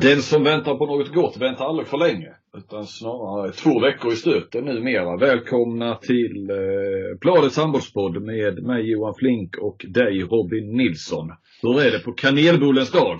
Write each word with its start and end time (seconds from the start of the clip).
Den 0.00 0.22
som 0.22 0.44
väntar 0.44 0.74
på 0.74 0.86
något 0.86 1.14
gott 1.14 1.36
väntar 1.36 1.64
aldrig 1.64 1.88
för 1.88 1.98
länge. 1.98 2.32
Utan 2.56 2.86
snarare 2.86 3.52
två 3.52 3.80
veckor 3.80 4.12
i 4.12 4.16
stöten 4.16 4.64
numera. 4.64 5.16
Välkomna 5.16 5.96
till 5.96 6.50
eh, 6.50 7.18
Bladets 7.20 7.56
handbollspodd 7.56 8.22
med 8.22 8.62
mig 8.62 8.90
Johan 8.90 9.14
Flink 9.18 9.58
och 9.58 9.84
dig 9.88 10.22
Robin 10.22 10.76
Nilsson. 10.76 11.28
Hur 11.62 11.80
är 11.80 11.90
det 11.90 11.98
på 11.98 12.12
kanelbullens 12.12 12.92
dag? 12.92 13.18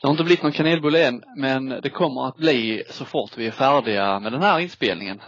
Det 0.00 0.06
har 0.06 0.10
inte 0.10 0.24
blivit 0.24 0.42
någon 0.42 0.52
kanelbulle 0.52 1.06
än, 1.06 1.22
men 1.36 1.68
det 1.68 1.90
kommer 1.90 2.28
att 2.28 2.36
bli 2.36 2.82
så 2.88 3.04
fort 3.04 3.30
vi 3.36 3.46
är 3.46 3.50
färdiga 3.50 4.20
med 4.20 4.32
den 4.32 4.42
här 4.42 4.60
inspelningen. 4.60 5.20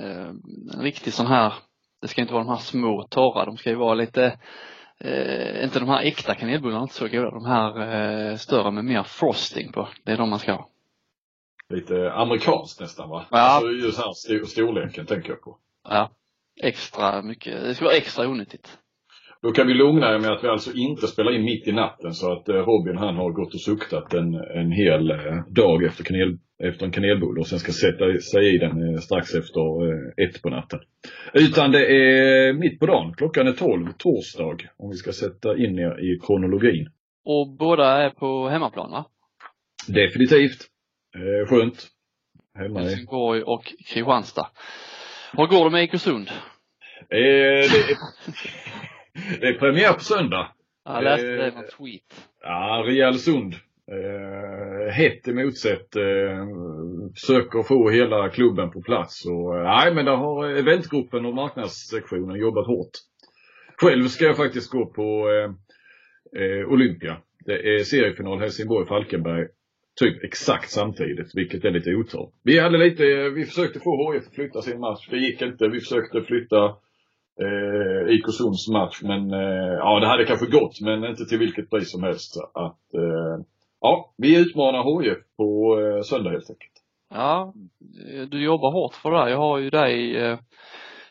Eh, 0.00 0.28
en 0.74 0.82
riktig 0.82 1.12
sån 1.12 1.26
här, 1.26 1.52
det 2.02 2.08
ska 2.08 2.20
inte 2.20 2.32
vara 2.32 2.44
de 2.44 2.50
här 2.50 2.56
små 2.56 3.06
torra, 3.10 3.44
de 3.44 3.56
ska 3.56 3.70
ju 3.70 3.76
vara 3.76 3.94
lite 3.94 4.38
eh, 5.04 5.64
inte 5.64 5.78
de 5.78 5.88
här 5.88 6.02
äkta 6.02 6.34
kanelbullarna, 6.34 6.82
inte 6.82 6.94
så 6.94 7.08
goda. 7.08 7.30
De 7.30 7.44
här 7.44 7.80
eh, 8.30 8.36
större 8.36 8.70
med 8.70 8.84
mer 8.84 9.02
frosting 9.02 9.72
på. 9.72 9.88
Det 10.04 10.12
är 10.12 10.16
de 10.16 10.30
man 10.30 10.38
ska 10.38 10.52
ha. 10.52 10.68
Lite 11.68 12.12
amerikanskt 12.12 12.80
nästan 12.80 13.08
va? 13.08 13.26
Ja. 13.30 13.38
Alltså 13.38 13.70
just 13.70 13.98
här 13.98 14.10
st 14.10 14.46
storleken 14.46 15.06
tänker 15.06 15.28
jag 15.28 15.42
på. 15.42 15.58
Ja. 15.88 16.10
Extra 16.62 17.22
mycket, 17.22 17.62
det 17.62 17.74
ska 17.74 17.84
vara 17.84 17.94
extra 17.94 18.28
onyttigt. 18.28 18.78
Då 19.42 19.52
kan 19.52 19.66
vi 19.66 19.74
lugna 19.74 20.14
er 20.14 20.18
med 20.18 20.30
att 20.30 20.44
vi 20.44 20.48
alltså 20.48 20.72
inte 20.72 21.06
spelar 21.06 21.34
in 21.34 21.44
mitt 21.44 21.68
i 21.68 21.72
natten 21.72 22.14
så 22.14 22.32
att 22.32 22.48
eh, 22.48 22.54
Robin 22.54 22.96
han 22.96 23.16
har 23.16 23.30
gått 23.30 23.54
och 23.54 23.60
suktat 23.60 24.14
en, 24.14 24.34
en 24.34 24.72
hel 24.72 25.10
eh, 25.10 25.44
dag 25.48 25.84
efter, 25.84 26.04
kanel, 26.04 26.38
efter 26.64 26.86
en 26.86 26.92
kanelbulle 26.92 27.40
och 27.40 27.46
sen 27.46 27.58
ska 27.58 27.72
sätta 27.72 28.18
sig 28.32 28.54
i 28.54 28.58
den 28.58 28.94
eh, 28.94 29.00
strax 29.00 29.34
efter 29.34 29.60
ett 30.22 30.42
på 30.42 30.50
natten. 30.50 30.80
Utan 31.32 31.72
det 31.72 31.86
är 31.86 32.52
mitt 32.52 32.80
på 32.80 32.86
dagen, 32.86 33.14
klockan 33.16 33.46
är 33.46 33.52
12, 33.52 33.92
torsdag, 33.98 34.58
om 34.76 34.90
vi 34.90 34.96
ska 34.96 35.12
sätta 35.12 35.56
in 35.56 35.78
er 35.78 36.12
i 36.12 36.18
kronologin. 36.26 36.88
Och 37.24 37.56
båda 37.58 37.84
är 37.84 38.10
på 38.10 38.48
hemmaplan 38.48 38.90
va? 38.90 39.04
Definitivt. 39.88 40.66
Skönt. 41.48 41.86
Hemma 42.58 42.80
i 42.80 42.82
Helsingborg 42.82 43.42
och 43.42 43.64
Kristianstad. 43.64 44.46
Hur 45.32 45.46
går 45.46 45.64
det 45.64 45.70
med 45.70 45.82
Ekosund? 45.82 46.28
Eh, 47.10 47.70
det, 47.70 47.96
det 49.40 49.46
är 49.46 49.58
premiär 49.58 49.92
på 49.92 50.00
söndag. 50.00 50.52
Jag 50.84 51.04
läste 51.04 51.28
Eh, 51.28 51.54
någon 51.54 51.64
tweet. 51.78 52.28
Ja, 52.42 52.84
rejäl 52.86 53.18
sund. 53.18 53.54
Eh, 53.92 54.92
hett 54.92 55.28
emot 55.28 55.58
sett. 55.58 55.96
Eh, 55.96 56.46
försöker 57.14 57.62
få 57.62 57.90
hela 57.90 58.28
klubben 58.28 58.70
på 58.70 58.82
plats. 58.82 59.26
Och, 59.26 59.56
eh, 59.56 59.64
nej, 59.64 59.94
men 59.94 60.04
där 60.04 60.16
har 60.16 60.48
eventgruppen 60.48 61.26
och 61.26 61.34
marknadssektionen 61.34 62.36
jobbat 62.36 62.66
hårt. 62.66 62.90
Själv 63.80 64.04
ska 64.04 64.24
jag 64.24 64.36
faktiskt 64.36 64.70
gå 64.70 64.86
på 64.86 65.28
eh, 65.30 65.50
eh, 66.42 66.68
Olympia. 66.68 67.16
Det 67.44 67.74
är 67.74 67.78
seriefinal 67.78 68.40
Helsingborg-Falkenberg. 68.40 69.46
Typ 70.00 70.24
exakt 70.24 70.70
samtidigt, 70.70 71.30
vilket 71.34 71.64
är 71.64 71.70
lite 71.70 71.94
otur. 71.94 72.30
Vi 72.44 72.58
hade 72.58 72.78
lite, 72.78 73.30
vi 73.30 73.44
försökte 73.44 73.80
få 73.80 74.12
HIF 74.12 74.26
att 74.26 74.34
flytta 74.34 74.62
sin 74.62 74.80
match. 74.80 75.08
Det 75.10 75.16
gick 75.16 75.42
inte. 75.42 75.68
Vi 75.68 75.80
försökte 75.80 76.22
flytta 76.22 76.76
eh, 77.42 78.14
IK 78.14 78.24
Sunds 78.32 78.68
match. 78.68 79.02
Men 79.02 79.32
eh, 79.32 79.74
ja, 79.78 80.00
det 80.00 80.06
hade 80.06 80.24
kanske 80.24 80.46
gått, 80.46 80.80
men 80.80 81.04
inte 81.04 81.24
till 81.24 81.38
vilket 81.38 81.70
pris 81.70 81.90
som 81.92 82.02
helst. 82.02 82.36
Att, 82.54 82.94
eh, 82.94 83.44
ja, 83.80 84.12
vi 84.16 84.40
utmanar 84.40 85.02
HIF 85.02 85.18
på 85.36 85.80
eh, 85.80 86.02
söndag 86.02 86.30
helt 86.30 86.50
enkelt. 86.50 86.72
Ja, 87.10 87.54
du 88.30 88.44
jobbar 88.44 88.72
hårt 88.72 88.94
för 88.94 89.10
det 89.10 89.18
här. 89.18 89.28
Jag 89.28 89.38
har 89.38 89.58
ju 89.58 89.70
dig 89.70 90.16
eh, 90.16 90.38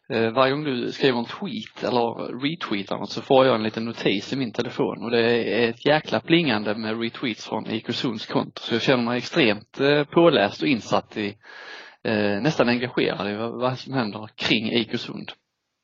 eh, 0.10 0.32
varje 0.32 0.52
gång 0.52 0.64
du 0.64 0.92
skriver 0.92 1.20
en 1.20 1.26
tweet 1.26 1.84
eller 1.84 2.40
retweetar 2.42 2.98
något 2.98 3.10
så 3.10 3.22
får 3.22 3.46
jag 3.46 3.56
en 3.56 3.64
liten 3.64 3.86
notis 3.86 4.34
i 4.34 4.36
min 4.36 4.52
telefon 4.52 5.04
och 5.04 5.12
det 5.12 5.22
är 5.22 5.70
ett 5.70 5.86
jäkla 5.86 6.20
plingande 6.20 6.76
med 6.76 7.02
retweets 7.02 7.50
från 7.50 7.68
IK 7.68 7.94
Sunds 7.94 8.26
konto. 8.26 8.62
Så 8.62 8.76
jag 8.76 8.82
känner 8.82 9.04
mig 9.04 9.18
extremt 9.18 9.80
eh, 9.80 10.04
påläst 10.04 10.62
och 10.62 10.68
insatt 10.68 11.18
i, 11.18 11.38
eh, 12.04 12.42
nästan 12.42 12.70
engagerad 12.70 13.32
i 13.32 13.36
vad, 13.36 13.60
vad 13.60 13.78
som 13.78 13.94
händer 13.94 14.30
kring 14.36 14.72
IK 14.72 15.00
Sund. 15.00 15.32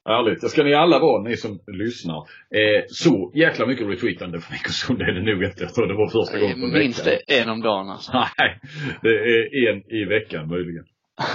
Härligt. 0.05 0.41
Det 0.41 0.49
ska 0.49 0.63
ni 0.63 0.73
alla 0.73 0.99
vara, 0.99 1.23
ni 1.23 1.37
som 1.37 1.59
lyssnar. 1.67 2.17
Eh, 2.17 2.83
så 2.87 3.31
jäkla 3.35 3.65
mycket 3.65 3.87
retweetande 3.87 4.39
från 4.39 4.55
IK 4.55 4.67
Sund 4.67 5.01
är 5.01 5.11
det 5.11 5.33
nog 5.33 5.43
inte. 5.43 5.63
Jag 5.63 5.73
tror 5.73 5.87
det 5.87 5.93
var 5.93 6.09
första 6.09 6.39
gången 6.39 6.59
på 6.61 6.67
Minst 6.67 7.07
veckan. 7.07 7.19
en 7.27 7.49
om 7.49 7.61
dagen 7.61 7.89
alltså. 7.89 8.11
Nej, 8.37 8.59
det 9.01 9.09
är 9.09 9.71
en 9.73 9.91
i 9.91 10.05
veckan 10.05 10.47
möjligen. 10.47 10.85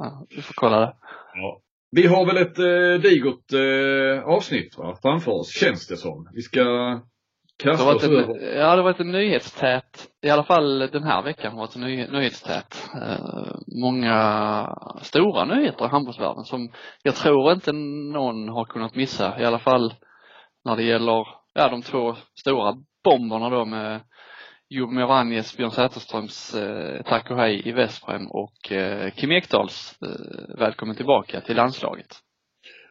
Ja, 0.00 0.26
vi 0.30 0.42
får 0.42 0.54
kolla 0.54 0.80
det. 0.80 0.92
Ja. 1.34 1.60
Vi 1.90 2.06
har 2.06 2.26
väl 2.26 2.36
ett 2.36 2.58
eh, 2.58 3.10
digert 3.10 3.52
eh, 3.52 4.24
avsnitt 4.28 4.78
va, 4.78 4.98
framför 5.02 5.32
oss, 5.32 5.52
känns 5.60 5.86
det 5.88 5.96
som. 5.96 6.28
Vi 6.34 6.42
ska 6.42 6.60
Det 7.58 7.64
kasta 7.64 7.84
har 7.84 7.94
varit 7.94 8.04
en, 8.04 8.56
ja, 8.58 8.70
det 8.70 8.76
har 8.76 8.82
varit 8.82 9.00
en 9.00 9.12
nyhetstät, 9.12 10.08
i 10.22 10.30
alla 10.30 10.44
fall 10.44 10.78
den 10.78 11.02
här 11.02 11.22
veckan 11.22 11.52
har 11.52 11.58
varit 11.58 11.74
en 11.74 11.80
ny, 11.80 12.06
nyhetstät. 12.06 12.90
Eh, 12.94 13.54
många 13.82 14.68
stora 15.02 15.44
nyheter 15.44 15.84
i 15.84 15.88
handbollsvärlden 15.88 16.44
som 16.44 16.72
jag 17.02 17.14
tror 17.14 17.52
inte 17.52 17.72
någon 18.12 18.48
har 18.48 18.64
kunnat 18.64 18.94
missa, 18.94 19.40
i 19.40 19.44
alla 19.44 19.58
fall 19.58 19.94
när 20.64 20.76
det 20.76 20.82
gäller, 20.82 21.26
ja 21.54 21.68
de 21.68 21.82
två 21.82 22.16
stora 22.40 22.74
bomberna 23.04 23.50
då 23.50 23.64
med 23.64 24.00
Jomir 24.70 25.06
Vanjes, 25.06 25.56
Björn 25.56 25.70
Säterströms 25.70 26.54
eh, 26.54 27.02
tack 27.02 27.30
och 27.30 27.36
hej 27.36 27.68
i 27.68 27.72
Vesprem 27.72 28.26
och 28.26 28.72
eh, 28.72 29.10
Kim 29.10 29.32
Ekdals 29.32 29.98
eh, 30.02 30.58
välkommen 30.58 30.96
tillbaka 30.96 31.40
till 31.40 31.56
landslaget. 31.56 32.27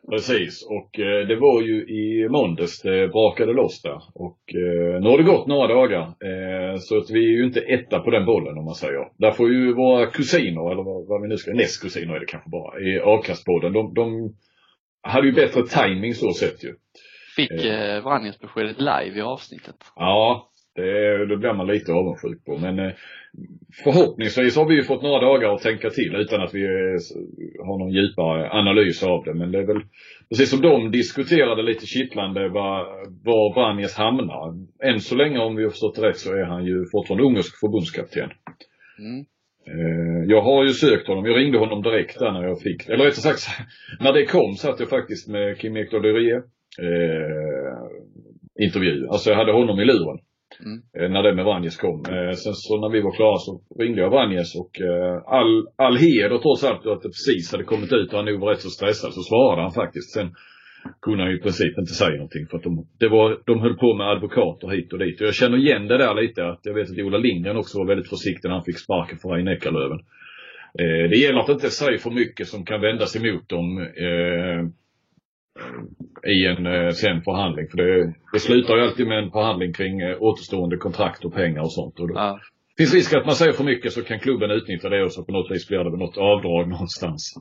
Precis, 0.10 0.68
och 0.70 1.00
eh, 1.00 1.28
det 1.28 1.36
var 1.36 1.62
ju 1.62 1.76
i 1.88 2.30
måndags 2.30 2.82
det 2.82 3.08
brakade 3.08 3.54
loss 3.54 3.82
där. 3.82 4.02
Och 4.14 4.40
eh, 4.56 5.02
nu 5.02 5.10
har 5.10 5.18
det 5.18 5.24
gått 5.24 5.48
några 5.48 5.68
dagar. 5.68 6.02
Eh, 6.02 6.78
så 6.78 6.98
att 6.98 7.10
vi 7.10 7.20
är 7.20 7.38
ju 7.38 7.46
inte 7.46 7.60
etta 7.60 8.00
på 8.00 8.12
den 8.12 8.26
bollen 8.26 8.58
om 8.58 8.66
man 8.66 8.76
säger. 8.76 9.10
Där 9.18 9.32
får 9.32 9.50
ju 9.50 9.74
våra 9.74 10.06
kusiner, 10.06 10.72
eller 10.72 10.84
vad, 10.84 11.08
vad 11.08 11.22
vi 11.22 11.28
nu 11.28 11.38
ska, 11.38 11.54
nästkusiner 11.54 12.16
är 12.16 12.20
det 12.20 12.26
kanske 12.26 12.50
bara, 12.50 12.80
i 12.80 13.00
avkastpodden. 13.00 13.74
De, 13.74 13.94
de 13.94 14.36
hade 15.02 15.28
ju 15.28 15.34
bättre 15.34 15.62
timing 15.64 16.14
så 16.14 16.34
sett 16.34 16.64
ju. 16.64 16.74
Fick 17.36 17.66
eh, 17.66 18.04
Vranjes 18.04 18.40
beskedet 18.40 18.80
live 18.80 19.20
i 19.20 19.22
avsnittet. 19.22 19.76
Ja, 19.96 20.52
det, 20.76 21.26
det 21.26 21.38
blir 21.38 21.54
man 21.54 21.68
lite 21.68 21.94
avundsjuk 21.94 22.46
på. 22.46 22.58
Men 22.58 22.80
eh, 22.80 22.92
förhoppningsvis 23.84 24.56
har 24.56 24.66
vi 24.66 24.76
ju 24.76 24.84
fått 24.84 25.02
några 25.04 25.20
dagar 25.20 25.54
att 25.54 25.62
tänka 25.62 25.90
till 25.90 26.16
utan 26.16 26.42
att 26.42 26.54
vi 26.54 26.64
eh, 26.64 27.66
har 27.66 27.80
någon 27.80 27.92
djupare 27.92 28.50
analys 28.52 29.04
av 29.04 29.24
det. 29.24 29.34
Men 29.34 29.52
det 29.52 29.60
är 29.60 29.68
väl 29.68 29.82
precis 30.30 30.50
som 30.50 30.62
de 30.62 30.92
diskuterade 30.92 31.64
lite 31.64 31.86
kittlande 31.86 32.50
var, 32.50 32.80
var 33.26 33.54
Branjes 33.54 33.96
hamnar. 33.96 34.56
Än 34.84 35.00
så 35.00 35.16
länge 35.16 35.40
om 35.40 35.56
vi 35.56 35.64
har 35.64 35.70
förstått 35.70 36.00
rätt 36.00 36.18
så 36.18 36.34
är 36.34 36.44
han 36.44 36.66
ju 36.66 36.86
fortfarande 36.92 37.24
ungersk 37.24 37.60
förbundskapten. 37.60 38.30
Mm. 39.00 39.26
Eh, 39.68 40.24
Jag 40.28 40.42
har 40.42 40.64
ju 40.64 40.70
sökt 40.70 41.08
honom. 41.08 41.26
Jag 41.26 41.38
ringde 41.38 41.58
honom 41.58 41.82
direkt 41.82 42.20
där 42.20 42.32
när 42.32 42.44
jag 42.44 42.62
fick, 42.62 42.90
eller 42.90 43.06
rättare 43.06 43.34
sagt, 43.34 43.48
när 44.00 44.14
det 44.14 44.26
kom 44.26 44.56
satt 44.56 44.80
jag 44.80 44.90
faktiskt 44.90 45.28
med 45.28 45.60
Kim 45.60 45.78
Ekdahl 45.78 46.06
eh, 46.06 46.42
intervju. 48.60 49.08
Alltså 49.08 49.30
jag 49.30 49.38
hade 49.38 49.52
honom 49.52 49.80
i 49.80 49.86
luren. 49.86 50.20
Mm. 50.66 50.80
Eh, 50.98 51.10
när 51.14 51.24
det 51.24 51.36
med 51.36 51.46
Vranjes 51.46 51.78
kom. 51.78 52.00
Eh, 52.14 52.32
sen 52.32 52.54
så 52.54 52.82
när 52.82 52.90
vi 52.90 53.02
var 53.02 53.16
klara 53.16 53.38
så 53.38 53.62
ringde 53.80 54.02
jag 54.02 54.10
Vranjes 54.10 54.56
och 54.62 54.82
eh, 54.82 55.16
all, 55.38 55.68
all 55.76 55.98
heder 55.98 56.38
trots 56.38 56.64
allt 56.64 56.86
att 56.86 57.02
det 57.02 57.10
precis 57.10 57.52
hade 57.52 57.64
kommit 57.64 57.94
ut 57.94 58.10
och 58.12 58.18
han 58.18 58.26
nog 58.26 58.40
var 58.40 58.50
rätt 58.50 58.62
så 58.62 58.70
stressad 58.70 59.14
så 59.14 59.22
svarade 59.22 59.62
han 59.62 59.72
faktiskt. 59.72 60.14
Sen 60.14 60.30
kunde 61.02 61.24
han 61.24 61.32
ju 61.32 61.38
i 61.38 61.42
princip 61.42 61.78
inte 61.78 61.94
säga 61.94 62.16
någonting 62.16 62.46
för 62.50 62.58
att 62.58 62.64
de, 62.64 62.88
det 63.00 63.10
var, 63.10 63.28
de 63.46 63.60
höll 63.60 63.78
på 63.78 63.96
med 63.96 64.08
advokater 64.08 64.68
hit 64.68 64.94
och 64.94 65.00
dit. 65.00 65.22
Och 65.22 65.28
jag 65.28 65.36
känner 65.36 65.58
igen 65.58 65.88
det 65.88 65.98
där 65.98 66.22
lite 66.22 66.48
att 66.48 66.60
jag 66.64 66.74
vet 66.74 66.92
att 66.92 66.98
Ola 66.98 67.18
Lindgren 67.18 67.58
också 67.58 67.78
var 67.78 67.88
väldigt 67.88 68.10
försiktig 68.10 68.48
när 68.48 68.56
han 68.56 68.66
fick 68.66 68.80
sparken 68.80 69.18
för 69.18 69.30
Reine 69.30 69.52
Eckerlöven. 69.52 70.00
Det 71.12 71.18
gäller 71.18 71.40
att 71.40 71.50
inte 71.50 71.70
säga 71.70 71.98
för 71.98 72.12
mycket 72.12 72.48
som 72.48 72.66
kan 72.66 72.82
vändas 72.82 73.16
emot 73.16 73.50
dem 73.50 73.88
i 76.28 76.46
en 76.46 76.66
eh, 76.66 76.90
sen 76.90 77.22
förhandling. 77.22 77.68
För 77.70 77.78
det, 77.78 78.14
det 78.34 78.40
slutar 78.40 78.76
ju 78.76 78.82
alltid 78.82 79.08
med 79.08 79.24
en 79.24 79.32
förhandling 79.32 79.74
kring 79.74 80.02
eh, 80.02 80.18
återstående 80.22 80.78
kontrakt 80.78 81.26
och 81.26 81.34
pengar 81.34 81.62
och 81.62 81.74
sånt. 81.74 82.00
Och 82.00 82.08
då 82.08 82.14
Ja. 82.16 82.40
finns 82.78 82.94
risk 82.94 83.14
att 83.14 83.26
man 83.26 83.36
säger 83.36 83.52
för 83.54 83.64
mycket 83.64 83.94
så 83.94 84.04
kan 84.04 84.20
klubben 84.20 84.52
utnyttja 84.52 84.90
det 84.90 85.04
och 85.04 85.12
så 85.12 85.24
på 85.24 85.32
något 85.32 85.52
vis 85.52 85.68
blir 85.68 85.78
det 85.84 85.98
något 85.98 86.18
avdrag 86.18 86.70
någonstans. 86.70 87.34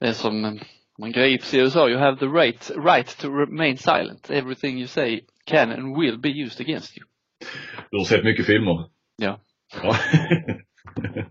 Det 0.00 0.06
är 0.06 0.12
som 0.12 0.44
eh, 0.44 0.52
man 0.98 1.12
grips 1.12 1.54
i 1.54 1.58
USA, 1.58 1.88
you 1.88 1.98
have 1.98 2.18
the 2.18 2.26
right, 2.26 2.70
right 2.86 3.18
to 3.18 3.28
remain 3.28 3.76
silent. 3.76 4.30
Everything 4.30 4.78
you 4.78 4.86
say 4.86 5.20
can 5.44 5.70
and 5.72 5.96
will 6.00 6.18
be 6.20 6.28
used 6.28 6.60
against 6.60 6.98
you. 6.98 7.06
Du 7.90 7.96
har 7.98 8.04
sett 8.04 8.24
mycket 8.24 8.46
filmer? 8.46 8.84
Ja. 9.16 9.40
Ja. 9.82 9.94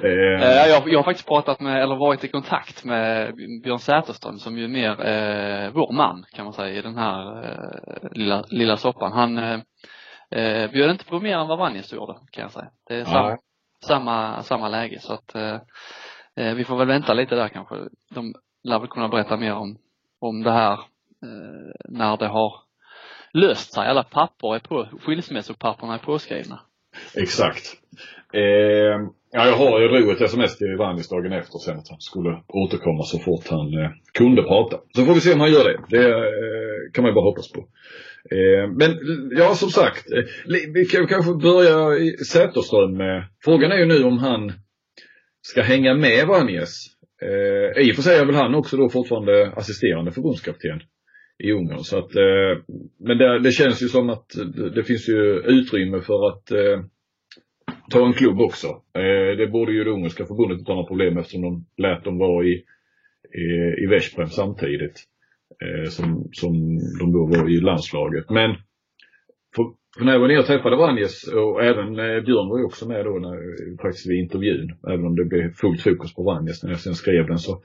Eh, 0.00 0.42
eh, 0.42 0.66
jag, 0.68 0.88
jag 0.88 0.98
har 0.98 1.04
faktiskt 1.04 1.28
pratat 1.28 1.60
med, 1.60 1.82
eller 1.82 1.96
varit 1.96 2.24
i 2.24 2.28
kontakt 2.28 2.84
med 2.84 3.34
Björn 3.62 3.78
Säterström 3.78 4.38
som 4.38 4.58
ju 4.58 4.64
är 4.64 4.68
mer 4.68 4.90
eh, 4.90 5.70
vår 5.72 5.92
man 5.92 6.24
kan 6.32 6.44
man 6.44 6.52
säga 6.52 6.78
i 6.78 6.82
den 6.82 6.98
här 6.98 7.44
eh, 7.44 8.08
lilla, 8.12 8.44
lilla 8.48 8.76
soppan. 8.76 9.12
Han 9.12 9.38
eh, 9.38 9.60
eh, 10.30 10.70
bjöd 10.70 10.90
inte 10.90 11.04
på 11.04 11.20
mer 11.20 11.38
än 11.38 11.48
vad 11.48 11.58
Vanjes 11.58 11.92
gjorde 11.92 12.14
kan 12.30 12.42
jag 12.42 12.52
säga. 12.52 12.70
Det 12.88 12.94
är 12.94 13.04
samma, 13.04 13.38
samma, 13.86 14.42
samma 14.42 14.68
läge 14.68 15.00
så 15.00 15.12
att 15.12 15.34
eh, 15.34 15.58
eh, 16.36 16.54
vi 16.54 16.64
får 16.64 16.76
väl 16.76 16.88
vänta 16.88 17.14
lite 17.14 17.34
där 17.34 17.48
kanske. 17.48 17.74
De 18.14 18.34
lär 18.62 18.78
väl 18.78 18.88
kunna 18.88 19.08
berätta 19.08 19.36
mer 19.36 19.54
om, 19.54 19.78
om 20.20 20.42
det 20.42 20.52
här 20.52 20.80
när 21.88 22.16
det 22.16 22.26
har 22.26 22.52
löst 23.32 23.74
sig. 23.74 23.88
Alla 23.88 24.02
papper 24.02 24.54
är 24.54 24.58
på, 24.58 24.88
skilsmässopapperna 25.00 25.94
är 25.94 25.98
påskrivna. 25.98 26.60
Exakt. 27.14 27.76
Eh, 28.32 28.96
ja, 29.32 29.46
jag 29.46 29.56
har, 29.56 29.80
jag 29.80 29.90
drog 29.90 30.10
ett 30.10 30.20
sms 30.20 30.58
till 30.58 30.76
Vannis 30.78 31.08
dagen 31.08 31.32
efter 31.32 31.58
sen 31.58 31.78
att 31.78 31.88
han 31.88 32.00
skulle 32.00 32.42
återkomma 32.48 33.02
så 33.02 33.18
fort 33.18 33.48
han 33.48 33.78
eh, 33.78 33.90
kunde 34.12 34.42
prata. 34.42 34.76
Så 34.96 35.04
får 35.04 35.14
vi 35.14 35.20
se 35.20 35.32
om 35.32 35.40
han 35.40 35.52
gör 35.52 35.64
det. 35.64 35.78
Det 35.88 36.08
eh, 36.10 36.92
kan 36.92 37.02
man 37.02 37.10
ju 37.10 37.14
bara 37.14 37.30
hoppas 37.30 37.52
på. 37.52 37.60
Eh, 38.30 38.68
men 38.78 38.98
ja, 39.38 39.54
som 39.54 39.70
sagt. 39.70 40.12
Eh, 40.12 40.24
vi 40.74 40.84
kan 40.84 41.06
kanske 41.06 41.34
börja 41.34 41.98
i 41.98 42.16
Säterström. 42.16 43.22
Frågan 43.44 43.72
är 43.72 43.76
ju 43.76 43.86
nu 43.86 44.04
om 44.04 44.18
han 44.18 44.52
ska 45.42 45.62
hänga 45.62 45.94
med 45.94 46.26
Vanjes. 46.26 46.94
Eh, 47.22 47.82
I 47.82 47.92
och 47.92 47.96
för 47.96 48.02
sig 48.02 48.16
är 48.16 48.26
väl 48.26 48.34
han 48.34 48.54
också 48.54 48.76
då 48.76 48.88
fortfarande 48.88 49.52
assisterande 49.56 50.12
förbundskapten 50.12 50.80
i 51.38 51.52
Ungern. 51.52 51.78
Så 51.78 51.98
att, 51.98 52.16
eh, 52.16 52.62
men 52.98 53.18
det, 53.18 53.38
det, 53.38 53.50
känns 53.50 53.82
ju 53.82 53.86
som 53.86 54.10
att 54.10 54.26
det 54.74 54.84
finns 54.84 55.08
ju 55.08 55.42
utrymme 55.46 56.00
för 56.00 56.28
att 56.28 56.50
eh, 56.50 56.80
ta 57.90 58.06
en 58.06 58.12
klubb 58.12 58.40
också. 58.40 58.66
Eh, 58.94 59.36
det 59.36 59.46
borde 59.46 59.72
ju 59.72 59.84
det 59.84 59.90
ungerska 59.90 60.26
förbundet 60.26 60.58
inte 60.58 60.70
ha 60.70 60.76
några 60.76 60.88
problem 60.88 61.18
eftersom 61.18 61.42
de 61.42 61.66
lät 61.82 62.04
dem 62.04 62.18
vara 62.18 62.44
i, 62.44 62.64
i, 63.34 63.84
i 63.84 63.86
Veszprem 63.86 64.28
samtidigt. 64.28 65.08
Eh, 65.62 65.88
som, 65.88 66.28
som 66.32 66.52
de 66.98 67.12
då 67.12 67.26
var 67.26 67.50
i 67.50 67.60
landslaget. 67.60 68.30
Men 68.30 68.50
för, 69.56 69.64
för 69.98 70.04
när 70.04 70.12
jag 70.12 70.20
var 70.20 70.28
nere 70.28 70.38
och 70.38 70.46
träffade 70.46 70.76
Vanjes 70.76 71.28
och 71.28 71.64
även 71.64 71.98
eh, 71.98 72.24
Björn 72.24 72.48
var 72.48 72.58
ju 72.58 72.64
också 72.64 72.88
med 72.88 73.04
då 73.04 73.18
när, 73.18 73.36
eh, 73.36 73.76
faktiskt 73.82 74.10
vid 74.10 74.18
intervjun. 74.18 74.74
Även 74.88 75.06
om 75.06 75.16
det 75.16 75.24
blev 75.24 75.52
fullt 75.52 75.82
fokus 75.82 76.14
på 76.14 76.22
Vanjes 76.22 76.62
när 76.62 76.70
jag 76.70 76.80
sen 76.80 76.94
skrev 76.94 77.26
den 77.26 77.38
så 77.38 77.62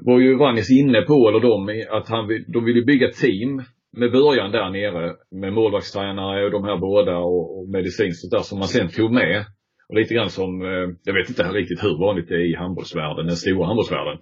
var 0.00 0.20
ju 0.20 0.36
Vanjes 0.36 0.70
inne 0.70 1.02
på, 1.02 1.28
eller 1.28 1.40
de, 1.40 1.84
att 1.90 2.08
han, 2.08 2.44
de 2.46 2.64
ville 2.64 2.84
bygga 2.84 3.08
team 3.08 3.62
med 3.96 4.12
början 4.12 4.52
där 4.52 4.70
nere 4.70 5.14
med 5.30 5.52
målvaktstränare 5.52 6.44
och 6.44 6.50
de 6.50 6.64
här 6.64 6.76
båda 6.76 7.16
och, 7.18 7.58
och 7.58 7.68
medicinskt 7.68 8.30
där 8.30 8.38
som 8.38 8.58
man 8.58 8.68
sen 8.68 8.88
tog 8.88 9.12
med. 9.12 9.44
Och 9.88 9.94
lite 9.94 10.14
grann 10.14 10.30
som, 10.30 10.62
eh, 10.62 10.88
jag 11.04 11.14
vet 11.14 11.28
inte 11.28 11.42
riktigt 11.42 11.84
hur 11.84 11.98
vanligt 11.98 12.28
det 12.28 12.34
är 12.34 12.52
i 12.52 12.54
handbollsvärlden, 12.54 13.26
den 13.26 13.36
stora 13.36 13.66
handbollsvärlden. 13.66 14.18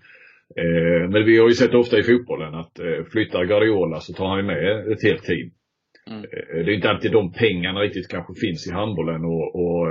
Eh, 0.62 1.10
men 1.10 1.24
vi 1.24 1.38
har 1.38 1.48
ju 1.48 1.54
sett 1.54 1.74
ofta 1.74 1.98
i 1.98 2.02
fotbollen 2.02 2.54
att 2.54 2.78
eh, 2.78 3.04
flyttar 3.12 3.44
Guardiola 3.44 4.00
så 4.00 4.12
tar 4.12 4.26
han 4.26 4.46
med 4.46 4.92
ett 4.92 5.02
helt 5.02 5.22
team. 5.22 5.50
Mm. 6.10 6.20
Eh, 6.20 6.64
det 6.64 6.70
är 6.72 6.74
inte 6.74 6.90
alltid 6.90 7.12
de 7.12 7.32
pengarna 7.32 7.80
riktigt 7.80 8.08
kanske 8.08 8.34
finns 8.34 8.68
i 8.68 8.72
handbollen 8.72 9.24
och, 9.24 9.54
och, 9.54 9.86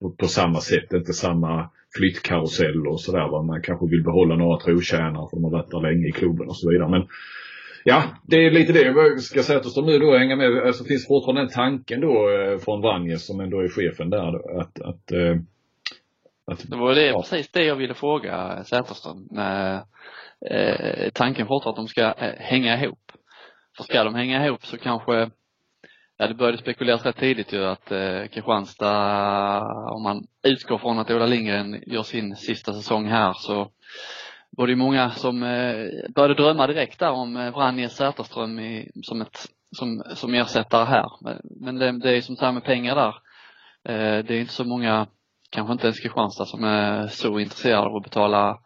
på, 0.00 0.10
på 0.10 0.26
samma 0.26 0.60
sätt, 0.60 0.92
inte 0.92 1.12
samma 1.12 1.70
flyttkarusell 1.96 2.86
och 2.86 3.00
sådär. 3.00 3.42
Man 3.42 3.62
kanske 3.62 3.86
vill 3.86 4.02
behålla 4.04 4.36
några 4.36 4.60
trotjänare 4.60 5.26
för 5.30 5.36
de 5.36 5.44
har 5.44 5.50
varit 5.50 5.70
där 5.70 5.80
länge 5.80 6.08
i 6.08 6.12
klubben 6.12 6.48
och 6.48 6.56
så 6.56 6.70
vidare. 6.70 6.88
Men 6.88 7.08
ja, 7.84 8.02
det 8.26 8.36
är 8.36 8.50
lite 8.50 8.72
det 8.72 8.82
jag 8.82 9.20
ska 9.20 9.42
säga 9.42 9.60
till 9.60 9.84
nu 9.84 9.98
då 9.98 10.18
hänga 10.18 10.36
med. 10.36 10.66
Alltså 10.66 10.84
finns 10.84 11.08
fortfarande 11.08 11.42
den 11.42 11.50
tanken 11.50 12.00
då 12.00 12.30
eh, 12.30 12.58
från 12.58 12.80
Vranjes 12.80 13.26
som 13.26 13.40
ändå 13.40 13.60
är 13.60 13.68
chefen 13.68 14.10
där 14.10 14.32
då, 14.32 14.60
att, 14.60 14.80
att 14.80 15.12
eh, 15.12 15.36
att 16.50 16.70
det 16.70 16.76
var 16.76 16.94
det, 16.94 17.06
ja. 17.06 17.20
precis 17.20 17.50
det 17.50 17.64
jag 17.64 17.76
ville 17.76 17.94
fråga 17.94 18.64
Säterström. 18.64 19.28
Eh, 20.50 21.10
tanken 21.14 21.46
fortfarande 21.46 21.80
att 21.80 21.86
de 21.86 21.88
ska 21.88 22.02
eh, 22.02 22.34
hänga 22.38 22.84
ihop. 22.84 23.12
För 23.76 23.84
ska 23.84 24.04
de 24.04 24.14
hänga 24.14 24.46
ihop 24.46 24.66
så 24.66 24.78
kanske, 24.78 25.30
ja 26.18 26.26
det 26.26 26.34
började 26.34 26.58
spekuleras 26.58 27.06
rätt 27.06 27.16
tidigt 27.16 27.52
ju 27.52 27.64
att 27.64 27.92
eh, 27.92 28.26
Kristianstad, 28.32 29.62
om 29.92 30.02
man 30.02 30.26
utgår 30.42 30.78
från 30.78 30.98
att 30.98 31.10
Ola 31.10 31.26
Lindgren 31.26 31.82
gör 31.86 32.02
sin 32.02 32.36
sista 32.36 32.72
säsong 32.72 33.08
här 33.08 33.32
så 33.32 33.70
var 34.50 34.66
det 34.66 34.76
många 34.76 35.10
som 35.10 35.42
eh, 35.42 35.86
började 36.14 36.34
drömma 36.34 36.66
direkt 36.66 36.98
där 36.98 37.10
om 37.10 37.36
eh, 37.36 37.50
Vranjes 37.50 37.96
Säterström 37.96 38.58
i, 38.58 38.90
som, 39.02 39.20
ett, 39.20 39.46
som, 39.76 40.02
som 40.14 40.34
ersättare 40.34 40.84
här. 40.84 41.06
Men 41.60 41.78
det, 41.78 41.98
det 41.98 42.16
är 42.16 42.20
som 42.20 42.36
här 42.40 42.52
med 42.52 42.64
pengar 42.64 42.94
där. 42.94 43.14
Eh, 43.84 44.24
det 44.24 44.34
är 44.34 44.40
inte 44.40 44.52
så 44.52 44.64
många 44.64 45.06
kanske 45.50 45.72
inte 45.72 45.86
ens 45.86 46.00
Kristianstad 46.00 46.44
som 46.44 46.64
är 46.64 47.06
så 47.06 47.38
intresserade 47.38 47.86
av 47.86 47.96
att 47.96 48.02
betala 48.02 48.58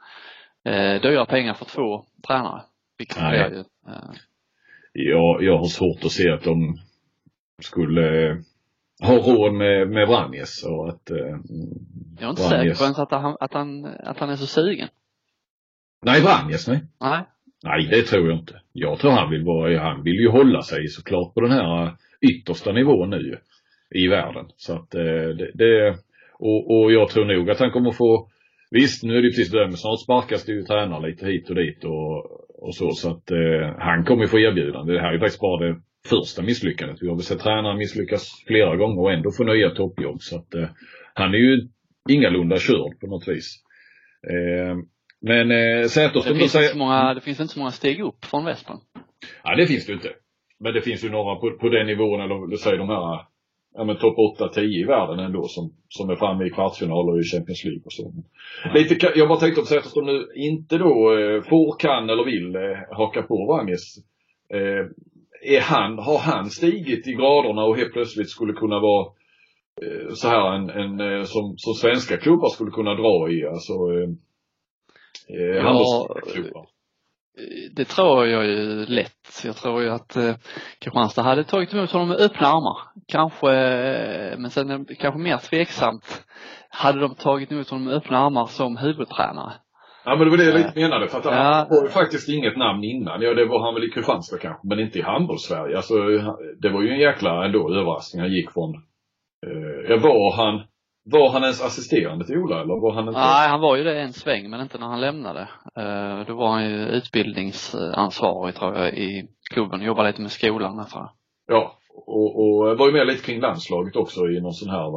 eh, 0.64 1.00
dyra 1.00 1.26
pengar 1.26 1.54
för 1.54 1.64
två 1.64 2.04
tränare. 2.26 2.62
Vilket 2.98 3.20
Nej. 3.22 3.40
är 3.40 3.50
ju. 3.50 3.58
Eh. 3.58 4.14
Jag, 4.92 5.42
jag 5.42 5.58
har 5.58 5.64
svårt 5.64 6.04
att 6.04 6.12
se 6.12 6.30
att 6.30 6.44
de 6.44 6.78
skulle 7.62 8.30
eh, 8.30 8.36
ha 9.02 9.14
råd 9.14 9.54
med, 9.54 9.88
med 9.88 10.08
Vranjes 10.08 10.64
och 10.64 10.88
att 10.88 11.10
eh, 11.10 11.16
Jag 12.18 12.26
är 12.26 12.30
inte 12.30 12.42
säker 12.42 12.74
på 12.74 12.84
ens 12.84 12.98
att 12.98 13.10
han, 13.10 13.36
att, 13.40 13.54
han, 13.54 13.84
att 13.84 14.18
han 14.18 14.30
är 14.30 14.36
så 14.36 14.46
sugen. 14.46 14.88
Nej, 16.02 16.20
Vranjes 16.20 16.68
nej. 16.68 16.82
Nej. 17.00 17.24
Nej, 17.64 17.88
det 17.90 18.02
tror 18.02 18.28
jag 18.28 18.38
inte. 18.38 18.60
Jag 18.72 18.98
tror 18.98 19.10
han 19.10 19.30
vill 19.30 19.44
vara, 19.44 19.80
han 19.80 20.02
vill 20.02 20.20
ju 20.20 20.28
hålla 20.28 20.62
sig 20.62 20.88
såklart 20.88 21.34
på 21.34 21.40
den 21.40 21.50
här 21.50 21.96
yttersta 22.20 22.72
nivån 22.72 23.10
nu 23.10 23.38
i 23.90 24.08
världen. 24.08 24.46
Så 24.56 24.72
att 24.72 24.94
eh, 24.94 25.02
det, 25.38 25.50
det 25.54 25.96
och, 26.38 26.70
och 26.70 26.92
jag 26.92 27.08
tror 27.08 27.24
nog 27.24 27.50
att 27.50 27.60
han 27.60 27.70
kommer 27.70 27.92
få 27.92 28.28
Visst, 28.70 29.02
nu 29.02 29.16
är 29.16 29.22
det 29.22 29.28
precis 29.28 29.50
det 29.50 29.66
men 29.66 29.76
snart 29.76 30.00
sparkas 30.00 30.44
det 30.44 30.52
ju 30.52 30.62
tränare 30.62 31.08
lite 31.08 31.26
hit 31.26 31.50
och 31.50 31.54
dit 31.54 31.84
och, 31.84 32.16
och 32.66 32.74
så. 32.74 32.90
Så 32.90 33.10
att 33.10 33.30
eh, 33.30 33.74
han 33.78 34.04
kommer 34.04 34.26
få 34.26 34.38
erbjudande. 34.38 34.92
Det 34.92 35.00
här 35.00 35.14
är 35.14 35.18
faktiskt 35.18 35.40
bara 35.40 35.66
det 35.66 35.80
första 36.06 36.42
misslyckandet. 36.42 37.02
Vi 37.02 37.08
har 37.08 37.14
väl 37.14 37.24
sett 37.24 37.40
tränare 37.40 37.76
misslyckas 37.76 38.44
flera 38.46 38.76
gånger 38.76 39.02
och 39.02 39.12
ändå 39.12 39.30
få 39.30 39.44
nya 39.44 39.70
toppjobb. 39.70 40.20
Så 40.20 40.36
att 40.36 40.54
eh, 40.54 40.68
han 41.14 41.34
är 41.34 41.38
ju 41.38 41.68
ingalunda 42.08 42.58
körd 42.58 43.00
på 43.00 43.06
något 43.06 43.28
vis. 43.28 43.62
Eh, 44.28 44.76
men 45.20 45.50
eh, 45.50 45.86
Säterström 45.86 46.34
det, 46.34 46.40
finns 46.40 46.52
säger... 46.52 46.74
många, 46.74 47.14
det 47.14 47.20
finns 47.20 47.40
inte 47.40 47.52
så 47.52 47.58
många 47.58 47.70
steg 47.70 48.00
upp 48.00 48.24
från 48.24 48.44
Western. 48.44 48.78
Ja, 49.44 49.56
det 49.56 49.66
finns 49.66 49.86
det 49.86 49.92
inte. 49.92 50.10
Men 50.60 50.74
det 50.74 50.82
finns 50.82 51.04
ju 51.04 51.10
några 51.10 51.34
på, 51.34 51.58
på 51.60 51.68
den 51.68 51.86
nivån, 51.86 52.20
eller 52.20 52.56
säg 52.56 52.78
de 52.78 52.88
här 52.88 53.26
ja, 53.74 53.84
men 53.84 53.96
topp 53.96 54.16
8-10 54.38 54.60
i 54.60 54.84
världen 54.84 55.18
ändå 55.18 55.48
som, 55.48 55.72
som 55.88 56.10
är 56.10 56.16
framme 56.16 56.46
i 56.46 56.50
kvartsfinaler 56.50 57.20
i 57.20 57.24
Champions 57.24 57.64
League 57.64 57.82
och 57.84 57.92
så. 57.92 58.12
Ja. 58.64 58.72
Lite, 58.72 59.12
jag 59.14 59.28
bara 59.28 59.38
tänkte 59.38 59.60
om 59.60 59.66
Zetterström 59.66 60.06
nu 60.06 60.26
inte 60.34 60.78
då 60.78 61.18
eh, 61.18 61.42
får, 61.42 61.78
kan 61.78 62.10
eller 62.10 62.24
vill 62.24 62.56
eh, 62.56 62.96
haka 62.96 63.22
på 63.22 63.46
Vranjes. 63.46 63.98
Eh, 64.48 64.86
är 65.42 65.60
han, 65.60 65.98
har 65.98 66.18
han 66.18 66.50
stigit 66.50 67.08
i 67.08 67.12
graderna 67.12 67.64
och 67.64 67.76
helt 67.76 67.92
plötsligt 67.92 68.30
skulle 68.30 68.52
kunna 68.52 68.80
vara 68.80 69.06
eh, 69.82 70.14
så 70.14 70.28
här 70.28 70.52
en, 70.54 70.70
en 70.70 71.00
eh, 71.00 71.24
som, 71.24 71.54
som 71.56 71.74
svenska 71.74 72.16
klubbar 72.16 72.48
skulle 72.48 72.70
kunna 72.70 72.94
dra 72.94 73.30
i, 73.30 73.46
alltså 73.46 73.72
eh, 73.72 74.08
eh 75.38 75.56
ja, 75.56 76.16
det 77.70 77.84
tror 77.84 78.26
jag 78.26 78.46
ju 78.46 78.86
lätt. 78.86 79.42
Jag 79.44 79.56
tror 79.56 79.82
ju 79.82 79.90
att 79.90 80.16
eh, 80.16 80.34
Kristianstad 80.78 81.22
hade 81.22 81.44
tagit 81.44 81.74
emot 81.74 81.90
honom 81.90 82.08
med 82.08 82.20
öppna 82.20 82.46
armar. 82.46 82.78
Kanske, 83.06 83.52
eh, 83.52 84.38
men 84.38 84.50
sen 84.50 84.84
kanske 84.84 85.20
mer 85.20 85.38
tveksamt, 85.38 86.24
hade 86.68 87.00
de 87.00 87.14
tagit 87.14 87.52
emot 87.52 87.70
honom 87.70 87.84
med 87.84 87.94
öppna 87.94 88.18
armar 88.18 88.46
som 88.46 88.76
huvudtränare. 88.76 89.52
Ja 90.04 90.16
men 90.16 90.24
det 90.24 90.30
var 90.30 90.36
det 90.36 90.44
jag 90.44 90.54
lite 90.54 90.80
menade 90.80 91.08
för 91.08 91.18
att 91.18 91.24
han 91.24 91.34
ja. 91.34 91.66
var 91.70 91.88
faktiskt 91.88 92.28
inget 92.28 92.56
namn 92.56 92.84
innan. 92.84 93.22
Ja 93.22 93.34
det 93.34 93.46
var 93.46 93.64
han 93.64 93.74
väl 93.74 93.84
i 93.84 93.88
Kristianstad 93.88 94.38
kanske 94.38 94.68
men 94.68 94.80
inte 94.80 94.98
i 94.98 95.02
handbolls-Sverige. 95.02 95.76
Alltså 95.76 95.94
det 96.62 96.70
var 96.70 96.82
ju 96.82 96.90
en 96.90 97.00
jäkla 97.00 97.44
ändå 97.44 97.74
överraskning. 97.74 98.22
Han 98.22 98.32
gick 98.32 98.50
från, 98.52 98.74
eh, 99.46 100.02
var 100.02 100.36
han 100.36 100.62
var 101.04 101.30
han 101.32 101.42
ens 101.42 101.62
assisterande 101.62 102.24
till 102.26 102.38
Ola 102.38 102.60
eller 102.60 102.80
var 102.80 102.92
han 102.92 103.08
inte? 103.08 103.20
Nej, 103.20 103.48
han 103.48 103.60
var 103.60 103.76
ju 103.76 103.84
det 103.84 104.00
en 104.00 104.12
sväng 104.12 104.50
men 104.50 104.60
inte 104.60 104.78
när 104.78 104.86
han 104.86 105.00
lämnade. 105.00 105.40
Uh, 105.78 106.26
då 106.26 106.34
var 106.34 106.48
han 106.48 106.70
ju 106.70 106.76
utbildningsansvarig 106.76 108.54
tror 108.54 108.76
jag 108.76 108.94
i 108.94 109.28
klubben, 109.54 109.82
jobbade 109.82 110.08
lite 110.08 110.22
med 110.22 110.30
skolan 110.30 110.76
där 110.76 110.84
tror 110.84 111.02
jag. 111.02 111.10
Ja, 111.56 111.78
och, 112.06 112.40
och 112.40 112.78
var 112.78 112.86
ju 112.86 112.92
med 112.92 113.06
lite 113.06 113.24
kring 113.26 113.40
landslaget 113.40 113.96
också 113.96 114.20
i 114.20 114.40
någon 114.40 114.52
sån 114.52 114.70
här, 114.70 114.90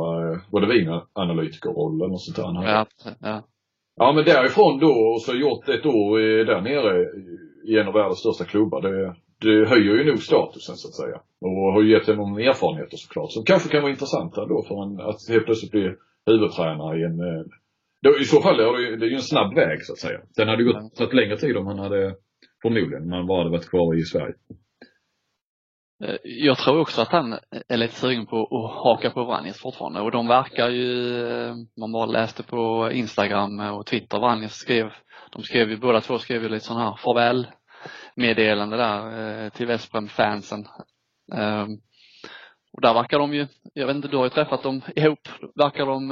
var 0.51 0.61
det 0.61 0.67
vinanalytikerroll 0.67 2.01
eller 2.01 2.11
något 2.11 2.21
sånt 2.21 2.37
där? 2.37 2.69
Ja, 2.69 2.85
ja. 3.19 3.41
Ja 3.95 4.13
men 4.13 4.25
därifrån 4.25 4.79
då 4.79 4.93
och 5.13 5.21
så 5.21 5.35
gjort 5.35 5.69
ett 5.69 5.85
år 5.85 6.19
där 6.45 6.61
nere 6.61 7.05
i 7.67 7.77
en 7.79 7.87
av 7.87 7.93
världens 7.93 8.19
största 8.19 8.45
klubbar. 8.45 8.81
Det, 8.81 9.15
det 9.41 9.69
höjer 9.69 9.95
ju 9.95 10.03
nog 10.03 10.19
statusen 10.19 10.75
så 10.75 10.87
att 10.87 10.95
säga. 10.95 11.21
Och 11.41 11.73
har 11.73 11.81
ju 11.81 11.91
gett 11.91 12.07
honom 12.07 12.37
erfarenheter 12.37 12.97
såklart 12.97 13.31
som 13.31 13.43
kanske 13.43 13.69
kan 13.69 13.81
vara 13.81 13.91
intressanta 13.91 14.45
då 14.45 14.63
för 14.67 14.83
en, 14.83 14.99
att 15.09 15.29
helt 15.29 15.45
plötsligt 15.45 15.71
bli 15.71 15.95
huvudtränare 16.25 16.99
i 16.99 17.03
en 17.03 17.19
eh, 17.19 17.45
då, 18.01 18.19
I 18.19 18.25
så 18.25 18.41
fall 18.41 18.59
är 18.59 18.77
det, 18.77 18.97
det 18.97 19.05
är 19.05 19.09
ju 19.09 19.15
en 19.15 19.21
snabb 19.21 19.55
väg 19.55 19.85
så 19.85 19.93
att 19.93 19.99
säga. 19.99 20.19
Den 20.35 20.47
hade 20.47 20.63
gått 20.63 20.95
tagit 20.95 21.13
längre 21.13 21.37
tid 21.37 21.57
om 21.57 21.67
han 21.67 21.79
hade 21.79 22.15
förmodligen, 22.61 23.03
om 23.03 23.11
han 23.11 23.27
bara 23.27 23.37
hade 23.37 23.49
varit 23.49 23.69
kvar 23.69 23.95
i 23.99 24.01
Sverige. 24.01 24.35
Eh, 26.03 26.15
jag 26.23 26.57
tror 26.57 26.79
också 26.79 27.01
att 27.01 27.11
han 27.11 27.39
är 27.67 27.77
lite 27.77 27.95
sugen 27.95 28.25
på 28.25 28.41
att 28.41 28.83
haka 28.83 29.09
på 29.09 29.23
Vranjes 29.23 29.61
fortfarande 29.61 30.01
och 30.01 30.11
de 30.11 30.27
verkar 30.27 30.69
ju, 30.69 31.19
eh, 31.27 31.55
man 31.79 31.91
bara 31.91 32.05
läste 32.05 32.43
på 32.43 32.91
Instagram 32.91 33.59
och 33.59 33.85
Twitter, 33.85 34.19
Vranjes 34.19 34.53
skrev, 34.53 34.91
de 35.31 35.43
skrev 35.43 35.69
ju, 35.69 35.77
båda 35.77 36.01
två 36.01 36.19
skrev 36.19 36.43
ju 36.43 36.49
lite 36.49 36.65
sån 36.65 36.81
här 36.81 36.95
farväl 37.03 37.47
meddelande 38.15 38.77
där 38.77 39.43
eh, 39.43 39.49
till 39.49 39.67
Vesprem-fansen. 39.67 40.67
Ehm, 41.33 41.77
och 42.73 42.81
där 42.81 42.93
verkar 42.93 43.19
de 43.19 43.33
ju, 43.33 43.47
jag 43.73 43.87
vet 43.87 43.95
inte, 43.95 44.07
du 44.07 44.17
har 44.17 44.23
ju 44.23 44.29
träffat 44.29 44.63
dem 44.63 44.81
ihop, 44.95 45.27
verkar 45.55 45.85
de 45.85 46.09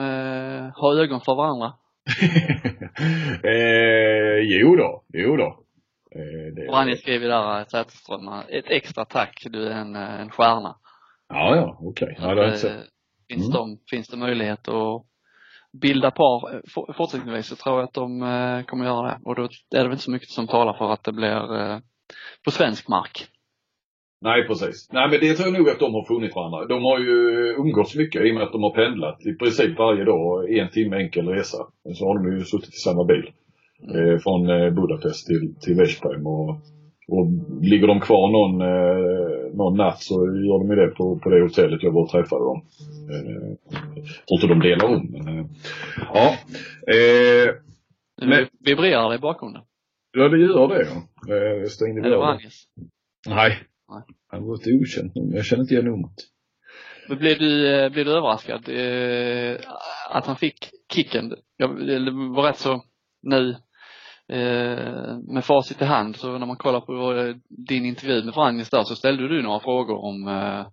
ha 0.75 0.95
ögon 1.01 1.21
för 1.21 1.35
varandra? 1.35 1.73
eh, 3.43 4.39
jo 4.61 4.75
då, 4.75 5.03
jo 5.13 5.37
då. 5.37 5.62
Eh, 6.15 6.85
det... 6.85 6.97
Skrev 6.97 7.21
ju 7.21 7.27
där, 7.27 7.59
eh, 7.59 7.65
Säterström, 7.65 8.27
ett 8.49 8.65
extra 8.67 9.05
tack, 9.05 9.43
du 9.45 9.67
är 9.67 9.71
en, 9.71 9.95
en 9.95 10.29
stjärna. 10.29 10.75
Ja, 11.29 11.55
ja, 11.55 11.77
okej. 11.81 12.15
Okay. 12.17 12.27
Ja, 12.27 12.35
det, 12.35 12.83
Finns, 13.29 13.51
de, 13.51 13.77
finns 13.89 14.07
det 14.07 14.17
möjlighet 14.17 14.67
att 14.67 15.05
bilda 15.81 16.11
par 16.11 16.61
fortsättningsvis 16.93 17.47
så 17.47 17.55
tror 17.55 17.75
jag 17.75 17.83
att 17.83 17.93
de 17.93 18.19
kommer 18.67 18.85
göra 18.85 19.07
det. 19.07 19.19
Och 19.23 19.35
då 19.35 19.43
är 19.43 19.49
det 19.69 19.83
väl 19.83 19.91
inte 19.91 20.03
så 20.03 20.11
mycket 20.11 20.29
som 20.29 20.47
talar 20.47 20.73
för 20.73 20.93
att 20.93 21.03
det 21.03 21.11
blir 21.11 21.81
på 22.45 22.51
svensk 22.51 22.87
mark. 22.87 23.27
Nej, 24.21 24.47
precis. 24.47 24.89
Nej, 24.91 25.09
men 25.09 25.19
det 25.19 25.33
tror 25.33 25.47
jag 25.47 25.57
nog 25.57 25.69
att 25.69 25.79
de 25.79 25.93
har 25.93 26.05
funnit 26.05 26.35
varandra. 26.35 26.65
De 26.65 26.83
har 26.83 26.99
ju 26.99 27.19
umgåtts 27.57 27.95
mycket 27.95 28.25
i 28.25 28.31
och 28.31 28.35
med 28.35 28.43
att 28.43 28.51
de 28.51 28.63
har 28.63 28.75
pendlat 28.75 29.25
i 29.25 29.33
princip 29.33 29.77
varje 29.77 30.03
dag, 30.03 30.57
en 30.57 30.69
timme 30.69 30.97
enkel 30.97 31.27
resa. 31.27 31.57
Så 31.93 32.07
har 32.07 32.19
de 32.19 32.37
ju 32.37 32.45
suttit 32.45 32.73
i 32.73 32.77
samma 32.77 33.03
bil. 33.03 33.31
Eh, 33.89 34.17
från 34.19 34.49
eh, 34.49 34.69
Budapest 34.69 35.27
till, 35.27 35.55
till 35.61 35.75
Veszprem 35.75 36.27
och, 36.27 36.49
och 37.07 37.27
ligger 37.61 37.87
de 37.87 37.99
kvar 37.99 38.31
någon, 38.31 38.61
eh, 38.61 39.55
någon 39.55 39.77
natt 39.77 40.01
så 40.01 40.13
gör 40.25 40.59
de 40.59 40.69
ju 40.69 40.75
det 40.75 40.87
på, 40.87 41.19
på 41.19 41.29
det 41.29 41.41
hotellet 41.41 41.83
jag 41.83 41.91
var 41.91 42.01
och 42.01 42.09
träffade 42.09 42.43
dem. 42.43 42.65
Eh, 43.11 43.57
tror 44.27 44.41
inte 44.41 44.47
de 44.47 44.59
delar 44.59 44.85
om 44.85 45.07
men 45.11 45.39
eh, 45.39 45.45
ja. 46.13 46.35
Eh, 46.93 47.55
men, 48.27 48.45
vibrerar 48.59 49.09
det 49.09 49.15
i 49.15 49.19
bakgrunden? 49.19 49.61
Ja 50.17 50.29
det 50.29 50.37
gör 50.37 50.67
det 50.67 50.87
ja. 50.87 51.35
Eh, 51.35 51.67
stängde 51.67 52.01
vi 52.01 52.15
av. 52.15 52.39
Nej, 53.27 53.59
han 54.27 54.45
var 54.47 54.55
ett 54.55 54.67
okänt 54.67 55.15
nummer. 55.15 55.35
Jag 55.35 55.45
känner 55.45 55.61
inte 55.61 55.73
igen 55.73 55.85
numret. 55.85 56.15
Men 57.09 57.17
blev 57.17 57.37
du, 57.39 57.75
eh, 57.75 57.89
blev 57.91 58.05
du 58.05 58.11
överraskad 58.11 58.69
eh, 58.69 59.57
att 60.09 60.25
han 60.25 60.35
fick 60.35 60.69
kicken? 60.93 61.35
Jag, 61.57 61.87
det 61.87 62.11
var 62.11 62.43
rätt 62.47 62.57
så 62.57 62.83
nu 63.21 63.55
eh, 64.33 65.17
med 65.27 65.45
facit 65.45 65.81
i 65.81 65.85
hand 65.85 66.15
så 66.15 66.37
när 66.37 66.45
man 66.45 66.57
kollar 66.57 66.81
på 66.81 67.13
eh, 67.13 67.35
din 67.67 67.85
intervju 67.85 68.23
med 68.23 68.33
Franjes 68.33 68.69
där 68.69 68.83
så 68.83 68.95
ställde 68.95 69.27
du 69.27 69.41
några 69.41 69.59
frågor 69.59 70.05
om 70.05 70.27
eh, 70.27 70.65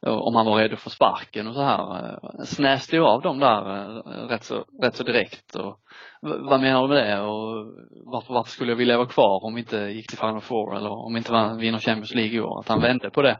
om 0.00 0.34
han 0.34 0.46
var 0.46 0.58
redo 0.58 0.76
för 0.76 0.90
sparken 0.90 1.46
och 1.46 1.54
så 1.54 1.62
här. 1.62 2.04
Eh, 2.04 2.44
snäste 2.44 2.96
du 2.96 3.02
av 3.02 3.22
dem 3.22 3.38
där 3.38 3.96
eh, 3.96 4.28
rätt 4.28 4.44
så, 4.44 4.64
rätt 4.82 4.94
så 4.94 5.02
direkt 5.02 5.54
och 5.54 5.78
vad 6.20 6.60
menar 6.60 6.82
du 6.82 6.88
med 6.88 7.06
det 7.06 7.20
och 7.20 7.66
varför, 8.04 8.34
varför 8.34 8.50
skulle 8.50 8.72
jag 8.72 8.76
vilja 8.76 8.96
vara 8.96 9.08
kvar 9.08 9.44
om 9.44 9.54
vi 9.54 9.60
inte 9.60 9.76
gick 9.76 10.08
till 10.08 10.18
Final 10.18 10.40
Four 10.40 10.76
eller 10.76 10.90
om 10.90 11.12
vi 11.12 11.18
inte 11.18 11.56
vinner 11.60 11.78
Champions 11.78 12.14
League 12.14 12.36
i 12.36 12.40
år? 12.40 12.60
Att 12.60 12.68
han 12.68 12.80
vände 12.80 13.10
på 13.10 13.22
det. 13.22 13.38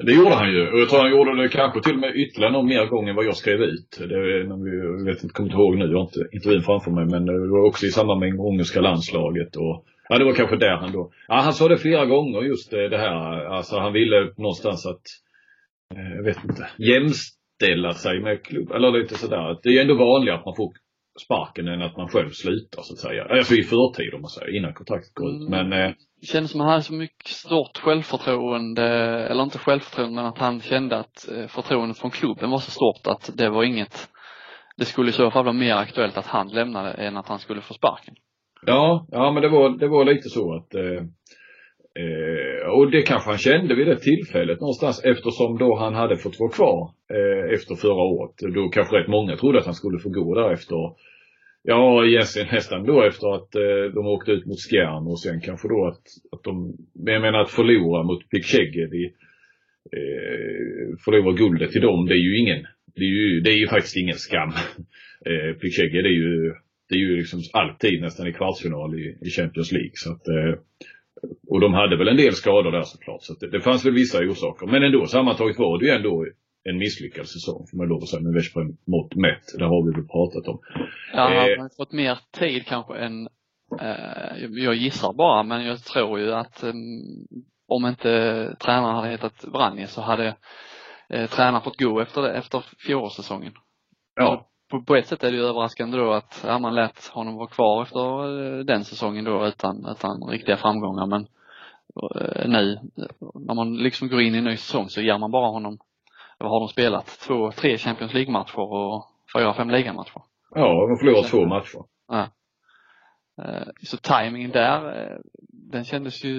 Det 0.00 0.12
gjorde 0.12 0.34
han 0.34 0.50
ju. 0.52 0.70
Och 0.72 0.80
jag 0.80 0.88
tror 0.88 1.00
han 1.00 1.10
gjorde 1.10 1.42
det 1.42 1.48
kanske 1.48 1.82
till 1.82 1.94
och 1.94 2.00
med 2.00 2.16
ytterligare 2.16 2.52
någon 2.52 2.66
mer 2.66 2.86
gång 2.86 3.08
än 3.08 3.16
vad 3.16 3.24
jag 3.24 3.36
skrev 3.36 3.60
ut. 3.60 3.98
Det 4.08 4.38
jag 4.38 5.04
vet 5.04 5.22
inte, 5.22 5.34
kommer 5.34 5.48
inte 5.48 5.58
ihåg 5.58 5.76
nu, 5.76 5.84
jag 5.84 5.98
har 5.98 6.04
inte 6.04 6.28
intervjun 6.32 6.62
framför 6.62 6.90
mig, 6.90 7.04
men 7.04 7.26
det 7.26 7.48
var 7.48 7.66
också 7.68 7.86
i 7.86 7.90
samband 7.90 8.20
med 8.20 8.40
ungerska 8.40 8.80
landslaget 8.80 9.56
och 9.56 9.84
Ja, 10.08 10.18
det 10.18 10.24
var 10.24 10.32
kanske 10.32 10.56
där 10.56 10.76
han 10.76 10.92
då. 10.92 11.12
Ja, 11.28 11.34
han 11.34 11.52
sa 11.52 11.68
det 11.68 11.78
flera 11.78 12.06
gånger 12.06 12.42
just 12.42 12.70
det 12.70 12.98
här. 12.98 13.44
Alltså 13.44 13.78
han 13.78 13.92
ville 13.92 14.32
någonstans 14.36 14.86
att, 14.86 15.02
eh, 15.94 16.16
jag 16.16 16.24
vet 16.24 16.44
inte, 16.44 16.68
jämställa 16.78 17.92
sig 17.92 18.20
med 18.20 18.44
klubb, 18.44 18.72
eller 18.72 18.92
lite 18.92 19.14
sådär. 19.14 19.58
Det 19.62 19.68
är 19.68 19.82
ändå 19.82 19.94
vanligare 19.94 20.38
att 20.38 20.44
man 20.44 20.56
får 20.56 20.72
sparken 21.24 21.68
än 21.68 21.82
att 21.82 21.96
man 21.96 22.08
själv 22.08 22.30
slutar 22.30 22.82
så 22.82 22.92
att 22.94 22.98
säga. 22.98 23.24
Alltså 23.24 23.54
i 23.54 23.62
förtid 23.62 24.14
om 24.14 24.20
man 24.20 24.30
säger, 24.30 24.56
innan 24.56 24.74
kontraktet 24.74 25.14
går 25.14 25.30
ut. 25.30 25.48
Men 25.48 25.72
eh, 25.72 25.90
det 26.20 26.26
kändes 26.26 26.50
som 26.50 26.60
att 26.60 26.64
han 26.64 26.72
hade 26.72 26.82
så 26.82 26.94
mycket 26.94 27.28
stort 27.28 27.78
självförtroende, 27.78 28.84
eller 29.30 29.42
inte 29.42 29.58
självförtroende, 29.58 30.14
men 30.14 30.26
att 30.26 30.38
han 30.38 30.60
kände 30.60 30.96
att 30.96 31.28
eh, 31.32 31.46
förtroendet 31.46 31.98
från 31.98 32.10
klubben 32.10 32.50
var 32.50 32.58
så 32.58 32.70
stort 32.70 33.06
att 33.06 33.30
det 33.36 33.50
var 33.50 33.64
inget, 33.64 34.08
det 34.76 34.84
skulle 34.84 35.10
i 35.10 35.12
så 35.12 35.30
fall 35.30 35.44
vara 35.44 35.52
mer 35.52 35.74
aktuellt 35.74 36.18
att 36.18 36.26
han 36.26 36.48
lämnade 36.48 36.90
än 36.90 37.16
att 37.16 37.28
han 37.28 37.38
skulle 37.38 37.60
få 37.60 37.74
sparken. 37.74 38.14
Ja, 38.66 39.06
ja 39.10 39.32
men 39.32 39.42
det 39.42 39.48
var, 39.48 39.78
det 39.78 39.88
var 39.88 40.04
lite 40.04 40.28
så 40.28 40.54
att 40.56 40.74
eh, 40.74 41.02
eh, 42.02 42.68
och 42.76 42.90
det 42.90 43.02
kanske 43.02 43.30
han 43.30 43.38
kände 43.38 43.74
vid 43.74 43.86
det 43.86 43.98
tillfället 43.98 44.60
någonstans 44.60 45.04
eftersom 45.04 45.58
då 45.58 45.76
han 45.76 45.94
hade 45.94 46.16
fått 46.16 46.40
vara 46.40 46.50
kvar 46.50 46.90
eh, 47.16 47.54
efter 47.54 47.74
förra 47.74 48.02
året. 48.02 48.34
Då 48.54 48.68
kanske 48.68 48.96
rätt 48.96 49.08
många 49.08 49.36
trodde 49.36 49.58
att 49.58 49.64
han 49.64 49.74
skulle 49.74 49.98
få 49.98 50.08
gå 50.08 50.34
där 50.34 50.52
efter 50.52 50.76
Ja, 51.62 52.06
egentligen 52.06 52.48
nästan 52.52 52.86
då 52.86 53.02
efter 53.02 53.34
att 53.34 53.54
eh, 53.54 53.94
de 53.94 54.06
åkte 54.06 54.32
ut 54.32 54.46
mot 54.46 54.60
Skjern 54.70 55.06
och 55.06 55.20
sen 55.20 55.40
kanske 55.40 55.68
då 55.68 55.86
att, 55.86 56.02
att 56.32 56.42
de, 56.44 56.76
men 57.04 57.14
jag 57.14 57.22
menar 57.22 57.38
att 57.38 57.50
förlora 57.50 58.02
mot 58.02 58.30
Pickshegedi, 58.30 59.04
eh, 59.96 60.96
förlora 61.04 61.32
guldet 61.32 61.72
till 61.72 61.80
dem, 61.80 62.06
det 62.06 62.14
är 62.14 62.24
ju 62.28 62.38
ingen, 62.38 62.66
det 62.94 63.04
är 63.04 63.14
ju, 63.18 63.40
det 63.40 63.50
är 63.50 63.58
ju 63.58 63.68
faktiskt 63.68 63.96
ingen 63.96 64.18
skam. 64.18 64.52
Eh, 65.26 65.54
Pickshegedi 65.54 66.02
det 66.02 66.08
är 66.08 66.12
ju, 66.12 66.52
det 66.88 66.94
är 66.94 66.98
ju 66.98 67.16
liksom 67.16 67.40
alltid 67.52 68.00
nästan 68.00 68.26
i 68.26 68.32
kvartsfinal 68.32 69.00
i, 69.00 69.18
i 69.20 69.30
Champions 69.30 69.72
League 69.72 69.92
så 69.94 70.12
att 70.12 70.28
eh, 70.28 70.54
och 71.48 71.60
de 71.60 71.74
hade 71.74 71.96
väl 71.96 72.08
en 72.08 72.16
del 72.16 72.32
skador 72.32 72.72
där 72.72 72.82
såklart. 72.82 73.22
Så 73.22 73.34
det, 73.34 73.50
det 73.50 73.60
fanns 73.60 73.86
väl 73.86 73.94
vissa 73.94 74.18
orsaker. 74.18 74.66
Men 74.66 74.82
ändå 74.82 75.06
sammantaget 75.06 75.58
var 75.58 75.78
det 75.78 75.86
ju 75.86 75.90
ändå 75.92 76.26
en 76.68 76.78
misslyckad 76.78 77.28
säsong 77.28 77.66
får 77.70 77.76
man 77.76 77.88
lov 77.88 78.02
att 78.02 78.08
säga 78.08 78.22
med 78.22 78.32
Veszprem 78.32 78.76
mått 78.86 79.14
mätt. 79.14 79.44
Det 79.58 79.64
har 79.64 79.86
vi 79.86 79.90
väl 79.92 80.08
pratat 80.08 80.48
om. 80.48 80.58
Ja, 81.12 81.22
han 81.22 81.36
har 81.36 81.50
eh, 81.50 81.68
fått 81.76 81.92
mer 81.92 82.18
tid 82.32 82.66
kanske 82.66 82.98
än, 82.98 83.28
eh, 83.80 84.64
jag 84.64 84.74
gissar 84.74 85.12
bara, 85.12 85.42
men 85.42 85.66
jag 85.66 85.78
tror 85.84 86.20
ju 86.20 86.32
att 86.32 86.62
eh, 86.62 86.72
om 87.68 87.86
inte 87.86 88.10
tränaren 88.60 88.96
hade 88.96 89.08
hetat 89.08 89.44
Vranje 89.44 89.86
så 89.86 90.00
hade 90.00 90.36
eh, 91.08 91.30
tränaren 91.30 91.62
fått 91.62 91.80
gå 91.80 92.00
efter 92.00 92.22
det, 92.22 92.32
efter 92.32 92.64
fjolårssäsongen. 92.86 93.52
Ja. 94.14 94.48
På, 94.70 94.82
på, 94.82 94.96
ett 94.96 95.06
sätt 95.06 95.24
är 95.24 95.30
det 95.30 95.36
ju 95.36 95.44
överraskande 95.44 95.98
då 95.98 96.12
att 96.12 96.44
ja, 96.46 96.58
man 96.58 96.74
lät 96.74 97.06
honom 97.06 97.34
vara 97.34 97.48
kvar 97.48 97.82
efter 97.82 98.58
eh, 98.58 98.64
den 98.64 98.84
säsongen 98.84 99.24
då 99.24 99.46
utan, 99.46 99.86
utan 99.86 100.28
riktiga 100.30 100.56
framgångar 100.56 101.06
men 101.06 101.26
eh, 102.14 102.48
nu 102.48 102.78
när 103.34 103.54
man 103.54 103.76
liksom 103.76 104.08
går 104.08 104.22
in 104.22 104.34
i 104.34 104.38
en 104.38 104.44
ny 104.44 104.56
säsong 104.56 104.88
så 104.88 105.00
ger 105.00 105.18
man 105.18 105.30
bara 105.30 105.50
honom 105.50 105.78
vad 106.38 106.50
har 106.50 106.60
de 106.60 106.68
spelat? 106.68 107.06
Två, 107.06 107.50
tre 107.50 107.78
Champions 107.78 108.14
League-matcher 108.14 108.58
och 108.58 109.06
fyra, 109.36 109.54
fem 109.54 109.70
ligamatcher. 109.70 110.22
Ja, 110.54 110.60
de 110.60 110.90
har 110.90 110.98
förlorat 110.98 111.26
två 111.26 111.46
matcher. 111.46 111.84
Ja. 112.08 112.28
Eh, 113.44 113.68
så 113.82 113.96
tajmingen 113.96 114.50
där, 114.50 115.00
eh, 115.00 115.18
den 115.48 115.84
kändes 115.84 116.24
ju, 116.24 116.34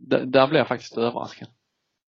där, 0.00 0.46
blev 0.46 0.58
jag 0.58 0.68
faktiskt 0.68 0.98
överraskad. 0.98 1.48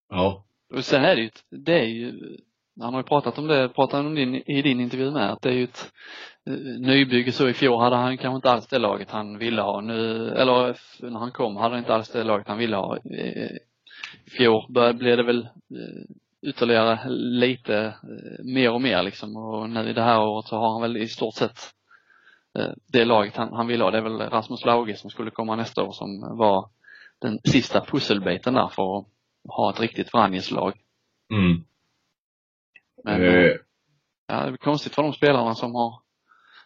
Ja. 0.09 0.45
Och 0.75 0.85
sen 0.85 1.05
är 1.05 1.17
det 1.17 1.23
ju, 1.23 1.31
det 1.51 1.81
är 1.81 1.87
ju, 1.87 2.37
han 2.81 2.95
har 2.95 3.01
ju 3.01 3.07
pratat 3.07 3.39
om 3.39 3.47
det, 3.47 3.69
pratat 3.69 4.01
om 4.01 4.15
din, 4.15 4.35
i 4.35 4.63
din 4.63 4.81
intervju 4.81 5.11
med, 5.11 5.33
att 5.33 5.43
det 5.43 5.49
är 5.49 5.55
ju 5.55 5.65
ett 5.65 5.93
eh, 6.47 6.55
nybygge 6.81 7.33
så 7.33 7.49
i 7.49 7.53
fjol 7.53 7.81
hade 7.81 7.97
han 7.97 8.19
kanske 8.19 8.37
inte 8.37 8.51
alls 8.51 8.67
det 8.67 8.79
laget 8.79 9.11
han 9.11 9.39
ville 9.39 9.63
ha. 9.63 9.81
Nu, 9.81 10.29
eller 10.29 10.77
när 11.11 11.19
han 11.19 11.33
kom 11.33 11.57
hade 11.57 11.75
han 11.75 11.79
inte 11.79 11.95
alls 11.95 12.11
det 12.11 12.25
laget 12.25 12.49
han 12.49 12.59
ville 12.59 12.77
ha. 12.77 12.99
I 14.27 14.31
fjol 14.31 14.67
blev 14.71 15.17
det 15.17 15.23
väl 15.23 15.49
ytterligare 16.43 17.09
lite 17.11 17.77
eh, 17.77 18.45
mer 18.45 18.73
och 18.73 18.83
mer 18.83 19.03
liksom 19.03 19.37
och 19.37 19.71
nu 19.71 19.91
i 19.91 19.93
det 19.93 20.03
här 20.03 20.21
året 20.21 20.47
så 20.47 20.57
har 20.57 20.73
han 20.73 20.83
väl 20.83 20.97
i 20.97 21.09
stort 21.09 21.35
sett 21.35 21.59
eh, 22.59 22.73
det 22.87 23.05
laget 23.05 23.37
han, 23.37 23.53
han 23.53 23.67
vill 23.67 23.83
ha. 23.83 23.91
Det 23.91 23.99
är 23.99 24.03
väl 24.03 24.31
Rasmus 24.31 24.65
Lauge 24.65 24.97
som 24.97 25.11
skulle 25.11 25.31
komma 25.31 25.57
nästa 25.57 25.83
år 25.83 25.93
som 25.93 26.37
var 26.37 26.71
den 27.19 27.39
sista 27.45 27.85
pusselbiten 27.85 28.55
där 28.55 28.69
för 28.69 28.99
att 28.99 29.07
ha 29.49 29.71
ett 29.71 29.81
riktigt 29.81 30.13
Vranjes-lag. 30.13 30.73
Mm. 31.33 31.65
Men 33.05 33.23
eh. 33.23 33.57
ja, 34.27 34.47
det 34.47 34.53
är 34.53 34.57
konstigt 34.57 34.95
för 34.95 35.03
de 35.03 35.13
spelarna 35.13 35.55
som 35.55 35.75
har 35.75 36.01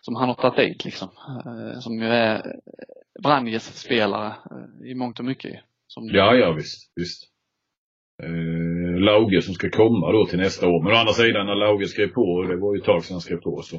som 0.00 0.16
han 0.16 0.28
har 0.28 0.34
tagit 0.34 0.56
dit 0.56 0.84
liksom. 0.84 1.08
Som 1.80 1.98
ju 1.98 2.06
är 2.06 2.60
Vranjes 3.22 3.78
spelare 3.78 4.34
i 4.84 4.94
mångt 4.94 5.18
och 5.18 5.24
mycket. 5.24 5.60
Som 5.86 6.08
ja, 6.08 6.34
ja 6.34 6.52
visst, 6.52 6.92
visst 6.96 7.33
eh, 8.22 9.00
Lauge 9.00 9.42
som 9.42 9.54
ska 9.54 9.70
komma 9.70 10.12
då 10.12 10.26
till 10.26 10.38
nästa 10.38 10.68
år. 10.68 10.82
Men 10.82 10.92
å 10.92 10.96
andra 10.96 11.12
sidan 11.12 11.46
när 11.46 11.54
Lauge 11.54 11.86
skrev 11.86 12.08
på, 12.08 12.42
det 12.42 12.56
var 12.56 12.74
ju 12.74 12.78
ett 12.78 12.86
tag 12.86 13.04
sedan 13.04 13.14
han 13.14 13.20
skrev 13.20 13.36
på, 13.36 13.62
så 13.62 13.76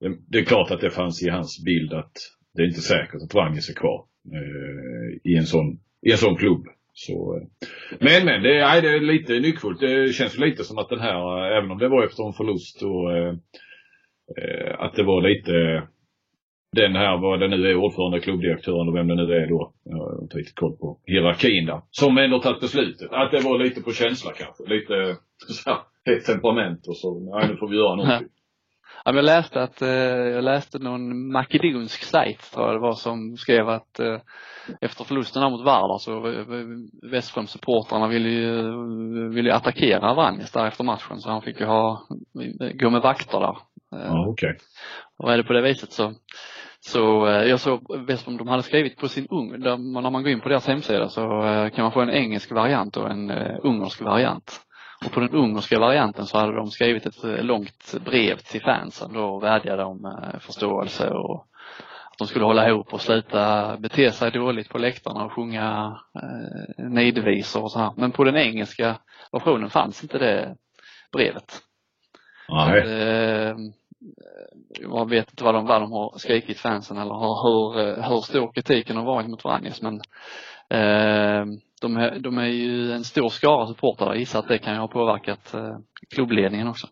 det, 0.00 0.16
det, 0.28 0.38
är 0.38 0.44
klart 0.44 0.70
att 0.70 0.80
det 0.80 0.90
fanns 0.90 1.22
i 1.22 1.28
hans 1.28 1.64
bild 1.64 1.92
att 1.92 2.12
det 2.54 2.62
är 2.62 2.66
inte 2.66 2.80
säkert 2.80 3.22
att 3.22 3.34
Wranges 3.34 3.70
är 3.70 3.74
kvar 3.74 4.04
eh, 4.32 5.32
i, 5.32 5.36
en 5.36 5.46
sån, 5.46 5.80
i 6.06 6.12
en 6.12 6.18
sån 6.18 6.36
klubb. 6.36 6.66
Så. 6.92 7.36
Eh, 7.36 7.68
men 8.00 8.24
men, 8.24 8.42
det, 8.42 8.60
nej, 8.60 8.82
det 8.82 8.88
är 8.88 9.00
lite 9.00 9.40
nyckfullt. 9.40 9.80
Det 9.80 10.14
känns 10.14 10.38
lite 10.38 10.64
som 10.64 10.78
att 10.78 10.88
den 10.88 11.00
här, 11.00 11.50
eh, 11.50 11.56
även 11.58 11.70
om 11.70 11.78
det 11.78 11.88
var 11.88 12.04
efter 12.04 12.26
en 12.26 12.32
förlust 12.32 12.82
och 12.82 13.16
eh, 13.16 13.34
eh 14.36 14.80
att 14.80 14.94
det 14.94 15.02
var 15.02 15.22
lite 15.28 15.82
den 16.72 16.96
här, 16.96 17.18
vad 17.18 17.40
det 17.40 17.48
nu 17.48 17.70
är, 17.70 17.76
ordförande, 17.76 18.20
klubbdirektören 18.20 18.88
och 18.88 18.94
vem 18.94 19.08
det 19.08 19.14
nu 19.14 19.34
är 19.34 19.46
då. 19.48 19.72
Jag 19.84 19.96
har 19.96 20.22
inte 20.22 20.38
riktigt 20.38 20.56
koll 20.56 20.76
på 20.76 20.98
hierarkin 21.06 21.66
där. 21.66 21.80
Som 21.90 22.18
ändå 22.18 22.38
tagit 22.38 22.60
beslutet. 22.60 23.12
Att 23.12 23.30
det 23.30 23.40
var 23.40 23.58
lite 23.58 23.80
på 23.82 23.92
känsla 23.92 24.32
kanske. 24.32 24.74
Lite 24.74 25.16
så 25.48 25.70
här, 25.70 26.20
temperament 26.20 26.86
och 26.86 26.96
så. 26.96 27.20
Nej, 27.20 27.48
nu 27.48 27.56
får 27.56 27.68
vi 27.68 27.76
göra 27.76 27.94
någonting. 27.94 28.28
Ja, 29.04 29.12
men 29.12 29.16
jag 29.16 29.24
läste 29.24 29.62
att, 29.62 29.82
eh, 29.82 29.88
jag 30.36 30.44
läste 30.44 30.78
någon 30.78 31.32
makedonsk 31.32 32.02
sajt 32.02 32.52
tror 32.52 32.66
jag 32.66 32.74
det 32.74 32.80
var 32.80 32.92
som 32.92 33.36
skrev 33.36 33.68
att 33.68 34.00
eh, 34.00 34.20
efter 34.80 35.04
förlusten 35.04 35.52
mot 35.52 35.64
Vardar 35.64 35.98
så 35.98 36.28
eh, 36.28 36.46
Westström-supportrarna 37.12 38.08
ville 38.08 38.28
ju, 38.28 39.28
ville 39.28 39.54
attackera 39.54 40.14
Vranjes 40.14 40.52
där 40.52 40.66
efter 40.66 40.84
matchen 40.84 41.20
så 41.20 41.30
han 41.30 41.42
fick 41.42 41.60
ju 41.60 41.66
ha, 41.66 42.06
gå 42.74 42.90
med 42.90 43.02
vakter 43.02 43.40
där. 43.40 43.56
Ja, 43.90 44.26
okej. 44.28 44.50
Okay. 44.50 44.58
Och 45.18 45.32
är 45.32 45.36
det 45.36 45.44
på 45.44 45.52
det 45.52 45.62
viset 45.62 45.92
så 45.92 46.14
så 46.84 47.26
eh, 47.26 47.44
jag 47.44 47.60
såg 47.60 48.04
bäst 48.06 48.28
om 48.28 48.36
de 48.36 48.48
hade 48.48 48.62
skrivit 48.62 48.96
på 48.96 49.08
sin 49.08 49.26
ung, 49.30 49.60
där, 49.60 49.76
när 49.76 50.10
man 50.10 50.22
går 50.22 50.32
in 50.32 50.40
på 50.40 50.48
deras 50.48 50.66
hemsida 50.66 51.08
så 51.08 51.44
eh, 51.44 51.70
kan 51.70 51.82
man 51.82 51.92
få 51.92 52.00
en 52.00 52.10
engelsk 52.10 52.52
variant 52.52 52.96
och 52.96 53.10
en 53.10 53.30
uh, 53.30 53.58
ungersk 53.62 54.00
variant. 54.00 54.60
Och 55.04 55.12
på 55.12 55.20
den 55.20 55.30
ungerska 55.30 55.78
varianten 55.78 56.26
så 56.26 56.38
hade 56.38 56.56
de 56.56 56.70
skrivit 56.70 57.06
ett 57.06 57.24
eh, 57.24 57.42
långt 57.44 57.94
brev 58.04 58.36
till 58.36 58.62
fansen 58.62 59.12
då 59.12 59.24
och 59.24 59.42
vädjade 59.42 59.84
om 59.84 60.04
eh, 60.04 60.38
förståelse 60.38 61.10
och 61.10 61.46
att 62.10 62.18
de 62.18 62.26
skulle 62.26 62.44
hålla 62.44 62.68
ihop 62.68 62.94
och 62.94 63.00
sluta 63.00 63.76
bete 63.76 64.12
sig 64.12 64.30
dåligt 64.30 64.68
på 64.68 64.78
läktarna 64.78 65.24
och 65.24 65.32
sjunga 65.32 65.98
eh, 66.14 66.84
nidvisor 66.88 67.62
och 67.62 67.72
så 67.72 67.78
här. 67.78 67.92
Men 67.96 68.12
på 68.12 68.24
den 68.24 68.36
engelska 68.36 68.96
versionen 69.32 69.70
fanns 69.70 70.02
inte 70.02 70.18
det 70.18 70.56
brevet. 71.12 71.62
Nej. 72.48 72.78
Eh, 72.78 73.56
jag 74.80 75.10
vet 75.10 75.30
inte 75.30 75.44
vad 75.44 75.54
de, 75.54 75.66
vad 75.66 75.80
de 75.80 75.92
har 75.92 76.18
skrikit 76.18 76.58
fansen 76.58 76.96
eller 76.96 77.14
hur, 77.14 77.42
hur, 77.42 78.02
hur 78.08 78.20
stor 78.20 78.52
kritiken 78.52 78.96
har 78.96 79.04
varit 79.04 79.30
mot 79.30 79.44
Vranjes 79.44 79.82
men 79.82 79.94
eh, 80.70 81.46
de, 81.80 81.96
är, 81.96 82.18
de 82.18 82.38
är 82.38 82.46
ju 82.46 82.92
en 82.92 83.04
stor 83.04 83.28
skara 83.28 83.66
supportrar. 83.66 84.06
Jag 84.06 84.18
gissar 84.18 84.38
att 84.38 84.48
det 84.48 84.58
kan 84.58 84.74
ju 84.74 84.80
ha 84.80 84.88
påverkat 84.88 85.54
eh, 85.54 85.76
klubbledningen 86.14 86.68
också. 86.68 86.86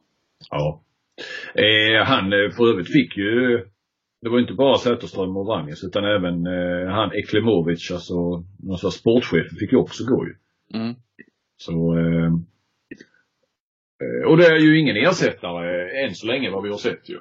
Ja. 0.51 0.83
Eh, 1.55 2.05
han 2.07 2.33
eh, 2.33 2.51
för 2.51 2.71
övrigt 2.71 2.93
fick 2.93 3.17
ju 3.17 3.65
det 4.23 4.29
var 4.29 4.41
inte 4.41 4.55
bara 4.55 4.79
Zetterström 4.79 5.37
och 5.37 5.47
Vranjes 5.47 5.85
utan 5.85 6.05
även 6.05 6.47
eh, 6.47 6.89
han 6.89 7.13
Eklemovic, 7.15 7.91
alltså 7.91 8.15
någon 8.59 8.79
slags 8.79 8.97
sportchef, 8.97 9.47
fick 9.61 9.73
ju 9.73 9.79
också 9.79 10.05
gå 10.05 10.27
ju. 10.27 10.35
Mm. 10.79 10.95
Så 11.57 11.99
eh, 11.99 12.33
och 14.27 14.37
det 14.37 14.47
är 14.47 14.59
ju 14.59 14.81
ingen 14.81 14.97
ersättare 14.97 16.05
än 16.05 16.15
så 16.15 16.27
länge 16.27 16.51
vad 16.51 16.63
vi 16.63 16.69
har 16.71 16.77
sett 16.77 17.09
ju. 17.09 17.19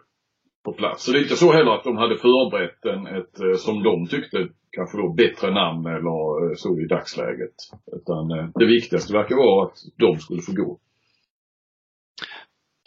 På 0.65 0.73
plats. 0.73 1.03
Så 1.03 1.11
det 1.11 1.19
är 1.19 1.21
inte 1.21 1.35
så 1.35 1.51
heller 1.51 1.71
att 1.71 1.83
de 1.83 1.97
hade 1.97 2.17
förberett 2.17 2.85
en, 2.85 3.07
ett, 3.07 3.59
som 3.59 3.83
de 3.83 4.07
tyckte, 4.07 4.47
kanske 4.71 4.97
då 4.97 5.13
bättre 5.13 5.51
namn 5.53 5.85
eller 5.85 6.55
så 6.55 6.79
i 6.79 6.85
dagsläget. 6.85 7.55
Utan 7.97 8.51
det 8.55 8.65
viktigaste 8.65 9.13
verkar 9.13 9.35
vara 9.35 9.65
att 9.65 9.77
de 9.97 10.19
skulle 10.19 10.41
få 10.41 10.51
gå. 10.51 10.79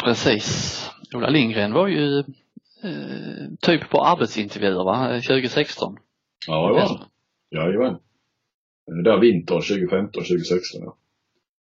Precis. 0.04 0.90
Ola 1.14 1.28
Lindgren 1.28 1.72
var 1.72 1.88
ju 1.88 2.18
eh, 2.84 3.46
typ 3.60 3.90
på 3.90 3.98
arbetsintervjuer 3.98 4.84
va, 4.84 5.20
2016? 5.28 5.96
Ja, 6.46 6.68
det 6.68 6.72
var 6.72 6.80
han. 6.80 6.98
Jajamän. 7.50 7.98
Där 9.04 9.20
vintern 9.20 9.60
2015, 9.60 10.12
2016 10.12 10.80
ja. 10.84 10.96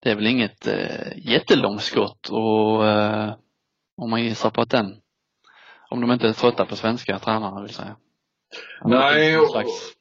Det 0.04 0.12
är 0.12 0.16
väl 0.16 0.28
inget 0.28 0.68
eh, 0.68 1.18
jättelångskott 1.18 2.30
och 2.30 2.88
eh, 2.88 3.34
om 3.98 4.10
man 4.10 4.24
gissar 4.24 4.50
på 4.50 4.62
att 4.62 4.70
den, 4.70 4.96
om 5.90 6.02
de 6.02 6.12
inte 6.12 6.28
är 6.28 6.34
trötta 6.34 6.66
på 6.66 6.76
svenska 6.76 7.20
tränarna 7.20 7.62
vill 7.62 7.74
säga. 7.74 7.96
Nej. 8.86 9.36
Någon 9.36 9.48
slags 9.48 9.94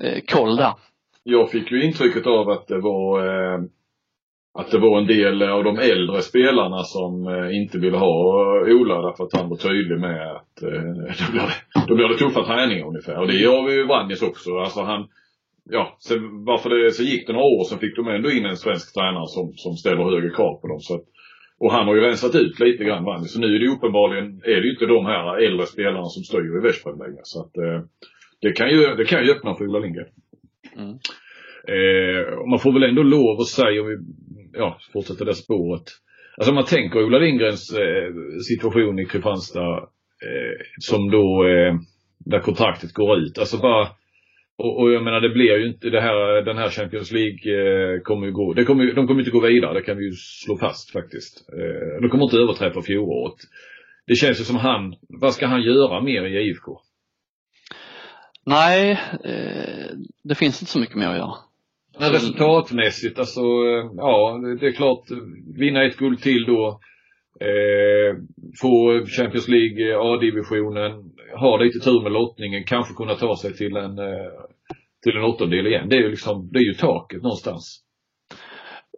eh, 0.00 0.20
koll 0.28 0.56
där. 0.56 0.74
Jag 1.22 1.50
fick 1.50 1.70
ju 1.72 1.84
intrycket 1.84 2.26
av 2.26 2.50
att 2.50 2.66
det 2.66 2.80
var 2.80 3.26
eh, 3.26 3.60
att 4.58 4.70
det 4.70 4.78
var 4.78 4.98
en 4.98 5.06
del 5.06 5.42
av 5.42 5.64
de 5.64 5.78
äldre 5.78 6.22
spelarna 6.22 6.82
som 6.82 7.28
eh, 7.28 7.56
inte 7.56 7.78
ville 7.78 7.96
ha 7.96 8.34
Ola 8.60 9.02
därför 9.02 9.24
att 9.24 9.36
han 9.36 9.48
var 9.48 9.56
tydlig 9.56 10.00
med 10.00 10.30
att 10.36 10.62
eh, 10.62 10.68
då, 11.26 11.32
blir 11.32 11.40
det, 11.40 11.86
då 11.88 11.94
blir 11.94 12.08
det 12.08 12.18
tuffa 12.18 12.44
träningar 12.44 12.86
ungefär. 12.86 13.20
Och 13.20 13.26
det 13.26 13.36
gör 13.36 13.66
vi 13.66 13.74
ju 13.74 13.86
Vranjes 13.86 14.22
också. 14.22 14.58
Alltså 14.58 14.82
han, 14.82 15.08
ja, 15.70 15.96
sen, 16.00 16.44
varför 16.44 16.70
det 16.70 16.90
så 16.90 17.02
gick 17.02 17.26
det 17.26 17.32
några 17.32 17.46
år 17.46 17.64
sen 17.64 17.78
fick 17.78 17.96
de 17.96 18.08
ändå 18.08 18.30
in 18.30 18.44
en 18.46 18.56
svensk 18.56 18.94
tränare 18.94 19.26
som, 19.26 19.52
som 19.56 19.72
ställer 19.72 20.04
högre 20.04 20.30
krav 20.30 20.60
på 20.60 20.68
dem. 20.68 20.80
Så 20.80 20.94
att, 20.94 21.04
och 21.58 21.72
han 21.72 21.86
har 21.86 21.94
ju 21.94 22.00
rensat 22.00 22.34
ut 22.34 22.60
lite 22.60 22.84
grann 22.84 23.04
Vranjes. 23.04 23.32
Så 23.32 23.40
nu 23.40 23.46
är 23.56 23.60
det 23.60 23.74
uppenbarligen, 23.76 24.26
är 24.44 24.56
det 24.60 24.66
ju 24.66 24.72
inte 24.72 24.86
de 24.86 25.06
här 25.06 25.46
äldre 25.46 25.66
spelarna 25.66 26.04
som 26.04 26.22
styr 26.22 26.58
i 26.58 26.62
Veszprem 26.66 26.98
längre. 26.98 27.20
Så 27.22 27.40
att 27.42 27.56
eh, 27.56 27.80
det 28.40 28.52
kan 28.52 28.70
ju, 28.70 28.94
det 28.94 29.04
kan 29.04 29.24
ju 29.24 29.32
öppna 29.32 29.54
för 29.54 29.64
Ola 29.64 29.78
Lindgren. 29.78 30.08
Mm. 30.76 30.94
Eh, 31.74 32.46
man 32.50 32.58
får 32.58 32.72
väl 32.72 32.90
ändå 32.90 33.02
lov 33.02 33.40
att 33.40 33.46
säga, 33.46 33.82
om 33.82 33.88
vi 33.88 33.96
ja, 34.52 34.78
fortsätter 34.92 35.24
det 35.24 35.34
spåret. 35.34 35.86
Alltså 36.36 36.52
man 36.54 36.64
tänker 36.64 37.04
Ola 37.04 37.18
Lindgrens 37.18 37.72
eh, 37.72 38.12
situation 38.48 38.98
i 38.98 39.04
Kristianstad 39.04 39.76
eh, 40.26 40.56
som 40.78 41.10
då, 41.10 41.46
eh, 41.48 41.74
där 42.18 42.40
kontraktet 42.40 42.92
går 42.92 43.18
ut. 43.18 43.38
Alltså 43.38 43.58
bara, 43.58 43.88
och, 44.58 44.80
och, 44.80 44.92
jag 44.92 45.04
menar 45.04 45.20
det 45.20 45.28
blir 45.28 45.58
ju 45.58 45.68
inte 45.68 45.90
det 45.90 46.00
här, 46.00 46.42
den 46.42 46.58
här 46.58 46.70
Champions 46.70 47.12
League 47.12 47.42
eh, 47.56 48.00
kommer 48.00 48.26
ju 48.26 48.32
gå, 48.32 48.52
det 48.52 48.64
kommer, 48.64 48.92
de 48.92 49.06
kommer 49.06 49.20
inte 49.20 49.30
gå 49.30 49.40
vidare, 49.40 49.74
det 49.74 49.82
kan 49.82 49.96
vi 49.96 50.04
ju 50.04 50.12
slå 50.12 50.58
fast 50.58 50.92
faktiskt. 50.92 51.48
Eh, 51.52 52.00
de 52.02 52.08
kommer 52.08 52.24
inte 52.24 52.36
överträffa 52.36 52.82
fjolåret. 52.82 53.38
Det 54.06 54.14
känns 54.14 54.40
ju 54.40 54.44
som 54.44 54.56
han, 54.56 54.94
vad 55.08 55.34
ska 55.34 55.46
han 55.46 55.62
göra 55.62 56.00
mer 56.00 56.24
i 56.24 56.50
IFK? 56.50 56.80
Nej, 58.46 58.90
eh, 59.24 59.96
det 60.24 60.34
finns 60.34 60.62
inte 60.62 60.72
så 60.72 60.78
mycket 60.78 60.96
mer 60.96 61.08
att 61.08 61.16
göra. 61.16 61.34
Men 61.98 62.12
resultatmässigt, 62.12 63.18
alltså, 63.18 63.40
ja, 63.96 64.40
det 64.60 64.66
är 64.66 64.72
klart, 64.72 65.04
vinna 65.58 65.84
ett 65.84 65.96
guld 65.96 66.22
till 66.22 66.44
då. 66.44 66.80
Eh, 67.40 68.16
få 68.60 69.04
Champions 69.06 69.48
League 69.48 69.96
A-divisionen, 69.98 70.92
ha 71.38 71.56
lite 71.56 71.78
tur 71.78 72.02
med 72.02 72.12
lottningen, 72.12 72.64
kanske 72.64 72.94
kunna 72.94 73.14
ta 73.14 73.36
sig 73.36 73.52
till 73.52 73.76
en, 73.76 73.98
eh, 73.98 74.32
till 75.06 75.16
en 75.16 75.24
åttondel 75.24 75.66
igen. 75.66 75.88
Det 75.88 75.96
är 75.96 76.00
ju 76.00 76.10
liksom, 76.10 76.48
det 76.52 76.58
är 76.58 76.62
ju 76.62 76.74
taket 76.74 77.22
någonstans. 77.22 77.82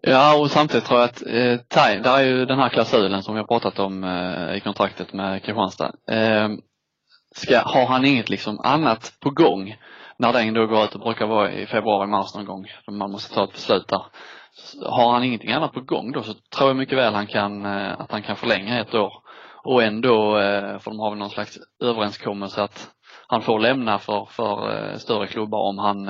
Ja, 0.02 0.40
och 0.40 0.50
samtidigt 0.50 0.84
tror 0.86 1.00
jag 1.00 1.08
att 1.08 1.22
eh, 1.22 1.56
time, 1.68 2.02
där 2.02 2.18
är 2.18 2.24
ju 2.24 2.46
den 2.46 2.58
här 2.58 2.68
klausulen 2.68 3.22
som 3.22 3.34
vi 3.34 3.40
har 3.40 3.46
pratat 3.46 3.78
om 3.78 4.04
eh, 4.04 4.56
i 4.56 4.60
kontraktet 4.60 5.12
med 5.12 5.42
Kristianstad. 5.42 5.92
Eh, 6.10 6.48
ska, 7.34 7.58
har 7.58 7.86
han 7.86 8.04
inget 8.04 8.28
liksom 8.28 8.60
annat 8.60 9.12
på 9.20 9.30
gång 9.30 9.76
när 10.18 10.32
den 10.32 10.54
då 10.54 10.66
går 10.66 10.84
ut, 10.84 10.94
och 10.94 11.00
brukar 11.00 11.26
vara 11.26 11.52
i 11.52 11.66
februari, 11.66 12.06
mars 12.06 12.34
någon 12.34 12.44
gång, 12.44 12.66
man 12.90 13.10
måste 13.10 13.34
ta 13.34 13.44
ett 13.44 13.52
beslut 13.52 13.88
där. 13.88 14.02
Har 14.90 15.12
han 15.12 15.24
ingenting 15.24 15.52
annat 15.52 15.72
på 15.72 15.80
gång 15.80 16.12
då 16.12 16.22
så 16.22 16.34
tror 16.56 16.68
jag 16.68 16.76
mycket 16.76 16.98
väl 16.98 17.14
han 17.14 17.26
kan, 17.26 17.66
eh, 17.66 18.00
att 18.00 18.12
han 18.12 18.22
kan 18.22 18.36
förlänga 18.36 18.80
ett 18.80 18.94
år. 18.94 19.12
Och 19.62 19.82
ändå, 19.82 20.38
eh, 20.38 20.78
för 20.78 20.90
de 20.90 20.98
har 20.98 21.10
väl 21.10 21.18
någon 21.18 21.30
slags 21.30 21.58
överenskommelse 21.82 22.62
att 22.62 22.90
han 23.26 23.42
får 23.42 23.60
lämna 23.60 23.98
för, 23.98 24.24
för 24.30 24.76
eh, 24.76 24.96
större 24.96 25.26
klubbar 25.26 25.58
om 25.58 25.78
han 25.78 26.08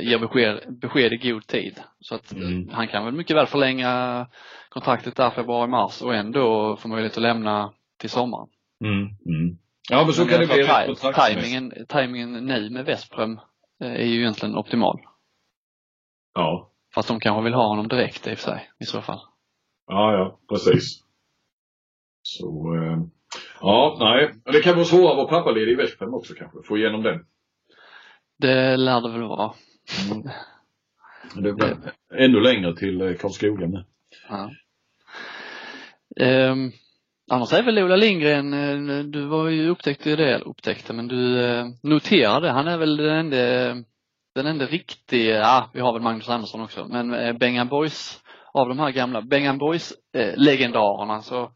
ger 0.00 0.18
besked, 0.18 0.78
besked 0.80 1.12
i 1.12 1.30
god 1.30 1.46
tid. 1.46 1.80
Så 2.00 2.14
att 2.14 2.32
mm. 2.32 2.68
han 2.72 2.88
kan 2.88 3.04
väl 3.04 3.14
mycket 3.14 3.36
väl 3.36 3.46
förlänga 3.46 4.26
kontraktet 4.68 5.16
där 5.16 5.30
februari, 5.30 5.68
mars 5.68 6.02
och 6.02 6.14
ändå 6.14 6.76
få 6.76 6.88
möjlighet 6.88 7.16
att 7.16 7.22
lämna 7.22 7.72
till 7.98 8.10
sommaren. 8.10 8.48
Mm. 8.84 9.02
Mm. 9.02 9.58
Ja, 9.90 10.04
men 10.04 10.12
så 10.12 10.24
men 10.24 10.30
kan 10.30 10.40
det 10.40 10.46
bli. 10.46 10.96
Timingen, 11.12 11.86
timingen 11.88 12.32
nu 12.46 12.70
med 12.70 12.84
Vesprem 12.84 13.40
är 13.80 14.04
ju 14.04 14.20
egentligen 14.20 14.56
optimal. 14.56 15.00
Ja. 16.34 16.70
Fast 16.94 17.08
de 17.08 17.20
kanske 17.20 17.44
vill 17.44 17.54
ha 17.54 17.68
honom 17.68 17.88
direkt 17.88 18.26
i 18.26 18.34
och 18.34 18.38
för 18.38 18.50
sig, 18.50 18.70
i 18.78 18.84
så 18.84 19.02
fall. 19.02 19.20
Ja, 19.86 20.12
ja, 20.12 20.38
precis. 20.48 21.05
Så, 22.26 22.74
eh, 22.74 22.98
ja, 23.60 23.96
nej. 24.00 24.32
Det 24.44 24.60
kan 24.60 24.74
vara 24.74 24.84
svårare 24.84 25.10
att 25.10 25.16
vara 25.16 25.28
pappaledig 25.28 25.72
i 25.72 25.74
Vesprem 25.74 26.14
också 26.14 26.34
kanske, 26.34 26.58
få 26.68 26.78
igenom 26.78 27.02
den. 27.02 27.26
Det 28.38 28.76
lär 28.76 29.00
det 29.00 29.12
väl 29.12 29.28
vara. 29.28 29.52
Mm. 30.10 30.28
Det 31.44 31.52
blir 31.52 31.76
ännu 32.14 32.40
längre 32.40 32.76
till 32.76 33.00
eh, 33.00 33.14
Karlskoga 33.14 33.66
med. 33.66 33.84
Ja. 34.28 34.50
Um, 36.50 36.72
Annars 37.30 37.52
är 37.52 37.62
väl 37.62 37.78
Ola 37.78 37.96
Lindgren, 37.96 38.54
eh, 38.54 39.04
du 39.04 39.26
var 39.26 39.48
ju 39.48 39.68
upptäckte 39.68 40.16
det, 40.16 40.38
upptäckte, 40.38 40.92
men 40.92 41.08
du 41.08 41.44
eh, 41.44 41.66
noterade, 41.82 42.50
han 42.50 42.68
är 42.68 42.78
väl 42.78 42.96
den 42.96 43.16
enda, 43.18 43.36
den 44.34 44.46
enda 44.46 44.66
riktiga, 44.66 45.38
ja 45.38 45.70
vi 45.74 45.80
har 45.80 45.92
väl 45.92 46.02
Magnus 46.02 46.28
Andersson 46.28 46.60
också, 46.60 46.86
men 46.88 47.14
eh, 47.14 47.32
Bengan 47.32 47.68
Boys, 47.68 48.22
av 48.52 48.68
de 48.68 48.78
här 48.78 48.90
gamla 48.90 49.22
Bengan 49.22 49.58
Boys 49.58 49.92
legendarerna 50.36 51.22
så, 51.22 51.50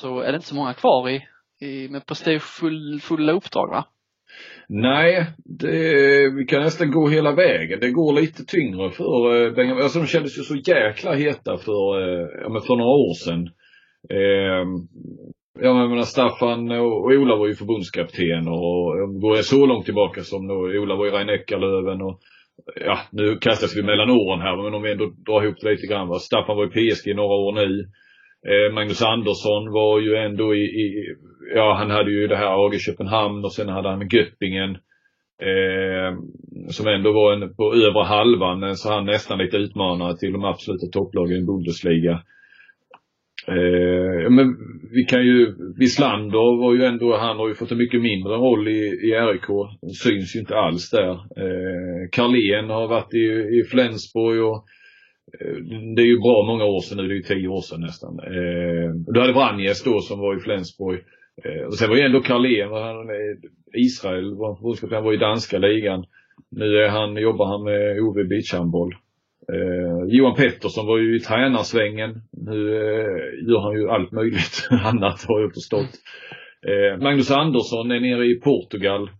så 0.00 0.20
är 0.20 0.32
det 0.32 0.36
inte 0.36 0.48
så 0.48 0.54
många 0.54 0.74
kvar 0.74 1.10
i, 1.10 1.22
i 1.66 1.88
med 1.88 2.06
prestigefulla 2.06 3.32
uppdrag 3.32 3.68
va? 3.70 3.84
Nej, 4.68 5.26
det, 5.44 5.76
vi 6.36 6.44
kan 6.48 6.62
nästan 6.62 6.90
gå 6.90 7.08
hela 7.08 7.32
vägen. 7.34 7.80
Det 7.80 7.90
går 7.90 8.12
lite 8.12 8.44
tyngre 8.44 8.90
för 8.90 9.46
eh, 9.46 9.54
Benjamin. 9.54 9.82
alltså 9.82 9.98
de 9.98 10.06
kändes 10.06 10.38
ju 10.38 10.42
så 10.42 10.56
jäkla 10.56 11.14
heta 11.14 11.56
för, 11.56 11.82
eh, 12.02 12.28
ja 12.42 12.48
men 12.48 12.62
för 12.62 12.76
några 12.76 12.98
år 13.06 13.14
sedan. 13.24 13.42
Eh, 14.10 14.64
jag 15.60 15.90
menar 15.90 16.02
Staffan 16.02 16.70
och 16.70 17.04
Ola 17.04 17.36
var 17.36 17.46
ju 17.46 17.54
förbundskapten 17.54 18.48
och 18.48 19.20
går 19.20 19.36
jag 19.36 19.44
så 19.44 19.66
långt 19.66 19.84
tillbaka 19.84 20.20
som 20.20 20.46
då 20.46 20.54
Ola 20.54 20.96
var 20.96 21.06
i 21.06 21.10
Rein 21.10 21.28
Eckerlöven 21.28 22.02
och 22.02 22.20
ja, 22.86 22.98
nu 23.12 23.36
kastas 23.36 23.76
vi 23.76 23.82
mellan 23.82 24.10
åren 24.10 24.40
här 24.40 24.62
men 24.62 24.74
om 24.74 24.82
vi 24.82 24.92
ändå 24.92 25.06
drar 25.26 25.42
ihop 25.44 25.56
det 25.60 25.70
lite 25.70 25.86
grann. 25.86 26.08
Va? 26.08 26.18
Staffan 26.18 26.56
var 26.56 26.66
i 26.66 26.70
PSG 26.70 27.06
i 27.10 27.14
några 27.14 27.34
år 27.34 27.52
nu. 27.52 27.90
Eh, 28.50 28.74
Magnus 28.74 29.02
Andersson 29.02 29.72
var 29.72 30.00
ju 30.00 30.16
ändå 30.16 30.54
i, 30.54 30.64
i, 30.64 31.14
ja 31.54 31.74
han 31.78 31.90
hade 31.90 32.10
ju 32.10 32.26
det 32.26 32.36
här 32.36 32.66
AG 32.66 32.80
Köpenhamn 32.80 33.44
och 33.44 33.52
sen 33.52 33.68
hade 33.68 33.88
han 33.88 34.08
Göppingen. 34.08 34.70
Eh, 35.42 36.18
som 36.68 36.86
ändå 36.86 37.12
var 37.12 37.32
en, 37.32 37.54
på 37.54 37.74
övre 37.74 38.04
halvan 38.04 38.76
så 38.76 38.92
han 38.92 39.06
nästan 39.06 39.38
lite 39.38 39.56
utmanare 39.56 40.16
till 40.16 40.32
de 40.32 40.44
absoluta 40.44 40.86
topplagen 40.86 41.36
i 41.36 41.46
Bundesliga. 41.46 42.22
Eh, 43.48 44.30
men 44.30 44.56
vi 44.90 45.04
kan 45.04 45.26
ju, 45.26 45.54
Wislander 45.78 46.58
var 46.62 46.74
ju 46.74 46.84
ändå, 46.84 47.16
han 47.16 47.36
har 47.36 47.48
ju 47.48 47.54
fått 47.54 47.72
en 47.72 47.78
mycket 47.78 48.02
mindre 48.02 48.32
roll 48.32 48.68
i, 48.68 48.80
i 48.86 49.10
RIK. 49.10 49.48
Syns 50.02 50.36
ju 50.36 50.40
inte 50.40 50.56
alls 50.56 50.90
där. 50.90 51.10
Eh, 51.10 52.08
Carlén 52.12 52.70
har 52.70 52.88
varit 52.88 53.14
i, 53.14 53.26
i 53.58 53.64
Flensburg 53.70 54.42
och 54.42 54.64
det 55.96 56.02
är 56.02 56.06
ju 56.06 56.18
bra 56.18 56.44
många 56.46 56.64
år 56.64 56.80
sedan 56.80 56.96
nu, 56.96 57.08
det 57.08 57.14
är 57.14 57.16
ju 57.16 57.22
tio 57.22 57.48
år 57.48 57.60
sedan 57.60 57.80
nästan. 57.80 58.16
Du 59.06 59.20
hade 59.20 59.32
Vranjes 59.32 59.84
då 59.84 60.00
som 60.00 60.18
var 60.20 60.36
i 60.36 60.40
Flensburg. 60.40 61.00
Och 61.66 61.74
sen 61.74 61.88
var 61.88 61.96
ju 61.96 62.02
ändå 62.02 62.20
Carlén, 62.20 62.72
han, 62.72 63.06
Israel 63.74 64.34
var 64.34 64.54
förbundskapten, 64.54 64.96
han 64.96 65.04
var 65.04 65.14
i 65.14 65.16
danska 65.16 65.58
ligan. 65.58 66.04
Nu 66.50 66.76
är 66.76 66.88
han, 66.88 67.16
jobbar 67.16 67.46
han 67.46 67.64
med 67.64 68.00
OV 68.00 68.28
beachhandboll. 68.28 68.94
Eh, 69.52 70.08
Johan 70.08 70.34
Pettersson 70.34 70.86
var 70.86 70.98
ju 70.98 71.16
i 71.16 71.20
tränarsvängen. 71.20 72.22
Nu 72.32 72.76
eh, 72.76 73.48
gör 73.48 73.60
han 73.60 73.80
ju 73.80 73.90
allt 73.90 74.12
möjligt 74.12 74.68
annat 74.70 75.24
har 75.28 75.40
jag 75.40 75.54
förstått. 75.54 75.90
Eh, 76.66 77.02
Magnus 77.02 77.30
Andersson 77.30 77.90
är 77.90 78.00
nere 78.00 78.26
i 78.26 78.40
Portugal. 78.40 79.10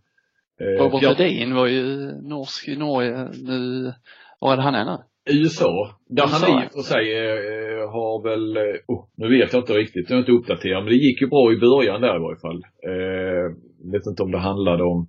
Eh, 0.61 0.83
Robert 0.83 1.17
Hedin 1.17 1.55
var 1.55 1.67
ju 1.67 1.85
norsk 2.21 2.67
i 2.67 2.75
Norge 2.75 3.29
nu. 3.43 3.93
Var 4.39 4.53
är 4.53 4.57
han 4.57 4.75
är 4.75 4.85
nu? 4.85 4.97
USA. 5.29 5.89
Där 6.09 6.27
han 6.27 6.63
i 6.63 6.67
och 6.67 6.71
för 6.71 6.81
sig 6.93 7.05
eh, 7.17 7.91
har 7.95 8.23
väl, 8.23 8.57
oh, 8.87 9.05
nu 9.17 9.29
vet 9.37 9.53
jag 9.53 9.61
inte 9.61 9.73
riktigt, 9.73 10.09
jag 10.09 10.15
är 10.15 10.19
inte 10.19 10.31
uppdaterad, 10.31 10.83
men 10.83 10.93
det 10.93 10.99
gick 11.07 11.21
ju 11.21 11.27
bra 11.27 11.53
i 11.53 11.57
början 11.57 12.01
där 12.01 12.15
i 12.15 12.19
varje 12.19 12.39
fall. 12.45 12.61
Eh, 12.91 13.45
vet 13.91 14.05
inte 14.07 14.23
om 14.23 14.31
det 14.31 14.39
handlade 14.39 14.83
om 14.83 15.07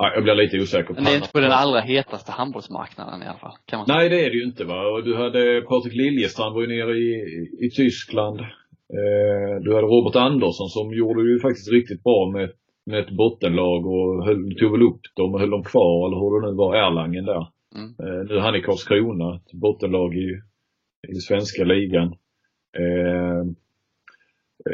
Ja, 0.00 0.12
jag 0.14 0.22
blir 0.22 0.34
lite 0.34 0.56
osäker 0.60 0.86
på 0.86 0.94
Men 0.94 1.04
det 1.04 1.10
är 1.10 1.16
inte 1.16 1.32
på 1.32 1.40
den 1.40 1.52
allra 1.52 1.80
hetaste 1.80 2.32
handbollsmarknaden 2.32 3.22
i 3.22 3.26
alla 3.26 3.38
fall. 3.38 3.56
Kan 3.66 3.78
man 3.78 3.86
säga. 3.86 3.98
Nej, 3.98 4.08
det 4.08 4.20
är 4.24 4.30
det 4.30 4.36
ju 4.36 4.44
inte 4.44 4.64
va. 4.64 5.00
Du 5.04 5.16
hade 5.16 5.62
Patrik 5.68 5.94
Liljestrand 5.94 6.54
var 6.54 6.62
ju 6.62 6.68
nere 6.76 6.94
i, 7.08 7.10
i 7.66 7.70
Tyskland. 7.70 8.40
Eh, 8.98 9.52
du 9.64 9.74
hade 9.74 9.86
Robert 9.86 10.16
Andersson 10.16 10.68
som 10.68 10.94
gjorde 11.00 11.22
ju 11.30 11.40
faktiskt 11.40 11.72
riktigt 11.72 12.02
bra 12.02 12.30
med, 12.36 12.50
med 12.86 12.98
ett 13.00 13.16
bottenlag 13.20 13.86
och 13.86 14.24
höll, 14.26 14.42
tog 14.60 14.72
väl 14.72 14.82
upp 14.90 15.04
dem 15.16 15.34
och 15.34 15.40
höll 15.40 15.50
dem 15.50 15.64
kvar 15.72 15.96
eller 16.06 16.18
hur 16.20 16.30
det 16.34 16.50
nu 16.50 16.56
var, 16.56 16.70
Erlangen 16.74 17.24
där. 17.24 17.46
Mm. 17.76 17.90
Eh, 18.02 18.24
nu 18.28 18.34
är 18.34 18.40
han 18.40 18.56
i 18.56 18.62
Karlskrona, 18.62 19.36
ett 19.36 19.52
bottenlag 19.52 20.14
i, 20.14 20.28
i 21.08 21.14
svenska 21.14 21.64
ligan. 21.64 22.08
Eh, 22.78 23.42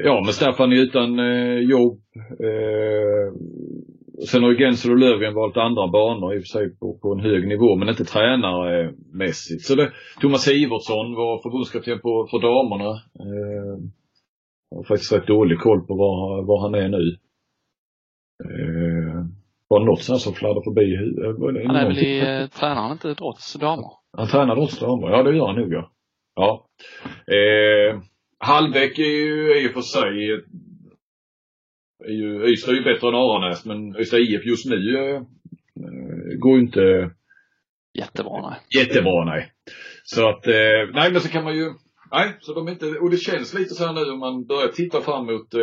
ja, 0.05 0.23
men 0.25 0.33
Staffan 0.33 0.73
är 0.73 0.77
utan 0.77 1.19
eh, 1.19 1.59
jobb. 1.59 2.01
Eh, 2.49 3.29
Sen 4.29 4.43
har 4.43 4.51
ju 4.51 4.57
Gensel 4.59 4.93
och 4.93 4.99
Löfgren 4.99 5.35
valt 5.35 5.57
andra 5.57 5.89
banor 5.89 6.35
i 6.35 6.39
och 6.39 6.43
för 6.43 6.53
sig 6.59 6.77
på, 6.79 6.99
på 7.03 7.13
en 7.13 7.21
hög 7.21 7.49
nivå 7.49 7.77
men 7.77 7.89
inte 7.89 8.05
tränarmässigt. 8.05 9.61
Eh, 9.61 9.67
Så 9.67 9.75
det, 9.75 9.93
Thomas 10.21 10.49
Iversson 10.49 11.07
var 11.21 11.43
förbundskapten 11.43 11.99
på, 12.01 12.13
för 12.31 12.39
damerna. 12.51 12.91
Eh, 13.27 13.75
har 14.77 14.85
faktiskt 14.85 15.13
rätt 15.13 15.27
dålig 15.27 15.59
koll 15.59 15.81
på 15.87 15.95
var, 15.95 16.47
var 16.49 16.61
han 16.65 16.75
är 16.75 16.89
nu. 16.89 17.05
Eh, 18.45 18.86
var 19.69 19.81
det 19.81 19.87
något 19.87 20.03
sånt 20.03 20.21
som 20.21 20.35
fladdrar 20.35 20.63
förbi 20.63 20.97
huvudet? 20.97 21.67
Han 21.67 21.77
är 21.77 21.87
väl 21.87 21.99
i, 21.99 22.19
eh, 22.19 22.47
tränar 22.47 22.83
han 22.83 22.93
inte 22.93 23.15
damer? 23.59 23.91
Han 24.17 24.29
tränar 24.29 24.81
damer, 24.81 25.11
ja 25.11 25.23
det 25.23 25.37
gör 25.37 25.47
han 25.47 25.57
nog 25.57 25.73
ja. 25.73 25.91
Ja. 26.35 26.67
Eh, 27.35 28.01
Hallbäck 28.39 28.99
är 28.99 29.03
ju 29.03 29.61
i 29.61 29.69
och 29.69 29.73
för 29.73 29.81
sig 29.81 30.31
är 32.05 32.13
ju, 32.13 32.53
Ystad 32.53 32.73
är 32.73 32.77
ju 32.77 32.85
bättre 32.85 33.09
än 33.09 33.15
Aranäs 33.15 33.65
men 33.65 33.97
Ystad 33.97 34.19
IF 34.19 34.47
just 34.47 34.67
nu 34.67 35.15
äh, 35.15 35.23
går 36.39 36.57
ju 36.57 36.63
inte 36.63 37.11
jättebra 37.99 38.51
nej. 38.51 38.61
Jättebra 38.83 39.25
nej. 39.25 39.53
Så 40.05 40.29
att, 40.29 40.47
äh, 40.47 40.53
nej 40.95 41.13
men 41.13 41.21
så 41.21 41.29
kan 41.29 41.45
man 41.45 41.57
ju, 41.57 41.73
nej 42.11 42.37
så 42.41 42.55
de 42.55 42.69
är 42.69 42.73
inte, 42.73 42.87
och 42.87 43.11
det 43.11 43.17
känns 43.17 43.55
lite 43.55 43.75
så 43.75 43.87
här 43.87 43.93
nu 43.93 44.11
om 44.11 44.19
man 44.19 44.47
börjar 44.47 44.69
titta 44.69 45.01
fram 45.01 45.27
mot 45.27 45.55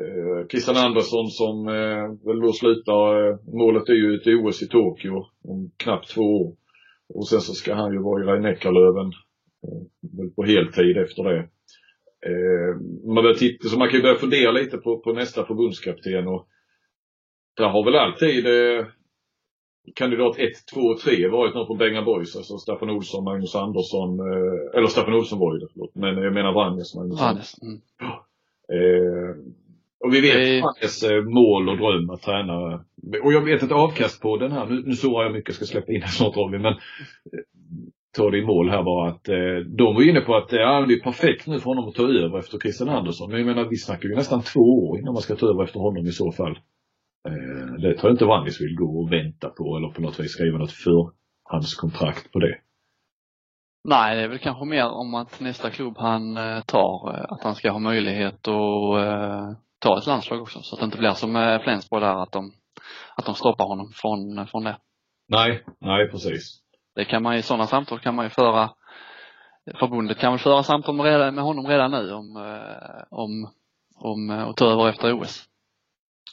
äh, 0.00 0.46
Christian 0.48 0.76
Andersson 0.76 1.30
som 1.30 1.68
eh, 1.68 2.26
väl 2.26 2.40
då 2.40 2.52
slutar, 2.52 3.28
eh, 3.28 3.36
målet 3.52 3.88
är 3.88 3.94
ju 3.94 4.14
ett 4.14 4.26
OS 4.26 4.62
i 4.62 4.68
Tokyo 4.68 5.26
om 5.44 5.70
knappt 5.76 6.08
två 6.08 6.22
år. 6.22 6.56
Och 7.14 7.28
sen 7.28 7.40
så 7.40 7.52
ska 7.52 7.74
han 7.74 7.92
ju 7.92 7.98
vara 7.98 8.22
i 8.22 8.26
Rhein-Neckarlöven 8.26 9.12
eh, 9.62 10.34
på 10.36 10.42
heltid 10.42 10.96
efter 10.96 11.22
det. 11.22 11.48
Eh, 12.26 12.80
man, 13.14 13.34
titta, 13.38 13.68
så 13.68 13.78
man 13.78 13.88
kan 13.88 13.96
ju 13.96 14.02
börja 14.02 14.14
fundera 14.14 14.52
lite 14.52 14.78
på, 14.78 14.98
på 14.98 15.12
nästa 15.12 15.44
förbundskapten 15.44 16.28
och 16.28 16.48
där 17.56 17.68
har 17.68 17.84
väl 17.84 17.94
alltid 17.94 18.46
eh, 18.46 18.86
kandidat 19.94 20.38
1, 20.38 20.50
2 20.74 20.80
och 20.80 20.98
3 20.98 21.28
varit 21.28 21.54
någon 21.54 21.66
på 21.66 21.74
Benga 21.74 22.02
Boys, 22.02 22.36
alltså 22.36 22.58
Staffan 22.58 22.90
Olsson, 22.90 23.24
Magnus 23.24 23.54
Andersson, 23.54 24.20
eh, 24.20 24.76
eller 24.76 24.86
Staffan 24.86 25.14
Olsson 25.14 25.38
var 25.38 25.54
ju 25.54 25.60
det, 25.60 25.68
förlåt, 25.72 25.94
men 25.94 26.16
jag 26.16 26.34
menar 26.34 26.52
Vranjes, 26.52 26.94
Magnus 26.94 27.20
Andersson. 27.20 27.68
Mm. 27.68 27.80
Eh, 28.72 29.36
och 30.04 30.14
vi 30.14 30.20
vet 30.20 30.62
Vranjes 30.62 31.02
eh, 31.02 31.22
mål 31.22 31.68
och 31.68 31.76
dröm 31.76 32.10
att 32.10 32.22
träna. 32.22 32.54
Och 33.22 33.32
jag 33.32 33.44
vet 33.44 33.62
ett 33.62 33.72
avkast 33.72 34.22
på 34.22 34.36
den 34.36 34.52
här, 34.52 34.66
nu, 34.66 34.82
nu 34.86 34.92
sårar 34.92 35.24
jag 35.24 35.32
mycket, 35.32 35.48
jag 35.48 35.56
ska 35.56 35.64
släppa 35.64 35.92
in 35.92 36.02
snart 36.02 36.36
Robin, 36.36 36.62
men 36.62 36.74
ta 38.16 38.30
det 38.30 38.38
i 38.38 38.46
mål 38.46 38.70
här 38.70 38.82
bara 38.82 39.08
att 39.10 39.28
eh, 39.28 39.56
de 39.78 39.94
var 39.94 40.08
inne 40.08 40.20
på 40.20 40.36
att 40.36 40.52
ja, 40.52 40.86
det 40.88 40.94
är 40.94 41.00
perfekt 41.00 41.46
nu 41.46 41.58
för 41.58 41.64
honom 41.64 41.88
att 41.88 41.94
ta 41.94 42.02
över 42.02 42.38
efter 42.38 42.58
Christian 42.58 42.88
Andersson. 42.88 43.30
Men 43.30 43.38
jag 43.38 43.46
menar 43.46 43.68
vi 43.70 43.76
snackar 43.76 44.08
ju 44.08 44.14
nästan 44.14 44.42
två 44.42 44.60
år 44.60 44.98
innan 44.98 45.12
man 45.12 45.22
ska 45.22 45.36
ta 45.36 45.46
över 45.46 45.64
efter 45.64 45.80
honom 45.80 46.06
i 46.06 46.12
så 46.12 46.32
fall. 46.32 46.58
Eh, 47.28 47.74
det 47.82 47.94
tror 47.94 48.10
jag 48.10 48.14
inte 48.14 48.24
Vannis 48.24 48.60
vill 48.60 48.76
gå 48.76 49.02
och 49.02 49.12
vänta 49.12 49.48
på 49.48 49.76
eller 49.76 49.88
på 49.88 50.02
något 50.02 50.20
vis 50.20 50.32
skriva 50.32 50.58
något 50.58 50.72
förhandskontrakt 50.72 52.32
på 52.32 52.38
det. 52.38 52.58
Nej, 53.88 54.16
det 54.16 54.22
är 54.22 54.28
väl 54.28 54.38
kanske 54.38 54.64
mer 54.64 54.88
om 54.88 55.14
att 55.14 55.40
nästa 55.40 55.70
klubb 55.70 55.94
han 55.98 56.36
eh, 56.36 56.60
tar, 56.60 57.14
eh, 57.14 57.32
att 57.32 57.42
han 57.42 57.54
ska 57.54 57.70
ha 57.70 57.78
möjlighet 57.78 58.48
att 58.48 58.98
eh, 58.98 59.50
ta 59.82 59.98
ett 59.98 60.06
landslag 60.06 60.42
också. 60.42 60.62
Så 60.62 60.74
att 60.74 60.80
det 60.80 60.84
inte 60.84 60.98
blir 60.98 61.10
som 61.10 61.32
med 61.32 61.62
Flensburg 61.62 62.02
där 62.02 62.22
att 62.22 62.32
de, 62.32 62.52
att 63.16 63.26
de 63.26 63.34
stoppar 63.34 63.64
honom 63.64 63.92
från, 63.94 64.46
från 64.46 64.64
det. 64.64 64.76
Nej, 65.28 65.64
nej 65.80 66.10
precis. 66.10 66.58
Det 66.94 67.04
kan 67.04 67.22
man 67.22 67.36
ju, 67.36 67.42
sådana 67.42 67.66
samtal 67.66 67.98
kan 67.98 68.14
man 68.14 68.24
ju 68.24 68.30
föra 68.30 68.70
Förbundet 69.80 70.18
kan 70.18 70.32
väl 70.32 70.38
föra 70.38 70.62
samtal 70.62 70.94
med, 70.94 71.34
med 71.34 71.44
honom 71.44 71.66
redan 71.66 71.90
nu 71.90 72.12
om, 72.12 72.36
eh, 72.36 73.02
om, 73.10 73.48
om 73.96 74.30
eh, 74.30 74.48
att 74.48 74.56
ta 74.56 74.72
över 74.72 74.88
efter 74.88 75.20
OS. 75.20 75.44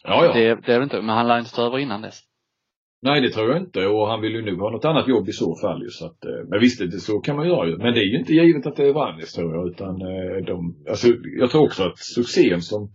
Ja, 0.03 0.25
ja. 0.25 0.33
Det, 0.33 0.55
det 0.65 0.73
är 0.73 0.79
det 0.79 0.83
inte, 0.83 1.01
men 1.01 1.15
han 1.15 1.27
lär 1.27 1.39
inte 1.39 1.55
ta 1.55 1.65
över 1.65 1.77
innan 1.77 2.01
dess. 2.01 2.19
Nej, 3.01 3.21
det 3.21 3.29
tror 3.29 3.49
jag 3.49 3.57
inte 3.57 3.87
och 3.87 4.07
han 4.07 4.21
vill 4.21 4.31
ju 4.31 4.45
nog 4.45 4.59
ha 4.59 4.71
något 4.71 4.85
annat 4.85 5.07
jobb 5.07 5.29
i 5.29 5.31
så 5.31 5.55
fall 5.55 5.81
ju 5.81 5.89
så 5.89 6.05
att, 6.05 6.25
eh, 6.25 6.49
men 6.49 6.59
visst, 6.59 6.79
det, 6.91 6.99
så 6.99 7.19
kan 7.19 7.35
man 7.35 7.47
göra 7.47 7.67
ju. 7.67 7.77
Men 7.77 7.93
det 7.93 7.99
är 7.99 8.11
ju 8.11 8.19
inte 8.19 8.33
givet 8.33 8.67
att 8.67 8.75
det 8.75 8.87
är 8.87 8.93
Vannis 8.93 9.33
tror 9.33 9.55
jag 9.55 9.67
utan 9.67 9.99
de, 10.45 10.85
alltså 10.89 11.07
jag 11.39 11.49
tror 11.51 11.63
också 11.63 11.83
att 11.83 11.97
succén 11.97 12.61
som 12.61 12.91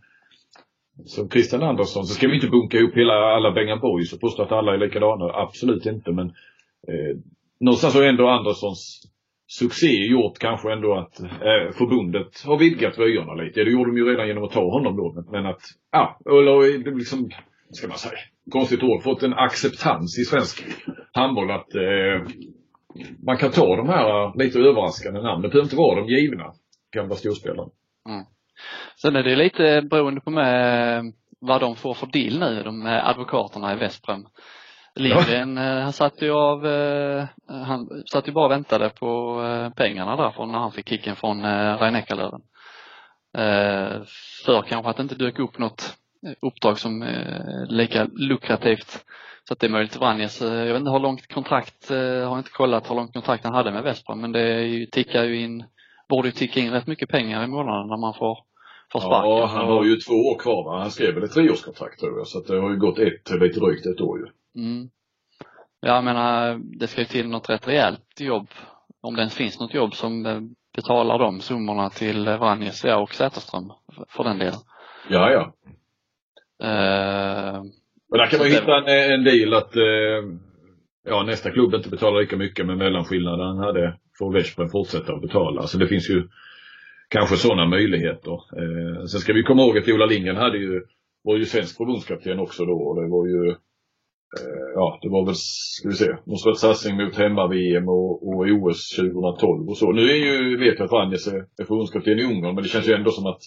som 1.04 1.30
Christian 1.30 1.62
Andersson 1.62 2.04
så 2.04 2.14
ska 2.14 2.28
vi 2.28 2.34
inte 2.34 2.48
bunka 2.48 2.78
ihop 2.78 2.96
hela 2.96 3.14
alla 3.14 3.52
Bengan 3.52 3.80
Boys 3.80 4.12
och 4.12 4.20
påstå 4.20 4.42
att 4.42 4.52
alla 4.52 4.74
är 4.74 4.78
likadana. 4.78 5.24
Absolut 5.24 5.86
inte 5.86 6.12
men 6.12 6.26
eh, 6.88 7.16
någonstans 7.60 7.94
har 7.94 8.02
ändå 8.02 8.28
Anderssons 8.28 9.02
succé 9.46 10.06
gjort 10.06 10.38
kanske 10.38 10.72
ändå 10.72 10.94
att 10.94 11.20
eh, 11.20 11.72
förbundet 11.78 12.42
har 12.44 12.58
vidgat 12.58 12.98
vyerna 12.98 13.34
lite. 13.34 13.64
Det 13.64 13.70
gjorde 13.70 13.90
de 13.90 13.96
ju 13.96 14.04
redan 14.04 14.28
genom 14.28 14.44
att 14.44 14.52
ta 14.52 14.70
honom 14.70 14.96
då. 14.96 15.24
Men 15.32 15.46
att, 15.46 15.60
ja, 15.92 16.18
eller 16.26 16.96
liksom, 16.98 17.30
ska 17.70 17.88
man 17.88 17.98
säga, 17.98 18.18
konstigt 18.50 18.82
ord, 18.82 19.02
fått 19.02 19.22
en 19.22 19.34
acceptans 19.34 20.18
i 20.18 20.24
svensk 20.24 20.64
handboll 21.12 21.50
att 21.50 21.74
eh, 21.74 22.28
man 23.26 23.36
kan 23.36 23.50
ta 23.50 23.76
de 23.76 23.88
här 23.88 24.38
lite 24.38 24.58
överraskande 24.58 25.22
namnen. 25.22 25.42
Det 25.42 25.48
behöver 25.48 25.66
inte 25.66 25.76
vara 25.76 26.00
de 26.00 26.08
givna 26.08 26.52
gamla 26.94 27.14
storspelarna. 27.14 27.70
Mm. 28.08 28.24
Sen 28.96 29.16
är 29.16 29.22
det 29.22 29.36
lite 29.36 29.82
beroende 29.90 30.20
på 30.20 30.30
med 30.30 31.12
vad 31.40 31.60
de 31.60 31.76
får 31.76 31.94
för 31.94 32.06
deal 32.06 32.38
nu, 32.38 32.62
de 32.62 32.86
advokaterna 32.86 33.72
i 33.72 33.76
Veszprem. 33.76 34.26
Lindgren, 34.96 35.56
ja. 35.56 35.62
Eh, 35.62 35.82
han 35.82 35.92
satt 35.92 36.22
ju 36.22 36.30
av, 36.30 36.66
eh, 36.66 37.26
han 37.48 37.88
satt 38.12 38.28
ju 38.28 38.32
bara 38.32 38.44
och 38.44 38.50
väntade 38.50 38.90
på 38.90 39.42
eh, 39.42 39.70
pengarna 39.70 40.16
där 40.16 40.30
från 40.30 40.52
när 40.52 40.58
han 40.58 40.72
fick 40.72 40.88
kicken 40.88 41.16
från 41.16 41.42
Rein 41.78 41.94
Eckerlöven. 41.94 42.40
För 44.44 44.62
kanske 44.62 44.90
att 44.90 44.96
det 44.96 45.02
inte 45.02 45.14
dök 45.14 45.38
upp 45.38 45.58
något 45.58 45.96
uppdrag 46.42 46.78
som 46.78 47.02
är 47.02 47.66
lika 47.66 48.04
lukrativt. 48.04 49.04
Så 49.48 49.52
att 49.52 49.60
det 49.60 49.66
är 49.66 49.70
möjligt 49.70 49.96
Vranjes, 49.96 50.40
jag 50.40 50.66
vet 50.66 50.76
inte 50.76 50.90
hur 50.90 50.98
långt 50.98 51.34
kontrakt, 51.34 51.90
har 52.28 52.38
inte 52.38 52.50
kollat 52.50 52.90
hur 52.90 52.94
långt 52.94 53.12
kontrakt 53.12 53.44
han 53.44 53.54
hade 53.54 53.72
med 53.72 53.82
Vespa 53.82 54.14
men 54.14 54.32
det 54.32 54.86
tickar 54.92 55.24
ju 55.24 55.40
in, 55.40 55.64
borde 56.08 56.28
ju 56.28 56.32
ticka 56.32 56.60
in 56.60 56.72
rätt 56.72 56.86
mycket 56.86 57.08
pengar 57.08 57.44
i 57.44 57.46
månaden 57.46 57.88
när 57.88 57.96
man 57.96 58.14
får 58.14 58.38
får 58.94 59.08
sparken. 59.08 59.30
Ja, 59.30 59.46
han 59.46 59.66
har 59.66 59.84
ju 59.84 59.96
två 59.96 60.14
år 60.14 60.38
kvar. 60.38 60.78
Han 60.78 60.90
skrev 60.90 61.14
väl 61.14 61.24
ett 61.24 61.32
treårskontrakt 61.32 62.00
tror 62.00 62.18
jag 62.18 62.26
så 62.26 62.38
att 62.38 62.46
det 62.46 62.60
har 62.60 62.70
ju 62.70 62.76
gått 62.76 62.98
ett, 62.98 63.30
lite 63.30 63.60
drygt 63.60 63.86
ett 63.86 64.00
år 64.00 64.18
ju. 64.18 64.26
Mm. 64.62 64.88
Jag 65.80 66.04
menar, 66.04 66.60
det 66.78 66.86
ska 66.86 67.00
ju 67.00 67.06
till 67.06 67.28
något 67.28 67.50
rätt 67.50 67.68
rejält 67.68 68.20
jobb, 68.20 68.48
om 69.00 69.14
det 69.14 69.20
ens 69.20 69.34
finns 69.34 69.60
något 69.60 69.74
jobb 69.74 69.94
som 69.94 70.22
betalar 70.76 71.18
de 71.18 71.40
summorna 71.40 71.90
till 71.90 72.24
Vranjes 72.24 72.84
och 72.84 73.14
Säterström 73.14 73.72
för 74.08 74.24
den 74.24 74.38
delen. 74.38 74.60
Ja, 75.10 75.30
ja. 75.30 75.52
Uh, 76.62 77.62
Men 78.10 78.18
där 78.18 78.26
kan 78.26 78.38
man 78.38 78.48
hitta 78.48 78.76
en, 78.76 79.12
en 79.12 79.24
deal 79.24 79.54
att 79.54 79.76
uh, 79.76 80.38
ja, 81.04 81.22
nästa 81.22 81.50
klubb 81.50 81.74
inte 81.74 81.88
betalar 81.88 82.20
lika 82.20 82.36
mycket 82.36 82.66
men 82.66 82.78
mellanskillnaden 82.78 83.46
han 83.46 83.58
hade 83.58 83.98
får 84.18 84.32
Veszprem 84.32 84.68
fortsätta 84.68 85.12
att 85.12 85.22
betala. 85.22 85.62
Så 85.66 85.78
det 85.78 85.86
finns 85.86 86.10
ju 86.10 86.28
kanske 87.16 87.36
sådana 87.36 87.66
möjligheter. 87.66 88.32
Eh, 88.32 89.04
sen 89.10 89.20
ska 89.20 89.32
vi 89.32 89.42
komma 89.42 89.62
ihåg 89.62 89.78
att 89.78 89.88
Ola 89.88 90.06
Lindgren 90.06 90.36
hade 90.36 90.58
ju, 90.58 90.82
var 91.24 91.36
ju 91.36 91.44
svensk 91.44 91.76
förbundskapten 91.76 92.38
också 92.38 92.64
då 92.64 92.76
och 92.86 92.94
det 93.00 93.08
var 93.08 93.26
ju 93.26 93.48
eh, 94.38 94.68
ja, 94.74 94.98
det 95.02 95.08
var 95.08 95.26
väl, 95.26 95.34
ska 95.78 95.88
vi 95.88 95.94
se, 95.94 96.10
måste 96.26 96.46
sorts 96.48 96.60
satsning 96.60 96.96
mot 96.96 97.16
hemma-VM 97.16 97.88
och, 97.88 98.28
och 98.28 98.40
OS 98.56 98.96
2012 98.96 99.68
och 99.68 99.76
så. 99.76 99.92
Nu 99.92 100.02
är 100.02 100.20
ju, 100.26 100.56
vet 100.58 100.78
jag 100.78 100.84
att 100.84 100.92
Vranjes 100.92 101.26
är, 101.26 101.40
är 101.60 101.64
förbundskapten 101.64 102.18
i 102.18 102.24
Ungern, 102.24 102.54
men 102.54 102.62
det 102.62 102.68
känns 102.68 102.88
ju 102.88 102.92
ändå 102.92 103.10
som 103.10 103.26
att 103.26 103.42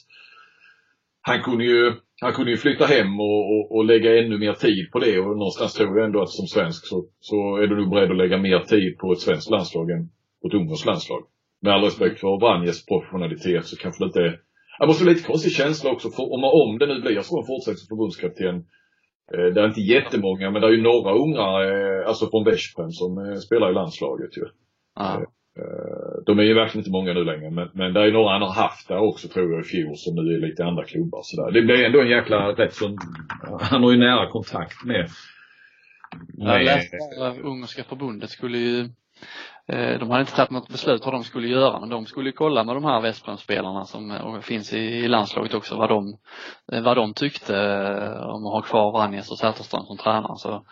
han 1.21 1.41
kunde 1.43 1.65
ju, 1.65 1.93
han 2.21 2.33
kunde 2.33 2.51
ju 2.51 2.57
flytta 2.57 2.85
hem 2.85 3.19
och, 3.19 3.41
och, 3.53 3.75
och, 3.75 3.85
lägga 3.85 4.19
ännu 4.21 4.37
mer 4.37 4.53
tid 4.53 4.91
på 4.91 4.99
det 4.99 5.19
och 5.19 5.37
någonstans 5.37 5.73
tror 5.73 5.97
jag 5.97 6.05
ändå 6.05 6.21
att 6.21 6.29
som 6.29 6.47
svensk 6.47 6.87
så, 6.87 7.05
så 7.19 7.57
är 7.57 7.67
du 7.67 7.75
nog 7.75 7.89
beredd 7.89 8.11
att 8.11 8.17
lägga 8.17 8.37
mer 8.37 8.59
tid 8.59 8.97
på 8.97 9.11
ett 9.11 9.19
svenskt 9.19 9.49
landslag 9.49 9.91
än 9.91 10.09
på 10.41 10.47
ett 10.47 10.53
ungerskt 10.53 10.85
landslag. 10.85 11.23
Med 11.67 11.75
all 11.75 11.83
respekt 11.83 12.19
för 12.19 12.39
Vranjes 12.39 12.85
professionalitet 12.85 13.65
så 13.65 13.77
kanske 13.77 14.03
det 14.03 14.07
inte 14.07 14.19
är 14.19 14.39
det 14.79 14.87
måste 14.87 15.03
vara 15.03 15.13
lite 15.13 15.27
konstig 15.27 15.51
känsla 15.51 15.91
också 15.91 16.09
för, 16.09 16.23
om, 16.23 16.43
om 16.43 16.77
det 16.79 16.85
nu 16.85 17.01
blir 17.01 17.21
så 17.21 17.39
en 17.39 17.45
fortsätter 17.45 17.77
som 17.77 17.87
förbundskapten. 17.87 18.55
Eh, 19.33 19.47
det 19.53 19.61
är 19.61 19.67
inte 19.67 19.81
jättemånga 19.81 20.51
men 20.51 20.61
det 20.61 20.67
är 20.67 20.71
ju 20.71 20.81
några 20.81 21.11
unga, 21.23 21.47
eh, 21.67 22.07
alltså 22.07 22.29
från 22.29 22.43
Veszprem 22.43 22.91
som 22.91 23.11
eh, 23.17 23.35
spelar 23.35 23.69
i 23.71 23.73
landslaget 23.73 24.37
ju. 24.37 24.45
Ja. 24.95 25.25
De 26.25 26.39
är 26.39 26.43
ju 26.43 26.53
verkligen 26.53 26.79
inte 26.79 26.91
många 26.91 27.13
nu 27.13 27.23
längre 27.23 27.49
men, 27.51 27.69
men 27.73 27.93
det 27.93 27.99
är 27.99 28.11
några 28.11 28.31
han 28.31 28.41
har 28.41 28.53
haft 28.53 28.87
där 28.87 28.97
också 28.97 29.27
tror 29.27 29.51
jag 29.51 29.61
i 29.61 29.63
fjol 29.63 29.97
som 29.97 30.15
nu 30.15 30.35
är 30.35 30.47
lite 30.47 30.65
andra 30.65 30.83
klubbar 30.83 31.19
sådär. 31.23 31.51
Det 31.51 31.61
blir 31.61 31.85
ändå 31.85 32.01
en 32.01 32.09
jäkla 32.09 32.37
rätt 32.51 32.73
som, 32.73 32.97
han 33.61 33.83
har 33.83 33.91
ju 33.91 33.97
nära 33.97 34.29
kontakt 34.29 34.83
med, 34.85 35.09
med... 36.37 36.55
Jag 36.55 36.63
läste 36.63 36.97
att 37.21 37.39
ungerska 37.39 37.83
förbundet 37.83 38.29
skulle 38.29 38.57
ju 38.57 38.89
de 39.67 40.09
hade 40.09 40.21
inte 40.21 40.35
tagit 40.35 40.51
något 40.51 40.67
beslut 40.67 41.05
vad 41.05 41.13
de 41.13 41.23
skulle 41.23 41.47
göra 41.47 41.79
men 41.79 41.89
de 41.89 42.05
skulle 42.05 42.31
kolla 42.31 42.63
med 42.63 42.75
de 42.75 42.83
här 42.83 43.01
Vesprem-spelarna 43.01 43.85
som 43.85 44.11
eh, 44.11 44.39
finns 44.39 44.73
i 44.73 45.07
landslaget 45.07 45.53
också 45.53 45.77
vad 45.77 45.89
de, 45.89 46.17
eh, 46.71 46.83
vad 46.83 46.97
de 46.97 47.13
tyckte 47.13 47.53
om 48.19 48.45
att 48.45 48.53
ha 48.53 48.61
kvar 48.61 48.91
Vranjes 48.91 49.31
och 49.31 49.37
Zetterström 49.37 49.83
som 49.83 49.97
tränare. 49.97 50.37
Så 50.37 50.65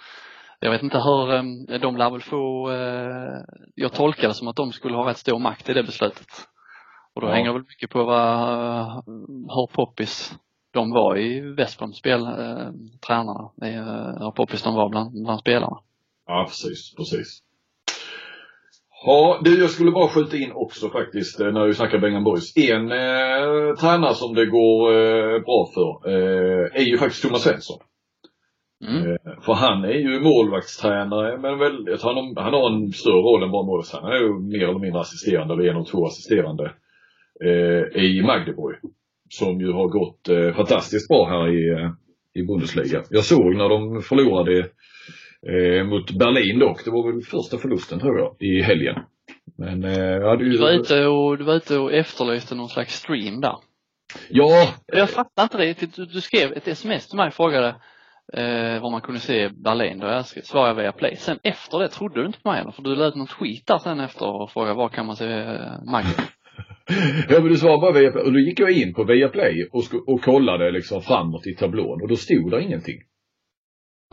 jag 0.59 0.71
vet 0.71 0.83
inte 0.83 0.97
hur, 0.97 1.77
de 1.79 1.97
lär 1.97 2.09
väl 2.09 2.21
få, 2.21 2.71
jag 3.75 3.93
tolkar 3.93 4.27
det 4.27 4.33
som 4.33 4.47
att 4.47 4.55
de 4.55 4.71
skulle 4.71 4.95
ha 4.95 5.09
rätt 5.09 5.17
stor 5.17 5.39
makt 5.39 5.69
i 5.69 5.73
det 5.73 5.83
beslutet. 5.83 6.27
Och 7.13 7.21
då 7.21 7.27
ja. 7.27 7.33
hänger 7.33 7.47
det 7.47 7.53
väl 7.53 7.67
mycket 7.67 7.89
på 7.89 8.03
vad, 8.03 9.03
hur 9.27 9.73
poppis 9.73 10.35
de 10.73 10.91
var 10.91 11.17
i 11.17 11.39
Vesprams 11.39 11.97
spel, 11.97 12.21
tränarna, 13.07 13.51
hur 14.19 14.31
poppis 14.31 14.63
de 14.63 14.75
var 14.75 14.89
bland, 14.89 15.23
bland 15.23 15.39
spelarna. 15.39 15.79
Ja 16.27 16.45
precis, 16.47 16.95
precis. 16.95 17.41
Ja, 19.07 19.39
du, 19.43 19.59
jag 19.59 19.69
skulle 19.69 19.91
bara 19.91 20.07
skjuta 20.07 20.37
in 20.37 20.51
också 20.51 20.89
faktiskt 20.89 21.39
eh, 21.39 21.51
när 21.51 21.65
vi 21.65 21.73
snackar 21.73 21.99
Bengan 21.99 22.23
Boys. 22.23 22.57
En 22.57 22.91
eh, 22.91 23.75
tränare 23.81 24.13
som 24.13 24.33
det 24.35 24.45
går 24.45 24.91
eh, 24.91 25.39
bra 25.39 25.69
för 25.73 26.09
eh, 26.09 26.81
är 26.81 26.85
ju 26.85 26.97
faktiskt 26.97 27.23
Thomas 27.23 27.43
Svensson. 27.43 27.79
Mm. 28.87 29.11
Eh, 29.11 29.41
för 29.45 29.53
han 29.53 29.83
är 29.83 29.99
ju 30.07 30.19
målvaktstränare 30.19 31.37
men 31.37 31.59
väldigt, 31.59 32.01
han, 32.01 32.15
han 32.37 32.53
har 32.53 32.71
en 32.71 32.91
större 32.91 33.21
roll 33.21 33.43
än 33.43 33.51
bara 33.51 33.65
målvaktstränare. 33.65 34.07
Han 34.07 34.21
är 34.21 34.25
ju 34.25 34.59
mer 34.59 34.67
eller 34.69 34.79
mindre 34.79 35.01
assisterande, 35.01 35.53
eller 35.53 35.71
en 35.71 35.77
av 35.77 35.85
två 35.85 36.05
assisterande 36.05 36.71
eh, 37.45 38.03
i 38.03 38.21
Magdeburg. 38.21 38.75
Som 39.29 39.61
ju 39.61 39.71
har 39.71 39.87
gått 39.87 40.55
fantastiskt 40.55 41.07
bra 41.07 41.29
här 41.29 41.47
i, 41.49 41.89
i 42.33 42.43
Bundesliga. 42.43 43.03
Jag 43.09 43.23
såg 43.23 43.55
när 43.55 43.69
de 43.69 44.01
förlorade 44.01 44.69
Eh, 45.49 45.83
mot 45.83 46.11
Berlin 46.11 46.59
dock. 46.59 46.85
Det 46.85 46.91
var 46.91 47.11
väl 47.11 47.21
första 47.21 47.57
förlusten 47.57 47.99
tror 47.99 48.19
jag 48.19 48.35
i 48.39 48.61
helgen. 48.61 48.95
Men 49.57 49.83
eh, 49.83 49.99
ja, 49.99 50.35
du, 50.35 50.49
du, 50.49 50.57
var 50.57 50.71
ute 50.71 51.05
och, 51.05 51.37
du 51.37 51.43
var 51.43 51.55
ute 51.55 51.77
och 51.77 51.93
efterlyste 51.93 52.55
någon 52.55 52.69
slags 52.69 52.93
stream 52.93 53.41
där. 53.41 53.55
Ja. 54.29 54.73
Jag 54.85 55.09
fattar 55.09 55.43
inte 55.43 55.57
det. 55.57 55.95
Du, 55.95 56.05
du 56.05 56.21
skrev 56.21 56.53
ett 56.53 56.67
sms 56.67 57.07
till 57.07 57.17
mig 57.17 57.27
och 57.27 57.33
frågade 57.33 57.67
eh, 58.33 58.81
var 58.81 58.91
man 58.91 59.01
kunde 59.01 59.19
se 59.19 59.49
Berlin. 59.49 59.99
Då 59.99 60.07
jag 60.07 60.25
svarade 60.25 60.81
via 60.81 60.91
play. 60.91 61.15
Sen 61.15 61.39
efter 61.43 61.79
det 61.79 61.87
trodde 61.87 62.21
du 62.21 62.27
inte 62.27 62.41
på 62.41 62.51
mig 62.51 62.61
eller? 62.61 62.71
För 62.71 62.83
du 62.83 62.95
lät 62.95 63.15
något 63.15 63.31
skit 63.31 63.67
där 63.67 63.77
sen 63.77 63.99
efter 63.99 64.25
och 64.25 64.51
frågade 64.51 64.75
var 64.75 64.89
kan 64.89 65.05
man 65.05 65.15
se 65.15 65.31
eh, 65.31 65.83
Maggie? 65.91 66.13
ja 67.29 67.39
men 67.39 67.47
du 67.47 67.55
svarade 67.55 67.81
bara 67.81 67.99
Viaplay. 67.99 68.23
Och 68.23 68.33
då 68.33 68.39
gick 68.39 68.59
jag 68.59 68.71
in 68.71 68.93
på 68.93 69.03
Viaplay 69.03 69.69
och, 69.71 69.83
och 70.07 70.21
kollade 70.21 70.71
liksom 70.71 71.01
framåt 71.01 71.47
i 71.47 71.55
tablån 71.55 72.01
och 72.01 72.07
då 72.07 72.15
stod 72.15 72.51
det 72.51 72.63
ingenting. 72.63 73.01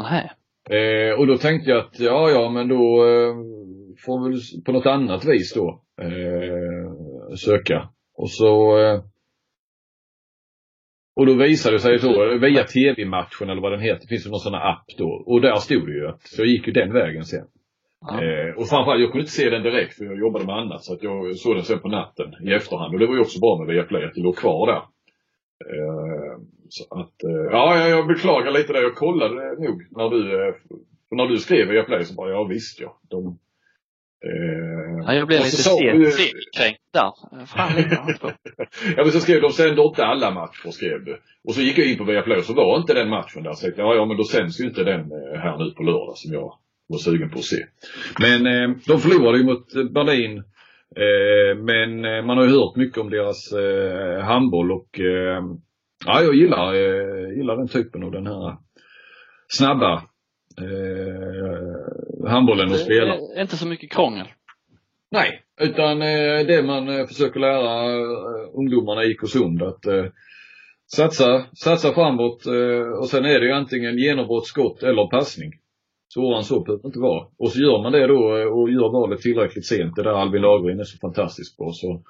Nej. 0.02 0.32
Eh, 0.70 1.18
och 1.18 1.26
då 1.26 1.36
tänkte 1.36 1.70
jag 1.70 1.78
att 1.78 2.00
ja, 2.00 2.30
ja, 2.30 2.50
men 2.50 2.68
då 2.68 3.04
eh, 3.06 3.34
får 4.04 4.28
vi 4.28 4.62
på 4.64 4.72
något 4.72 4.86
annat 4.86 5.24
vis 5.24 5.54
då 5.54 5.82
eh, 6.02 7.34
söka. 7.36 7.88
Och 8.14 8.30
så 8.30 8.78
eh, 8.78 9.00
och 11.16 11.26
då 11.26 11.34
visade 11.34 11.74
det 11.76 11.80
sig 11.80 11.98
då 11.98 12.38
via 12.38 12.64
tv-matchen 12.64 13.50
eller 13.50 13.62
vad 13.62 13.72
den 13.72 13.80
heter, 13.80 14.00
det 14.00 14.08
finns 14.08 14.26
ju 14.26 14.30
någon 14.30 14.40
sån 14.40 14.54
här 14.54 14.70
app 14.70 14.84
då. 14.98 15.24
Och 15.26 15.40
där 15.40 15.56
stod 15.56 15.86
det 15.86 15.92
ju 15.92 16.08
att, 16.08 16.22
så 16.22 16.42
jag 16.42 16.48
gick 16.48 16.66
ju 16.66 16.72
den 16.72 16.92
vägen 16.92 17.24
sen. 17.24 17.46
Ja. 18.00 18.22
Eh, 18.22 18.54
och 18.56 18.68
framförallt, 18.68 19.00
jag 19.00 19.10
kunde 19.10 19.22
inte 19.22 19.32
se 19.32 19.50
den 19.50 19.62
direkt 19.62 19.94
för 19.94 20.04
jag 20.04 20.18
jobbade 20.18 20.44
med 20.44 20.54
annat 20.54 20.84
så 20.84 20.94
att 20.94 21.02
jag 21.02 21.36
såg 21.36 21.56
den 21.56 21.64
sen 21.64 21.78
på 21.78 21.88
natten 21.88 22.34
i 22.48 22.52
efterhand. 22.52 22.94
Och 22.94 23.00
det 23.00 23.06
var 23.06 23.14
ju 23.14 23.20
också 23.20 23.40
bra 23.40 23.58
med 23.58 23.74
Viaplay 23.74 24.04
att 24.04 24.14
det 24.14 24.20
låg 24.20 24.36
kvar 24.36 24.66
där. 24.66 24.82
Eh, 25.72 26.38
så 26.72 26.84
att, 27.00 27.24
eh, 27.24 27.46
ja, 27.50 27.88
jag 27.88 28.06
beklagar 28.06 28.50
lite 28.50 28.72
det. 28.72 28.82
Jag 28.82 28.94
kollade 28.94 29.34
nog 29.34 29.86
när 29.90 30.10
du, 30.10 30.48
eh, 30.48 30.54
när 31.10 31.26
du 31.26 31.38
skrev 31.38 31.74
i 31.74 31.82
Play 31.82 32.04
så 32.04 32.14
bara, 32.14 32.30
ja 32.30 32.44
visst 32.44 32.80
ja. 32.80 33.00
De, 33.10 33.38
eh, 34.24 35.04
ja, 35.06 35.14
jag 35.14 35.26
blev 35.26 35.38
lite 35.38 35.56
stegkränkt 35.56 36.80
där. 36.92 37.12
Fan 37.46 37.72
Ja 38.96 39.02
men 39.02 39.12
så 39.12 39.20
skrev 39.20 39.40
de 39.40 39.50
sände 39.52 39.82
inte 39.82 40.04
alla 40.04 40.30
matcher 40.30 40.70
skrev 40.70 41.04
du. 41.04 41.20
Och 41.44 41.54
så 41.54 41.60
gick 41.60 41.78
jag 41.78 41.86
in 41.86 41.98
på 41.98 42.04
Viaplay 42.04 42.38
och 42.38 42.44
så 42.44 42.54
var 42.54 42.80
inte 42.80 42.94
den 42.94 43.08
matchen 43.08 43.42
där. 43.42 43.52
Så 43.52 43.70
jag 43.76 43.96
ja, 43.96 44.04
men 44.04 44.16
då 44.16 44.24
sänds 44.24 44.60
ju 44.60 44.64
inte 44.64 44.84
den 44.84 45.10
här 45.36 45.58
nu 45.58 45.70
på 45.70 45.82
lördag 45.82 46.16
som 46.16 46.32
jag 46.32 46.54
var 46.86 46.98
sugen 46.98 47.30
på 47.30 47.38
att 47.38 47.44
se. 47.44 47.66
Men 48.20 48.46
eh, 48.46 48.76
de 48.86 49.00
förlorade 49.00 49.38
ju 49.38 49.44
mot 49.44 49.72
Berlin. 49.72 50.38
Eh, 50.96 51.58
men 51.58 52.00
man 52.26 52.38
har 52.38 52.44
ju 52.44 52.50
hört 52.50 52.76
mycket 52.76 52.98
om 52.98 53.10
deras 53.10 53.52
eh, 53.52 54.24
handboll 54.24 54.72
och 54.72 55.00
Ja, 56.06 56.22
jag 56.22 56.34
gillar, 56.34 56.74
eh, 56.74 57.36
gillar 57.36 57.56
den 57.56 57.68
typen 57.68 58.02
av 58.02 58.10
den 58.10 58.26
här 58.26 58.56
snabba 59.48 59.92
eh, 60.60 62.30
handbollen 62.30 62.72
att 62.72 62.80
spela. 62.80 63.16
Inte 63.40 63.56
så 63.56 63.66
mycket 63.66 63.92
krångel. 63.92 64.26
Nej, 65.10 65.42
utan 65.60 66.02
eh, 66.02 66.46
det 66.46 66.62
man 66.66 66.88
eh, 66.88 67.06
försöker 67.06 67.40
lära 67.40 67.84
eh, 67.84 68.08
ungdomarna 68.54 69.04
i 69.04 69.10
Ikosund 69.10 69.62
att 69.62 69.86
eh, 69.86 70.04
satsa, 70.96 71.46
satsa 71.54 71.92
framåt 71.92 72.46
och 73.00 73.08
sen 73.08 73.24
är 73.24 73.40
det 73.40 73.46
ju 73.46 73.52
antingen 73.52 73.98
genombrott, 73.98 74.46
skott 74.46 74.82
eller 74.82 75.10
passning. 75.10 75.52
Svårare 76.14 76.38
än 76.38 76.44
så 76.44 76.60
behöver 76.60 76.82
det 76.82 76.86
inte 76.86 76.98
vara. 76.98 77.26
Och 77.38 77.50
så 77.52 77.58
gör 77.60 77.82
man 77.82 77.92
det 77.92 78.06
då 78.06 78.20
och 78.56 78.70
gör 78.70 78.92
valet 78.92 79.20
tillräckligt 79.20 79.66
sent, 79.66 79.96
det 79.96 80.02
där 80.02 80.10
Albin 80.10 80.42
Lagergren 80.42 80.80
är 80.80 80.84
så 80.84 80.98
fantastisk 80.98 81.58
på, 81.58 81.72
så 81.72 82.02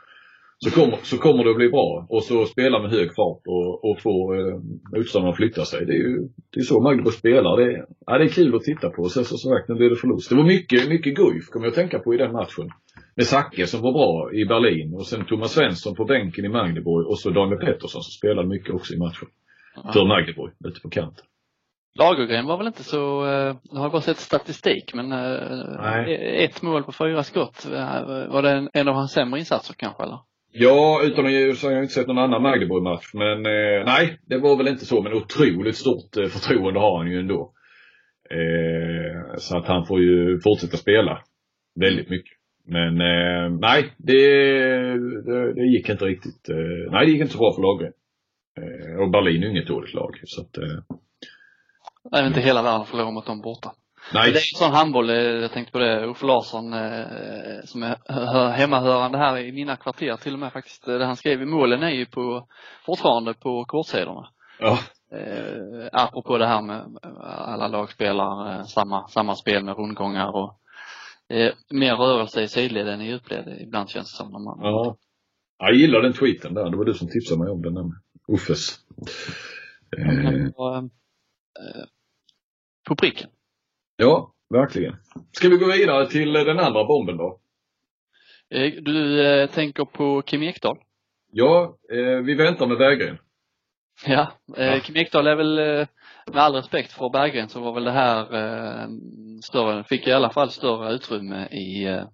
så 0.65 0.71
kommer, 0.71 0.99
så 1.03 1.19
kommer 1.19 1.45
det 1.45 1.51
att 1.51 1.57
bli 1.57 1.69
bra. 1.69 2.07
Och 2.09 2.23
så 2.23 2.47
spela 2.47 2.83
med 2.83 2.91
hög 2.91 3.15
fart 3.15 3.43
och, 3.47 3.85
och 3.85 4.01
få 4.01 4.35
eh, 4.35 4.57
motståndarna 4.97 5.31
att 5.31 5.37
flytta 5.37 5.65
sig. 5.65 5.87
Det 5.87 5.93
är 5.93 6.05
ju 6.09 6.29
det 6.53 6.61
är 6.61 6.65
så 6.65 6.81
Magdeburg 6.81 7.15
spelar. 7.15 7.57
Det 7.57 7.65
är, 7.73 7.87
ja, 8.07 8.19
det 8.19 8.25
är 8.25 8.29
kul 8.29 8.55
att 8.55 8.63
titta 8.63 8.91
på. 8.91 9.09
Sen 9.09 9.25
så 9.25 9.37
sagt, 9.37 9.69
nu 9.69 9.75
blir 9.75 9.91
det 9.91 9.97
förlust. 9.97 10.29
Det 10.29 10.37
var 10.37 10.45
mycket, 10.45 10.89
mycket 10.89 11.17
Guif 11.17 11.45
kommer 11.47 11.67
jag 11.67 11.71
att 11.71 11.77
tänka 11.83 11.99
på 11.99 12.15
i 12.15 12.17
den 12.17 12.33
matchen. 12.33 12.71
Med 13.17 13.27
Zacke 13.27 13.67
som 13.67 13.81
var 13.83 13.93
bra 13.93 14.33
i 14.41 14.45
Berlin 14.45 14.95
och 14.95 15.07
sen 15.07 15.25
Thomas 15.25 15.53
Svensson 15.53 15.95
på 15.95 16.05
bänken 16.05 16.45
i 16.45 16.49
Magdeburg 16.49 17.07
och 17.07 17.19
så 17.19 17.31
Daniel 17.31 17.61
Pettersson 17.61 18.03
som 18.03 18.13
spelade 18.21 18.49
mycket 18.49 18.75
också 18.75 18.95
i 18.95 18.99
matchen. 18.99 19.29
Ja. 19.75 19.93
För 19.93 20.07
Magdeburg, 20.07 20.53
ute 20.69 20.81
på 20.81 20.91
kanten. 20.91 21.25
Lagergren 21.99 22.47
var 22.47 22.59
väl 22.59 22.67
inte 22.67 22.85
så, 22.85 23.25
eh, 23.27 23.57
jag 23.63 23.81
har 23.81 23.91
bara 23.91 24.01
sett 24.01 24.17
statistik 24.17 24.95
men 24.95 25.13
eh, 25.13 25.79
Nej. 25.83 26.45
ett 26.45 26.63
mål 26.63 26.83
på 26.83 26.93
fyra 26.93 27.23
skott. 27.23 27.67
Eh, 27.67 28.31
var 28.33 28.43
det 28.43 28.51
en, 28.51 28.69
en 28.73 28.89
av 28.89 28.95
hans 28.95 29.13
sämre 29.13 29.39
insatser 29.39 29.75
kanske 29.79 30.03
eller? 30.03 30.19
Ja, 30.55 31.01
utan 31.05 31.27
att 31.27 31.33
ge 31.33 31.55
så 31.55 31.67
har 31.67 31.73
jag 31.75 31.85
inte 31.85 31.95
sett 31.95 32.07
någon 32.07 32.19
annan 32.19 32.43
Magdeburg-match. 32.43 33.11
Men 33.15 33.47
eh, 33.47 33.85
nej, 33.87 34.19
det 34.27 34.39
var 34.39 34.57
väl 34.57 34.69
inte 34.69 34.87
så. 34.87 35.03
Men 35.03 35.13
otroligt 35.13 35.77
stort 35.77 36.17
eh, 36.17 36.27
förtroende 36.27 36.81
har 36.81 36.99
han 36.99 37.11
ju 37.11 37.21
ändå. 37.21 37.53
Eh, 38.31 39.37
så 39.39 39.59
att 39.59 39.67
han 39.67 39.87
får 39.87 40.01
ju 40.01 40.41
fortsätta 40.41 40.77
spela 40.77 41.23
väldigt 41.81 42.11
mycket. 42.11 42.37
Men 42.67 43.01
eh, 43.01 43.59
nej, 43.61 43.95
det, 43.97 44.23
det, 45.23 45.55
det, 45.55 45.63
gick 45.63 45.89
inte 45.89 46.05
riktigt. 46.05 46.49
Eh, 46.49 46.93
nej, 46.93 47.07
det 47.07 47.13
gick 47.13 47.21
inte 47.21 47.33
så 47.33 47.39
bra 47.39 47.53
för 47.55 47.63
laget. 47.63 47.95
Eh, 48.61 49.01
och 49.03 49.11
Berlin 49.11 49.43
är 49.43 49.47
ju 49.47 49.51
inget 49.51 49.67
dåligt 49.67 49.95
lag. 49.95 50.21
Så 50.25 50.41
att, 50.41 50.59
eh, 50.59 50.97
Nej, 52.13 52.27
inte 52.27 52.41
hela 52.41 52.63
världen 52.63 52.87
förlorar 52.87 53.11
mot 53.11 53.27
dem 53.27 53.41
borta. 53.41 53.75
Nej. 54.15 54.33
Det 54.33 54.39
är 54.39 54.59
sån 54.59 54.73
handboll, 54.73 55.11
eh, 55.11 55.17
jag 55.17 55.53
tänkte 55.53 55.73
på 55.73 55.79
det, 55.79 56.07
Uffe 56.07 56.27
Larsson 56.27 56.73
eh, 56.73 57.65
som 57.65 57.83
är 57.83 58.51
hemmahörande 58.51 59.19
här 59.19 59.39
i 59.39 59.53
mina 59.53 59.77
kvarter 59.77 60.17
till 60.17 60.33
och 60.33 60.39
med 60.39 60.53
faktiskt. 60.53 60.85
Det 60.85 61.05
han 61.05 61.17
skrev 61.17 61.43
i 61.43 61.47
målen 61.47 61.83
är 61.83 61.91
ju 61.91 62.07
på, 62.07 62.49
fortfarande 62.87 63.35
på 63.35 63.65
kortsidorna. 63.65 64.29
Ja. 64.59 64.79
Eh, 65.13 65.89
apropå 65.93 66.39
det 66.39 66.47
här 66.47 66.63
med 66.63 66.99
alla 67.21 67.69
lag 67.69 67.91
spelar 67.91 68.59
eh, 68.59 68.65
samma, 68.65 69.09
samma 69.09 69.35
spel 69.35 69.65
med 69.65 69.77
rundgångar 69.77 70.37
och 70.37 70.59
eh, 71.37 71.53
mer 71.71 71.97
rörelse 71.97 72.43
i 72.43 72.49
sidled 72.49 72.89
än 72.89 73.01
i 73.01 73.11
djupled 73.11 73.59
ibland 73.61 73.91
känns 73.91 74.13
det 74.13 74.17
som. 74.17 74.33
Man... 74.33 74.59
Ja. 74.61 74.97
Jag 75.59 75.75
gillar 75.75 76.03
den 76.03 76.13
tweeten 76.13 76.55
där. 76.55 76.71
Det 76.71 76.77
var 76.77 76.85
du 76.85 76.95
som 76.95 77.09
tipsade 77.09 77.41
mig 77.41 77.51
om 77.51 77.63
den, 77.63 77.95
Uffes. 78.29 78.79
Eh. 79.99 80.51
På, 80.53 80.89
eh, 81.61 81.85
på 82.89 82.97
pricken. 82.97 83.31
Ja, 83.97 84.33
verkligen. 84.51 84.97
Ska 85.33 85.49
vi 85.49 85.57
gå 85.57 85.67
vidare 85.67 86.07
till 86.07 86.33
den 86.33 86.59
andra 86.59 86.85
bomben 86.85 87.17
då? 87.17 87.39
Eh, 88.51 88.73
du 88.83 89.27
eh, 89.27 89.51
tänker 89.51 89.85
på 89.85 90.23
Kim 90.23 90.43
Ekdahl? 90.43 90.79
Ja, 91.33 91.77
eh, 91.93 92.25
vi 92.25 92.35
väntar 92.35 92.67
med 92.67 92.79
Berggren. 92.79 93.19
Ja, 94.07 94.33
eh. 94.57 94.81
Kim 94.81 94.97
Ekdahl 94.97 95.27
är 95.27 95.37
väl, 95.37 95.59
eh, 95.59 95.87
med 96.33 96.43
all 96.43 96.55
respekt 96.55 96.93
för 96.93 97.11
Berggren 97.11 97.49
så 97.49 97.61
var 97.61 97.75
väl 97.75 97.85
det 97.85 97.91
här 97.91 98.21
eh, 98.21 98.89
större, 99.43 99.85
fick 99.85 100.07
i 100.07 100.13
alla 100.13 100.31
fall 100.31 100.51
större 100.51 100.93
utrymme 100.93 101.47
i, 101.47 101.85
eh, 101.85 102.05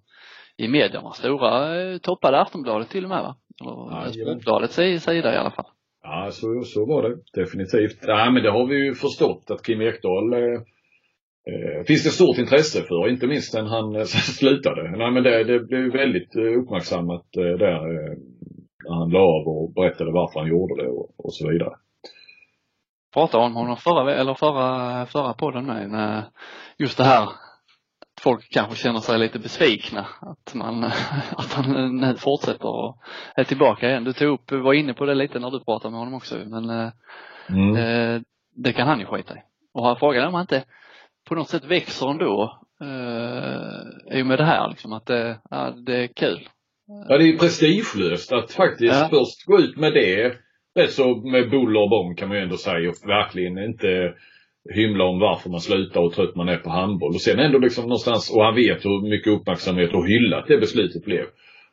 i 0.57 0.67
medierna. 0.67 1.11
Stora 1.11 1.81
eh, 1.81 1.97
toppade 1.97 2.41
Aftonbladet 2.41 2.89
till 2.89 3.03
och 3.03 3.09
med 3.09 3.21
va? 3.21 3.35
Eller. 3.61 4.11
Sportbladets 4.11 4.75
sida 4.75 5.33
i 5.33 5.37
alla 5.37 5.51
fall. 5.51 5.65
Ja, 6.03 6.29
så, 6.31 6.61
så 6.63 6.85
var 6.85 7.09
det 7.09 7.41
definitivt. 7.41 7.97
Ja, 8.01 8.31
men 8.31 8.43
det 8.43 8.51
har 8.51 8.67
vi 8.67 8.75
ju 8.75 8.95
förstått 8.95 9.51
att 9.51 9.65
Kim 9.65 9.81
Ekdahl 9.81 10.33
eh, 10.33 10.39
eh, 10.39 10.61
finns 11.87 12.03
det 12.03 12.09
stort 12.09 12.37
intresse 12.37 12.83
för, 12.83 13.09
inte 13.09 13.27
minst 13.27 13.51
sen 13.51 13.67
han 13.67 13.95
eh, 13.95 14.03
slutade. 14.39 14.97
Nej, 14.97 15.11
men 15.11 15.23
det, 15.23 15.43
det 15.43 15.59
blev 15.59 15.91
väldigt 15.91 16.35
eh, 16.35 16.59
uppmärksammat 16.61 17.37
eh, 17.37 17.43
där 17.43 17.75
eh, 17.75 18.17
när 18.83 18.95
han 18.95 19.09
la 19.09 19.19
av 19.19 19.47
och 19.47 19.73
berättade 19.73 20.11
varför 20.11 20.39
han 20.39 20.49
gjorde 20.49 20.83
det 20.83 20.89
och, 20.89 21.09
och 21.17 21.33
så 21.33 21.49
vidare. 21.49 21.73
Pratade 23.13 23.43
om 23.43 23.55
honom 23.55 23.77
förra, 23.77 24.15
eller 24.15 24.33
förra, 24.33 25.05
förra 25.05 25.33
podden 25.33 25.65
med, 25.65 26.23
just 26.77 26.97
det 26.97 27.03
här 27.03 27.23
att 27.23 28.21
folk 28.21 28.53
kanske 28.53 28.75
känner 28.75 28.99
sig 28.99 29.19
lite 29.19 29.39
besvikna 29.39 30.07
att 30.21 30.55
man, 30.55 30.83
att 31.37 31.53
han 31.53 31.97
nu 31.97 32.15
fortsätter 32.15 32.67
och 32.67 32.97
är 33.35 33.43
tillbaka 33.43 33.89
igen. 33.89 34.03
Du 34.03 34.13
tog 34.13 34.33
upp, 34.33 34.51
var 34.51 34.73
inne 34.73 34.93
på 34.93 35.05
det 35.05 35.15
lite 35.15 35.39
när 35.39 35.51
du 35.51 35.63
pratade 35.63 35.91
med 35.91 35.99
honom 35.99 36.13
också 36.13 36.35
men 36.45 36.69
eh, 36.69 36.89
Mm. 37.49 37.75
Eh, 37.75 38.21
det 38.55 38.73
kan 38.73 38.87
han 38.87 38.99
ju 38.99 39.05
skita 39.05 39.33
i. 39.33 39.41
Och 39.73 39.85
han 39.85 39.95
frågade 39.95 40.27
om 40.27 40.33
han 40.33 40.41
inte 40.41 40.63
på 41.29 41.35
något 41.35 41.49
sätt 41.49 41.65
växer 41.65 42.09
ändå 42.09 42.59
eh, 42.81 44.17
i 44.19 44.21
och 44.21 44.27
med 44.27 44.37
det 44.37 44.45
här 44.45 44.69
liksom 44.69 44.93
att 44.93 45.05
det, 45.05 45.39
ja, 45.49 45.73
det 45.85 45.95
är 46.03 46.07
kul. 46.07 46.39
Ja, 47.09 47.17
det 47.17 47.29
är 47.29 47.37
prestigelöst 47.37 48.31
att 48.31 48.51
faktiskt 48.51 48.93
Ja. 49.01 49.07
först 49.09 49.45
gå 49.45 49.59
ut 49.59 49.77
med 49.77 49.93
det, 49.93 50.33
rätt 50.79 50.91
så 50.91 51.15
med 51.15 51.49
buller 51.49 51.81
och 51.81 51.89
bång 51.89 52.15
kan 52.15 52.27
man 52.27 52.37
ju 52.37 52.43
ändå 52.43 52.57
säga 52.57 52.89
och 52.89 53.09
verkligen 53.09 53.57
inte 53.57 54.13
hymla 54.73 55.03
om 55.03 55.19
varför 55.19 55.49
man 55.49 55.59
slutar 55.59 56.01
och 56.01 56.13
trött 56.13 56.35
man 56.35 56.49
är 56.49 56.57
på 56.57 56.69
handboll. 56.69 57.13
Och 57.13 57.21
sen 57.21 57.39
ändå 57.39 57.57
liksom 57.57 57.83
någonstans, 57.83 58.31
och 58.35 58.43
han 58.43 58.55
vet 58.55 58.85
hur 58.85 59.09
mycket 59.09 59.33
uppmärksamhet 59.33 59.93
och 59.93 60.07
hyllat 60.07 60.47
det 60.47 60.57
beslutet 60.57 61.05
blev. 61.05 61.25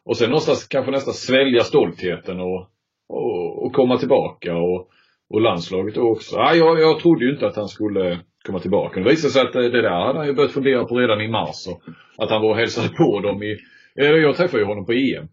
Och 0.05 0.17
sen 0.17 0.29
någonstans 0.31 0.69
kanske 0.69 0.91
nästan 0.91 1.15
svälja 1.15 1.61
stoltheten 1.61 2.41
och, 2.41 2.61
och, 3.09 3.65
och 3.65 3.73
komma 3.73 3.97
tillbaka 3.99 4.57
och, 4.57 4.89
och 5.31 5.41
landslaget 5.41 5.97
också. 5.97 6.37
Ja, 6.37 6.55
jag, 6.55 6.81
jag 6.81 6.99
trodde 7.01 7.25
ju 7.25 7.33
inte 7.33 7.47
att 7.47 7.57
han 7.57 7.69
skulle 7.69 8.19
komma 8.47 8.59
tillbaka. 8.59 9.01
Det 9.01 9.11
visade 9.11 9.33
sig 9.33 9.43
att 9.43 9.53
det, 9.53 9.83
där 9.83 9.91
hade 9.91 10.19
han 10.19 10.27
ju 10.27 10.35
börjat 10.35 10.53
fundera 10.53 10.85
på 10.85 10.99
redan 10.99 11.21
i 11.21 11.29
mars. 11.29 11.67
Och 11.69 12.25
att 12.25 12.31
han 12.31 12.43
var 12.43 12.51
och 12.51 12.57
hälsade 12.57 12.89
på 12.89 13.21
dem 13.21 13.43
i, 13.43 13.57
eh, 14.01 14.07
jag 14.07 14.37
träffade 14.37 14.63
ju 14.63 14.67
honom 14.67 14.87
på 14.87 14.93
EM. 14.93 15.29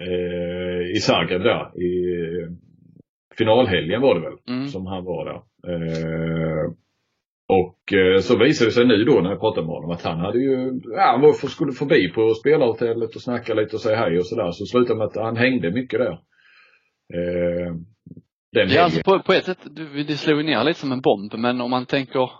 Eh, 0.00 0.90
I 0.96 0.96
Zagreb 1.00 1.42
där. 1.42 1.82
I 1.82 1.90
eh, 2.42 2.48
finalhelgen 3.38 4.00
var 4.00 4.14
det 4.14 4.20
väl 4.20 4.38
Mm. 4.48 4.68
som 4.68 4.86
han 4.86 5.04
var 5.04 5.24
där. 5.24 5.40
Eh, 5.72 6.70
och 7.48 7.92
eh, 7.92 8.18
så 8.20 8.38
visade 8.38 8.68
det 8.70 8.74
sig 8.74 8.86
nu 8.86 9.04
då 9.04 9.20
när 9.20 9.30
jag 9.30 9.40
pratade 9.40 9.66
med 9.66 9.74
honom 9.74 9.90
att 9.90 10.02
han 10.02 10.20
hade 10.20 10.38
ju, 10.38 10.80
ja 10.84 11.02
han 11.02 11.20
var, 11.20 11.32
skulle 11.48 11.72
förbi 11.72 12.08
på 12.08 12.34
spelarhotellet 12.34 13.14
och 13.14 13.22
snacka 13.22 13.54
lite 13.54 13.76
och 13.76 13.82
säga 13.82 13.96
hej 13.96 14.18
och 14.18 14.26
sådär. 14.26 14.50
Så 14.50 14.66
slutade 14.66 14.98
med 14.98 15.06
att 15.06 15.16
han 15.16 15.36
hängde 15.36 15.70
mycket 15.70 16.00
där. 16.00 16.12
Eh, 17.14 17.74
den 18.52 18.68
Ja, 18.68 18.82
alltså 18.82 19.02
på, 19.02 19.18
på 19.18 19.32
ett 19.32 19.44
sätt, 19.44 19.58
det 20.08 20.16
slog 20.16 20.44
ner 20.44 20.64
lite 20.64 20.80
som 20.80 20.92
en 20.92 21.00
bomb 21.00 21.34
men 21.38 21.60
om 21.60 21.70
man 21.70 21.86
tänker, 21.86 22.30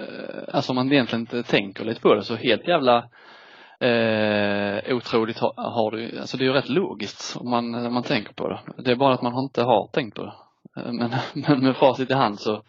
Eh, 0.00 0.54
alltså 0.54 0.72
om 0.72 0.76
man 0.76 0.92
egentligen 0.92 1.20
inte 1.20 1.42
tänker 1.42 1.84
lite 1.84 2.00
på 2.00 2.14
det 2.14 2.22
så 2.22 2.36
helt 2.36 2.68
jävla 2.68 2.96
eh, 3.80 4.94
otroligt 4.96 5.38
har, 5.38 5.52
har 5.56 5.90
du, 5.90 6.18
alltså 6.18 6.36
det 6.36 6.44
är 6.44 6.46
ju 6.46 6.52
rätt 6.52 6.68
logiskt 6.68 7.36
om 7.36 7.50
man, 7.50 7.74
om 7.74 7.94
man 7.94 8.02
tänker 8.02 8.32
på 8.32 8.48
det. 8.48 8.60
Det 8.82 8.90
är 8.90 8.96
bara 8.96 9.14
att 9.14 9.22
man 9.22 9.44
inte 9.44 9.62
har 9.62 9.88
tänkt 9.92 10.14
på 10.14 10.24
det. 10.24 10.34
Eh, 10.80 10.92
men, 10.92 11.10
men 11.34 11.64
med 11.64 11.76
facit 11.76 12.10
i 12.10 12.14
hand 12.14 12.40
så, 12.40 12.62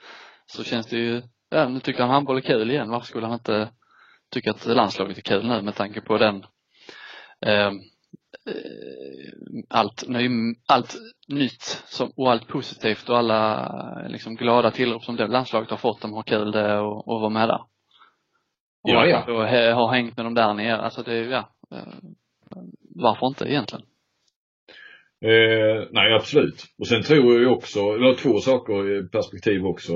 så 0.46 0.64
känns 0.64 0.88
det 0.88 0.98
ju, 0.98 1.22
ja 1.50 1.70
nu 1.70 1.80
tycker 1.80 2.02
han 2.02 2.10
handboll 2.10 2.38
är 2.38 2.42
kul 2.42 2.72
igen. 2.72 2.90
Varför 2.90 3.08
skulle 3.08 3.26
han 3.26 3.34
inte 3.34 3.70
tycka 4.32 4.52
att 4.52 4.66
landslaget 4.66 5.18
är 5.18 5.22
kul 5.22 5.48
nu 5.48 5.62
med 5.62 5.76
tanke 5.76 6.02
på 6.02 6.18
den 6.18 6.46
eh, 7.46 7.72
allt, 9.70 10.08
ny, 10.08 10.30
allt 10.68 10.96
nytt 11.28 11.62
som, 11.86 12.12
och 12.16 12.32
allt 12.32 12.48
positivt 12.48 13.10
och 13.10 13.18
alla 13.18 13.66
eh, 14.04 14.10
liksom 14.12 14.36
glada 14.36 14.72
tillrop 14.72 15.04
som 15.04 15.16
det 15.16 15.28
landslaget 15.28 15.70
har 15.70 15.78
fått. 15.78 16.02
De 16.02 16.14
har 16.14 16.24
kul 16.24 16.52
det 16.52 16.78
och, 16.80 17.08
och 17.08 17.20
vara 17.22 17.30
med 17.30 17.50
där. 17.50 17.62
Och 18.84 18.90
Ja, 18.90 19.06
ja. 19.06 19.34
Och 19.34 19.48
har 19.78 19.94
hängt 19.94 20.18
med 20.18 20.26
dem 20.26 20.34
där 20.34 20.54
nere. 20.54 20.78
Alltså 20.78 21.04
det, 21.04 21.14
är- 21.14 21.30
ja. 21.32 21.50
eh, 21.72 21.94
Varför 22.96 23.28
inte 23.28 23.46
egentligen? 23.46 23.86
Eh, 25.26 25.88
nej, 25.92 26.14
absolut. 26.14 26.64
Och 26.80 26.88
sen 26.88 27.02
tror 27.04 27.42
jag 27.42 27.52
också, 27.58 27.80
eller 27.80 28.14
två 28.16 28.40
saker 28.40 28.98
i 29.06 29.08
perspektiv 29.10 29.66
också. 29.66 29.94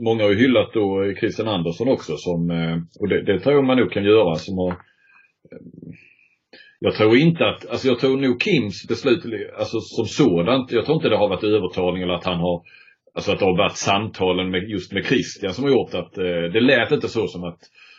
Många 0.00 0.22
har 0.22 0.30
ju 0.30 0.36
hyllat 0.38 0.70
då 0.74 1.14
Christian 1.20 1.48
Andersson 1.48 1.88
också 1.88 2.16
som, 2.16 2.50
eh, 2.50 2.76
och 3.00 3.08
det, 3.08 3.22
det 3.22 3.40
tror 3.40 3.54
jag 3.54 3.64
man 3.64 3.76
nog 3.78 3.92
kan 3.92 4.04
göra 4.04 4.34
som 4.34 4.58
har 4.58 4.70
eh, 4.70 5.58
jag 6.78 6.94
tror 6.94 7.16
inte 7.16 7.46
att, 7.46 7.66
alltså 7.66 7.88
jag 7.88 7.98
tror 7.98 8.16
nog 8.16 8.42
Kims 8.42 8.86
beslut, 8.88 9.24
alltså 9.58 9.80
som 9.80 10.06
sådant, 10.06 10.72
jag 10.72 10.84
tror 10.84 10.96
inte 10.96 11.08
det 11.08 11.16
har 11.16 11.28
varit 11.28 11.44
övertalning 11.44 12.02
eller 12.02 12.14
att 12.14 12.24
han 12.24 12.40
har, 12.40 12.62
alltså 13.14 13.32
att 13.32 13.38
det 13.38 13.44
har 13.44 13.56
varit 13.56 13.76
samtalen 13.76 14.50
med, 14.50 14.70
just 14.70 14.92
med 14.92 15.06
Christian 15.06 15.54
som 15.54 15.64
har 15.64 15.70
gjort 15.70 15.94
att, 15.94 16.18
eh, 16.18 16.52
det 16.52 16.60
lät 16.60 16.92
inte 16.92 17.08
så 17.08 17.26
som 17.26 17.44
att, 17.44 17.58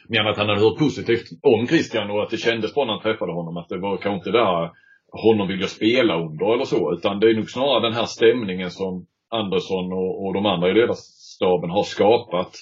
mer 0.10 0.20
än 0.20 0.28
att 0.28 0.38
han 0.38 0.50
hade 0.50 0.62
hört 0.62 0.80
positivt 0.80 1.28
om 1.42 1.68
Christian 1.68 2.12
och 2.12 2.24
att 2.24 2.30
det 2.30 2.38
kändes 2.38 2.74
på 2.74 2.86
när 2.86 2.94
han 2.94 3.02
träffade 3.02 3.34
honom 3.34 3.58
att 3.58 3.70
det 3.70 3.78
var 3.78 3.98
kanske 3.98 4.16
inte 4.16 4.40
där 4.40 4.72
honom 5.12 5.48
vill 5.48 5.60
jag 5.60 5.70
spela 5.70 6.22
under 6.26 6.54
eller 6.54 6.66
så. 6.66 6.94
Utan 6.94 7.20
det 7.20 7.30
är 7.30 7.36
nog 7.36 7.50
snarare 7.50 7.88
den 7.88 7.94
här 7.94 8.06
stämningen 8.06 8.72
som 8.72 9.06
Andersson 9.30 9.94
och, 9.94 10.26
och 10.26 10.34
de 10.34 10.46
andra 10.46 10.70
i 10.70 10.74
ledarstaben 10.74 11.70
har 11.70 11.84
skapat 11.84 12.56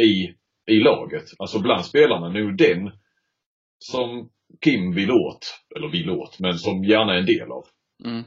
i, 0.00 0.34
i 0.74 0.78
laget. 0.78 1.24
Alltså 1.38 1.62
bland 1.62 1.84
spelarna. 1.84 2.28
Nu 2.28 2.52
den 2.52 2.90
som 3.78 4.30
Kim 4.64 4.94
vill 4.94 5.10
åt, 5.10 5.60
eller 5.76 5.88
vill 5.88 6.10
åt, 6.10 6.40
men 6.40 6.54
som 6.54 6.84
gärna 6.84 7.14
är 7.14 7.18
en 7.18 7.26
del 7.26 7.52
av. 7.52 7.64
Mm. 8.04 8.24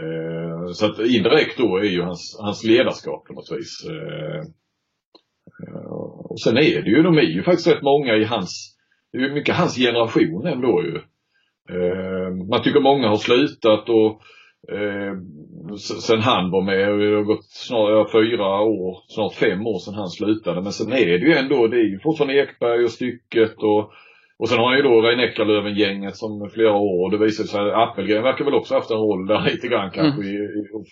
Eh, 0.00 0.72
så 0.72 0.86
att 0.86 0.98
indirekt 0.98 1.58
då 1.58 1.76
är 1.76 1.84
ju 1.84 2.02
hans, 2.02 2.38
hans 2.40 2.64
ledarskap 2.64 3.26
på 3.26 3.32
något 3.32 3.52
vis. 3.52 3.88
Eh, 3.90 4.40
eh, 5.62 5.92
och 6.30 6.40
sen 6.40 6.56
är 6.56 6.82
det 6.82 6.90
ju, 6.90 7.02
de 7.02 7.18
är 7.18 7.22
ju 7.22 7.42
faktiskt 7.42 7.68
rätt 7.68 7.82
många 7.82 8.16
i 8.16 8.24
hans, 8.24 8.76
det 9.12 9.18
är 9.18 9.22
ju 9.22 9.34
mycket 9.34 9.56
hans 9.56 9.76
generation 9.76 10.46
ändå 10.46 10.82
ju. 10.82 10.96
Eh, 11.70 12.30
man 12.50 12.62
tycker 12.62 12.80
många 12.80 13.08
har 13.08 13.16
slutat 13.16 13.88
och 13.88 14.20
eh, 14.74 15.14
sen 16.00 16.20
han 16.20 16.50
var 16.50 16.62
med, 16.62 16.98
det 16.98 17.16
har 17.16 17.22
gått 17.22 17.44
snart 17.44 18.12
fyra 18.12 18.60
år, 18.60 19.02
snart 19.08 19.34
fem 19.34 19.66
år 19.66 19.78
sedan 19.78 19.94
han 19.94 20.08
slutade. 20.08 20.62
Men 20.62 20.72
sen 20.72 20.92
är 20.92 21.18
det 21.18 21.26
ju 21.26 21.32
ändå, 21.32 21.66
det 21.66 21.76
är 21.76 21.88
ju 21.90 21.98
fortfarande 21.98 22.42
Ekberg 22.42 22.84
och 22.84 22.90
Stycket 22.90 23.56
och 23.56 23.92
och 24.42 24.48
sen 24.48 24.58
har 24.58 24.66
han 24.66 24.76
ju 24.76 24.82
då 24.82 25.02
Rein 25.02 25.20
Eckerlöven-gänget 25.20 26.16
som 26.16 26.50
flera 26.54 26.72
år 26.72 27.04
och 27.04 27.10
det 27.10 27.24
visar 27.24 27.44
sig 27.44 27.60
att 27.60 27.88
Appelgren 27.88 28.22
verkar 28.22 28.44
väl 28.44 28.54
också 28.54 28.74
haft 28.74 28.90
en 28.90 28.96
roll 28.96 29.26
där 29.26 29.40
lite 29.44 29.68
grann 29.68 29.90
kanske. 29.90 30.22
I, 30.22 30.34
i, 30.34 30.68
och, 30.72 30.86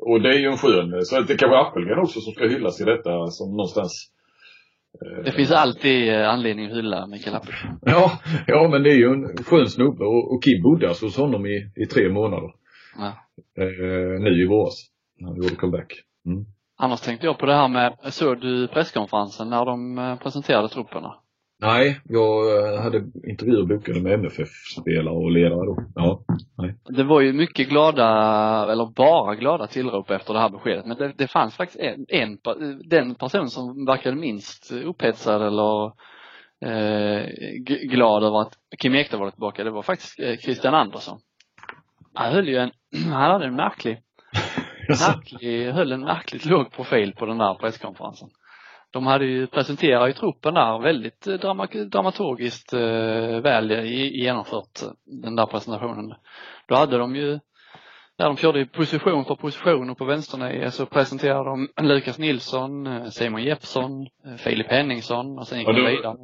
och 0.00 0.20
det 0.20 0.28
är 0.28 0.38
ju 0.38 0.46
en 0.46 0.56
skön, 0.56 1.04
så 1.04 1.20
det 1.20 1.36
kanske 1.36 1.56
är 1.56 1.60
Appelgren 1.60 1.98
också 1.98 2.20
som 2.20 2.32
ska 2.32 2.46
hyllas 2.46 2.80
i 2.80 2.84
detta 2.84 3.26
som 3.26 3.50
någonstans 3.50 4.10
eh, 5.00 5.24
Det 5.24 5.32
finns 5.32 5.50
alltid 5.50 6.14
eh, 6.14 6.30
anledning 6.30 6.66
att 6.66 6.76
hylla 6.76 7.06
Mikael 7.06 7.36
Appelgren. 7.36 7.78
Ja, 7.82 8.12
ja 8.46 8.68
men 8.68 8.82
det 8.82 8.90
är 8.90 8.96
ju 8.96 9.12
en 9.12 9.36
skön 9.44 9.68
snubbe 9.68 10.04
och, 10.04 10.34
och 10.34 10.44
Kim 10.44 10.88
alltså 10.88 11.06
hos 11.06 11.16
honom 11.16 11.46
i, 11.46 11.70
i 11.76 11.86
tre 11.86 12.08
månader. 12.08 12.50
Ja. 12.98 13.06
Eh, 13.62 14.20
nu 14.20 14.42
i 14.42 14.46
våras. 14.46 14.74
när 15.18 15.28
Han 15.28 15.36
gjorde 15.36 15.56
comeback. 15.56 15.92
Mm. 16.26 16.44
Annars 16.76 17.00
tänkte 17.00 17.26
jag 17.26 17.38
på 17.38 17.46
det 17.46 17.54
här 17.54 17.68
med, 17.68 17.96
såg 18.02 18.40
du 18.40 18.68
presskonferensen 18.68 19.50
när 19.50 19.64
de 19.64 19.98
eh, 19.98 20.16
presenterade 20.18 20.68
trupperna? 20.68 21.14
Nej, 21.60 22.00
jag 22.04 22.58
eh, 22.58 22.82
hade 22.82 22.98
intervjuer 23.28 23.66
bokade 23.66 24.00
med 24.00 24.12
MFF-spelare 24.12 25.14
och 25.14 25.30
ledare 25.30 25.66
då. 25.66 25.76
Ja, 25.94 26.24
nej. 26.58 26.74
Det 26.88 27.04
var 27.04 27.20
ju 27.20 27.32
mycket 27.32 27.68
glada, 27.68 28.06
eller 28.72 28.86
bara 28.96 29.34
glada 29.34 29.66
tillrop 29.66 30.10
efter 30.10 30.34
det 30.34 30.40
här 30.40 30.48
beskedet. 30.48 30.86
Men 30.86 30.96
det, 30.96 31.12
det 31.18 31.28
fanns 31.28 31.56
faktiskt 31.56 31.80
en, 31.80 32.06
en, 32.08 32.38
den 32.90 33.14
person 33.14 33.48
som 33.48 33.84
verkade 33.86 34.16
minst 34.16 34.72
upphetsad 34.72 35.42
eller 35.42 35.86
eh, 36.64 37.26
glad 37.90 38.24
över 38.24 38.40
att 38.40 38.52
Kim 38.78 38.94
Ekdahl 38.94 39.20
var 39.20 39.30
tillbaka. 39.30 39.64
Det 39.64 39.70
var 39.70 39.82
faktiskt 39.82 40.20
eh, 40.20 40.36
Christian 40.36 40.74
Andersson. 40.74 41.18
Han 42.14 42.32
höll 42.32 42.48
ju 42.48 42.56
en, 42.56 42.70
han 43.12 43.32
hade 43.32 43.46
en 43.46 43.56
märklig, 43.56 43.98
märklig, 44.88 45.72
höll 45.72 45.92
en 45.92 46.00
märkligt 46.00 46.44
låg 46.44 46.72
profil 46.72 47.14
på 47.18 47.26
den 47.26 47.38
där 47.38 47.54
presskonferensen. 47.54 48.28
De 48.94 49.06
hade 49.06 49.24
ju 49.24 49.46
presenterat 49.46 50.08
ju 50.08 50.12
truppen 50.12 50.54
där 50.54 50.82
väldigt 50.82 51.26
eh, 51.26 51.34
drama, 51.34 51.66
dramaturgiskt 51.66 52.72
eh, 52.72 53.40
väl 53.40 53.70
genomfört 53.86 54.82
eh, 54.82 54.88
den 55.22 55.36
där 55.36 55.46
presentationen. 55.46 56.14
Då 56.68 56.74
hade 56.74 56.98
de 56.98 57.16
ju 57.16 57.38
där 58.18 58.24
de 58.26 58.36
körde 58.36 58.66
position 58.66 59.24
för 59.24 59.34
position 59.34 59.90
och 59.90 59.98
på 59.98 60.04
vänsternio 60.04 60.70
så 60.70 60.86
presenterade 60.86 61.44
de 61.44 61.68
Lukas 61.82 62.18
Nilsson, 62.18 62.86
Simon 63.10 63.42
Jeppsson, 63.42 64.06
Filip 64.38 64.70
Henningsson 64.70 65.38
och 65.38 65.46
sen 65.46 65.58
gick 65.58 65.68
de 65.68 65.74
vidare. 65.74 66.16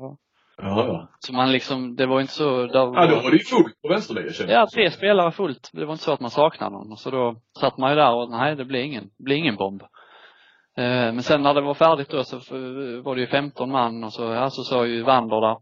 Ja, 0.62 0.86
ja. 0.86 1.08
Så 1.18 1.34
man 1.34 1.52
liksom, 1.52 1.96
det 1.96 2.06
var 2.06 2.20
inte 2.20 2.32
så, 2.32 2.66
där 2.66 2.78
Ja, 2.78 3.06
då 3.06 3.14
var, 3.14 3.22
var 3.22 3.30
det 3.30 3.36
ju 3.36 3.44
fullt 3.44 3.82
på 3.82 3.88
vänsterlinjen 3.88 4.32
kände 4.34 4.52
ja, 4.52 4.66
tre 4.74 4.90
spelare 4.90 5.32
fullt. 5.32 5.70
Det 5.72 5.84
var 5.84 5.92
inte 5.92 6.04
så 6.04 6.12
att 6.12 6.20
man 6.20 6.30
saknade 6.30 6.72
någon. 6.72 6.96
Så 6.96 7.10
då 7.10 7.36
satt 7.60 7.78
man 7.78 7.90
ju 7.90 7.96
där 7.96 8.14
och 8.14 8.30
nej, 8.30 8.56
det 8.56 8.64
blir 8.64 8.80
ingen, 8.80 9.04
det 9.04 9.24
blir 9.24 9.36
ingen 9.36 9.56
bomb. 9.56 9.82
Eh, 10.76 11.12
Men 11.12 11.22
sen 11.22 11.42
när 11.42 11.54
det 11.54 11.60
var 11.60 11.74
färdigt 11.74 12.08
då 12.10 12.24
så 12.24 12.36
var 13.02 13.14
det 13.14 13.20
ju 13.20 13.26
15 13.26 13.70
man 13.70 14.04
och 14.04 14.12
så, 14.12 14.22
ja, 14.22 14.50
så 14.50 14.62
sa 14.62 14.86
ju 14.86 15.02
Wander 15.02 15.40
där, 15.40 15.56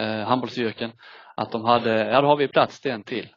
eh, 0.00 0.26
handbollsstyrken, 0.26 0.92
att 1.36 1.52
de 1.52 1.64
hade, 1.64 2.10
ja 2.10 2.20
då 2.20 2.26
har 2.26 2.36
vi 2.36 2.48
plats 2.48 2.80
till 2.80 2.90
en 2.90 3.02
till. 3.02 3.28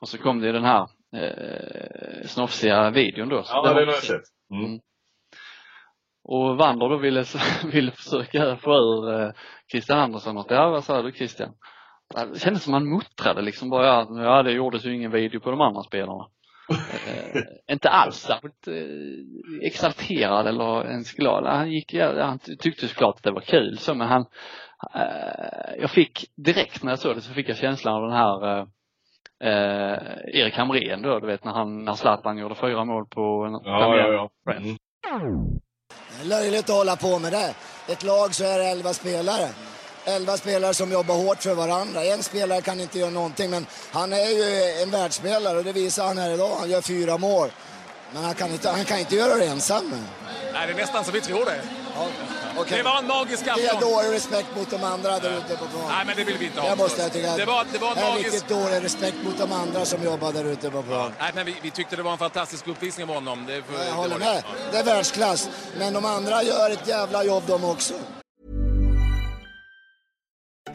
Och 0.00 0.08
så 0.08 0.18
kom 0.18 0.40
det 0.40 0.46
ju 0.46 0.52
den 0.52 0.64
här 0.64 0.88
eh, 1.16 2.26
snofsiga 2.26 2.90
videon 2.90 3.28
då. 3.28 3.42
Ja, 3.48 3.62
den 3.62 3.74
har 3.74 3.80
jag 3.80 3.94
sett. 3.94 4.22
Mm. 4.50 4.64
Mm. 4.64 4.80
Och 6.24 6.56
Wander 6.56 6.88
då 6.88 6.96
ville, 6.96 7.24
ville 7.72 7.90
försöka 7.90 8.56
få 8.56 8.72
ur 8.72 9.20
eh, 9.20 9.30
Christian 9.70 9.98
Andersson 9.98 10.36
och 10.36 10.46
ja, 10.48 10.70
vad 10.70 10.84
sa 10.84 11.02
du 11.02 11.12
Christian? 11.12 11.52
Det 12.32 12.38
kändes 12.38 12.62
som 12.62 12.72
han 12.72 12.88
muttrade 12.88 13.42
liksom 13.42 13.70
bara, 13.70 14.06
ja 14.24 14.42
det 14.42 14.52
gjordes 14.52 14.84
ju 14.84 14.94
ingen 14.94 15.10
video 15.10 15.40
på 15.40 15.50
de 15.50 15.60
andra 15.60 15.82
spelarna. 15.82 16.26
Eh, 16.70 17.42
inte 17.72 17.88
alls 17.90 18.16
särskilt 18.16 18.68
eh, 18.68 19.66
exalterad 19.66 20.46
eller 20.46 20.84
ens 20.90 21.12
glad. 21.12 21.46
Han 21.46 21.70
gick, 21.72 21.94
han 21.94 22.38
ty- 22.38 22.56
tyckte 22.56 22.88
såklart 22.88 23.16
att 23.16 23.22
det 23.22 23.30
var 23.30 23.40
kul 23.40 23.78
så 23.78 23.94
men 23.94 24.08
han, 24.08 24.26
eh, 24.94 25.80
jag 25.80 25.90
fick 25.90 26.24
direkt 26.36 26.82
när 26.82 26.92
jag 26.92 26.98
såg 26.98 27.16
det 27.16 27.20
så 27.20 27.32
fick 27.32 27.48
jag 27.48 27.56
känslan 27.56 27.94
av 27.94 28.02
den 28.02 28.12
här 28.12 28.58
eh, 28.58 28.66
eh, 29.44 29.98
Erik 30.40 30.54
Hamrén 30.54 31.02
då, 31.02 31.20
du 31.20 31.26
vet 31.26 31.44
när 31.44 31.52
han, 31.52 31.84
när 31.84 31.94
Zlatan 31.94 32.38
gjorde 32.38 32.54
fyra 32.54 32.84
mål 32.84 33.06
på 33.06 33.20
en 33.20 33.52
Ja, 33.52 33.96
ja, 33.96 34.30
ja. 34.44 34.52
Mm. 34.52 34.76
Löjligt 36.24 36.70
att 36.70 36.76
hålla 36.76 36.96
på 36.96 37.18
med 37.18 37.32
det. 37.32 37.54
Ett 37.92 38.04
lag 38.04 38.34
så 38.34 38.44
är 38.44 38.58
det 38.58 38.64
elva 38.64 38.92
spelare. 38.92 39.48
Elva 40.06 40.36
spelare 40.36 40.74
som 40.74 40.92
jobbar 40.92 41.14
hårt 41.14 41.42
för 41.42 41.54
varandra. 41.54 42.04
En 42.04 42.22
spelare 42.22 42.60
kan 42.62 42.80
inte 42.80 42.98
göra 42.98 43.10
någonting, 43.10 43.50
men 43.50 43.66
han 43.92 44.12
är 44.12 44.28
ju 44.30 44.72
en 44.82 44.90
världsspelare 44.90 45.58
och 45.58 45.64
det 45.64 45.72
visar 45.72 46.06
han 46.06 46.18
här 46.18 46.30
idag. 46.30 46.56
Han 46.58 46.70
gör 46.70 46.80
fyra 46.80 47.18
mål. 47.18 47.50
Men 48.14 48.24
han 48.24 48.34
kan 48.34 48.52
inte, 48.52 48.70
han 48.70 48.84
kan 48.84 48.98
inte 48.98 49.14
göra 49.16 49.34
det 49.36 49.44
ensam. 49.46 49.92
Nej, 50.52 50.66
det 50.66 50.72
är 50.72 50.76
nästan 50.76 51.04
så 51.04 51.10
vi 51.12 51.20
tror 51.20 51.44
det. 51.44 51.60
Ja, 51.96 52.06
okej. 52.58 52.76
Det 52.78 52.82
var 52.82 52.98
en 52.98 53.06
magisk 53.06 53.44
Det 53.44 53.50
är 53.50 53.74
afton. 53.74 53.80
dålig 53.92 54.12
respekt 54.12 54.48
mot 54.56 54.70
de 54.70 54.84
andra 54.84 55.18
där 55.18 55.38
ute 55.38 55.56
på 55.56 55.64
plan. 55.66 55.84
Nej, 55.88 56.04
men 56.06 56.16
det 56.16 56.24
vill 56.24 56.38
vi 56.38 56.44
inte 56.46 56.60
ha. 56.60 56.70
Det 56.70 56.76
måste 56.76 57.02
jag 57.02 57.12
tycka. 57.12 57.36
Det 57.36 57.44
var, 57.44 57.66
det 57.72 57.78
var 57.78 57.88
en 57.90 57.94
Det 57.96 58.00
är 58.02 58.08
magisk... 58.10 58.26
riktigt 58.32 58.48
dålig 58.48 58.84
respekt 58.84 59.16
mot 59.24 59.38
de 59.38 59.52
andra 59.52 59.84
som 59.84 60.02
jobbar 60.04 60.32
där 60.32 60.44
ute 60.44 60.70
på 60.70 60.82
plan. 60.82 61.12
Nej, 61.18 61.30
men 61.34 61.46
vi, 61.46 61.54
vi 61.62 61.70
tyckte 61.70 61.96
det 61.96 62.02
var 62.02 62.12
en 62.12 62.18
fantastisk 62.18 62.66
uppvisning 62.68 63.08
av 63.08 63.14
honom. 63.14 63.44
Det, 63.46 63.52
det 63.54 63.62
Jag 63.88 63.94
håller 63.94 64.18
med. 64.18 64.42
Det 64.72 64.78
är 64.78 64.84
världsklass. 64.84 65.48
Men 65.78 65.92
de 65.92 66.04
andra 66.04 66.42
gör 66.42 66.70
ett 66.70 66.88
jävla 66.88 67.24
jobb 67.24 67.42
de 67.46 67.64
också. 67.64 67.94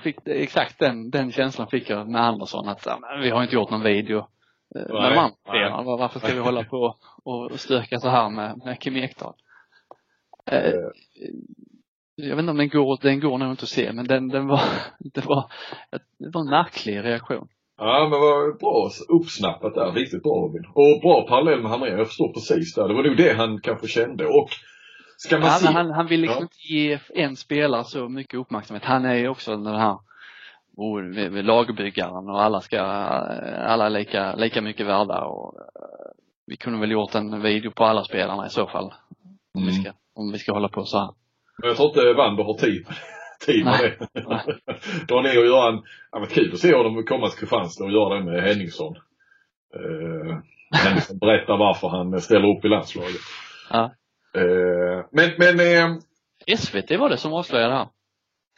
Fick, 0.00 0.16
exakt 0.26 0.78
den, 0.78 1.10
den 1.10 1.32
känslan 1.32 1.68
fick 1.68 1.90
jag 1.90 2.08
med 2.08 2.22
Andersson 2.22 2.68
att 2.68 2.86
vi 3.22 3.30
har 3.30 3.42
inte 3.42 3.54
gjort 3.54 3.70
någon 3.70 3.82
video 3.82 4.18
eh, 4.18 4.92
med 4.92 5.12
de 5.12 5.18
andra 5.18 5.36
spelarna. 5.48 5.82
Varför 5.82 6.20
ska 6.20 6.34
vi 6.34 6.40
hålla 6.40 6.64
på 6.64 6.96
och 7.24 7.60
stöka 7.60 7.98
så 7.98 8.08
här 8.08 8.30
med, 8.30 8.60
med 8.64 8.80
Kim 8.80 8.96
Ekdahl? 8.96 9.34
Eh, 10.50 10.72
jag 12.16 12.36
vet 12.36 12.38
inte 12.38 12.50
om 12.50 12.56
den 12.56 12.68
går, 12.68 12.98
den 13.02 13.20
går 13.20 13.38
nog 13.38 13.50
inte 13.50 13.62
att 13.62 13.68
se 13.68 13.92
men 13.92 14.06
den, 14.06 14.28
den 14.28 14.46
var, 14.46 14.60
det 14.98 15.26
var, 15.26 15.50
det 16.18 16.30
var 16.32 16.40
en 16.40 16.50
märklig 16.50 17.04
reaktion. 17.04 17.48
Ja, 17.76 18.08
men 18.10 18.20
vad 18.20 18.58
bra 18.58 18.90
uppsnappat 19.08 19.74
där. 19.74 19.92
Riktigt 19.92 20.22
bra 20.22 20.32
Robin. 20.32 20.64
Och 20.74 21.00
bra 21.02 21.26
parallell 21.28 21.62
med 21.62 21.70
Hamrén. 21.70 21.98
Jag 21.98 22.06
förstår 22.06 22.32
precis 22.32 22.74
där. 22.74 22.88
Det 22.88 22.94
var 22.94 23.02
nog 23.02 23.16
det 23.16 23.32
han 23.36 23.60
kanske 23.60 23.88
kände. 23.88 24.26
Och 24.26 24.48
ska 25.16 25.38
man 25.38 25.48
Han, 25.48 25.60
se... 25.60 25.66
han, 25.72 25.90
han 25.90 26.06
vill 26.06 26.20
liksom 26.20 26.36
Ja. 26.38 26.42
inte 26.42 26.56
ge 26.74 26.98
en 27.24 27.36
spelare 27.36 27.84
så 27.84 28.08
mycket 28.08 28.40
uppmärksamhet. 28.40 28.84
Han 28.84 29.04
är 29.04 29.14
ju 29.14 29.28
också 29.28 29.56
den 29.56 29.66
här 29.76 29.98
oh, 30.76 31.02
lagbyggaren 31.42 32.30
och 32.30 32.42
alla 32.42 32.60
ska, 32.60 32.80
alla 32.80 33.86
är 33.86 33.90
lika, 33.90 34.34
lika 34.34 34.62
mycket 34.62 34.86
värda 34.86 35.24
och 35.24 35.58
eh, 35.58 36.12
vi 36.46 36.56
kunde 36.56 36.80
väl 36.80 36.90
gjort 36.90 37.14
en 37.14 37.42
video 37.42 37.70
på 37.70 37.84
alla 37.84 38.04
spelarna 38.04 38.46
i 38.46 38.50
så 38.50 38.66
fall. 38.66 38.94
Om, 39.54 39.66
vi, 39.66 39.70
Mm. 39.70 39.82
ska, 39.82 39.92
om 40.14 40.32
vi 40.32 40.38
ska 40.38 40.52
hålla 40.52 40.68
på 40.68 40.84
så 40.84 40.98
här. 40.98 41.10
Men 41.58 41.68
jag 41.68 41.76
tror 41.76 41.88
inte 41.88 42.12
Wander 42.12 42.44
har 42.44 42.54
tid, 42.54 42.86
tid 43.46 43.64
med 43.64 43.78
det. 43.80 44.06
Dra 45.08 45.20
ner 45.22 45.38
och 45.38 45.46
göra 45.46 45.68
en... 45.68 45.82
Ja, 46.12 46.18
men 46.18 46.28
kul 46.28 46.52
att 46.52 46.58
se 46.58 46.74
honom 46.74 47.04
komma 47.04 47.28
till 47.28 47.38
Kristianstad 47.38 47.84
och 47.84 47.92
göra 47.92 48.14
det 48.18 48.24
med 48.24 48.42
Henningsson. 48.42 48.96
Uh, 49.76 50.38
Henningsson 50.84 51.18
berättar 51.18 51.56
varför 51.56 51.88
han 51.88 52.20
ställer 52.20 52.56
upp 52.58 52.64
i 52.64 52.68
landslaget. 52.68 53.20
Ja. 53.70 53.90
Eh, 54.36 55.04
men, 55.12 55.30
men, 55.38 55.60
eh, 55.60 55.98
SVT 56.56 56.90
var 56.98 57.08
det 57.08 57.16
som 57.16 57.32
avslöjade 57.32 57.72
det 57.72 57.78
här. 57.78 57.88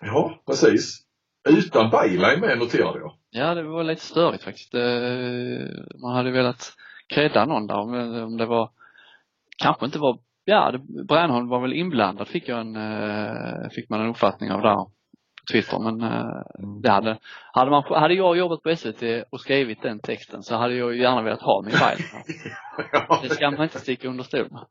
ja 0.00 0.42
precis. 0.46 1.02
Utan 1.48 1.90
Bayline 1.90 2.40
med 2.40 2.58
noterade 2.58 2.98
jag. 2.98 3.12
Ja, 3.30 3.54
det 3.54 3.62
var 3.62 3.84
lite 3.84 4.02
störigt 4.02 4.44
faktiskt. 4.44 4.74
Eh, 4.74 6.00
Man 6.02 6.14
hade 6.16 6.30
velat 6.30 6.72
credda 7.14 7.44
någon 7.44 7.66
där, 7.66 7.76
om 8.24 8.36
det 8.36 8.46
var, 8.46 8.70
kanske 9.62 9.86
inte 9.86 9.98
var, 9.98 10.18
ja, 10.44 10.78
Brännholm 11.08 11.48
var 11.48 11.60
väl 11.60 11.72
inblandad 11.72 12.28
fick 12.28 12.48
jag 12.48 12.60
en, 12.60 12.76
eh, 12.76 13.68
fick 13.70 13.90
man 13.90 14.00
en 14.00 14.10
uppfattning 14.10 14.50
av 14.52 14.62
där 14.62 14.86
Twitter, 15.52 15.78
men 15.78 16.00
eh, 16.00 16.42
det 16.82 16.90
hade, 16.90 17.18
hade 17.52 17.70
man, 17.70 17.82
hade 17.88 18.14
jag 18.14 18.36
jobbat 18.36 18.62
på 18.62 18.76
SVT 18.76 19.02
och 19.30 19.40
skrivit 19.40 19.82
den 19.82 20.00
texten 20.00 20.42
så 20.42 20.56
hade 20.56 20.74
jag 20.74 20.94
ju 20.94 21.02
gärna 21.02 21.22
velat 21.22 21.42
ha 21.42 21.62
min. 21.62 21.74
Ja, 22.92 23.20
Det 23.22 23.28
ska 23.28 23.50
man 23.50 23.62
inte 23.62 23.78
sticka 23.78 24.08
under 24.08 24.24
stol 24.24 24.48
med. 24.50 24.64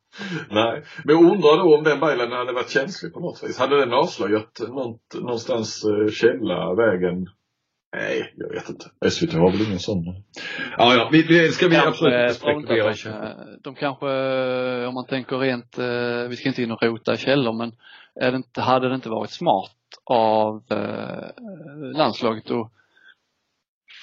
Nej, 0.49 0.83
men 1.03 1.15
undrar 1.15 1.57
då 1.57 1.77
om 1.77 1.83
den 1.83 1.99
bilen 1.99 2.31
hade 2.31 2.53
varit 2.53 2.69
känslig 2.69 3.13
på 3.13 3.19
något 3.19 3.43
vis. 3.43 3.59
Hade 3.59 3.79
den 3.79 3.93
avslöjat 3.93 4.61
något, 4.69 5.13
någonstans 5.13 5.83
eh, 5.85 6.11
källa, 6.11 6.73
vägen? 6.73 7.27
Nej, 7.95 8.33
jag 8.35 8.49
vet 8.49 8.69
inte. 8.69 9.09
SVT 9.09 9.33
har 9.33 9.51
väl 9.51 9.67
ingen 9.67 9.79
sån? 9.79 10.05
Ja, 10.77 10.95
ja, 10.95 11.09
vi, 11.11 11.21
vi, 11.21 11.51
ska 11.51 11.67
vi 11.67 11.77
absolut 11.77 12.13
inte 12.13 12.33
spekulera. 12.33 12.83
Kanske, 12.83 13.13
de 13.63 13.75
kanske, 13.75 14.05
om 14.87 14.93
man 14.93 15.05
tänker 15.05 15.37
rent, 15.37 15.77
eh, 15.77 16.29
vi 16.29 16.35
ska 16.35 16.49
inte 16.49 16.63
in 16.63 16.71
och 16.71 16.83
rota 16.83 17.13
i 17.13 17.17
källor, 17.17 17.53
men 17.53 17.71
är 18.21 18.31
det 18.31 18.37
inte, 18.37 18.61
hade 18.61 18.89
det 18.89 18.95
inte 18.95 19.09
varit 19.09 19.31
smart 19.31 19.74
av 20.03 20.63
eh, 20.71 21.43
landslaget 21.97 22.51
att 22.51 22.71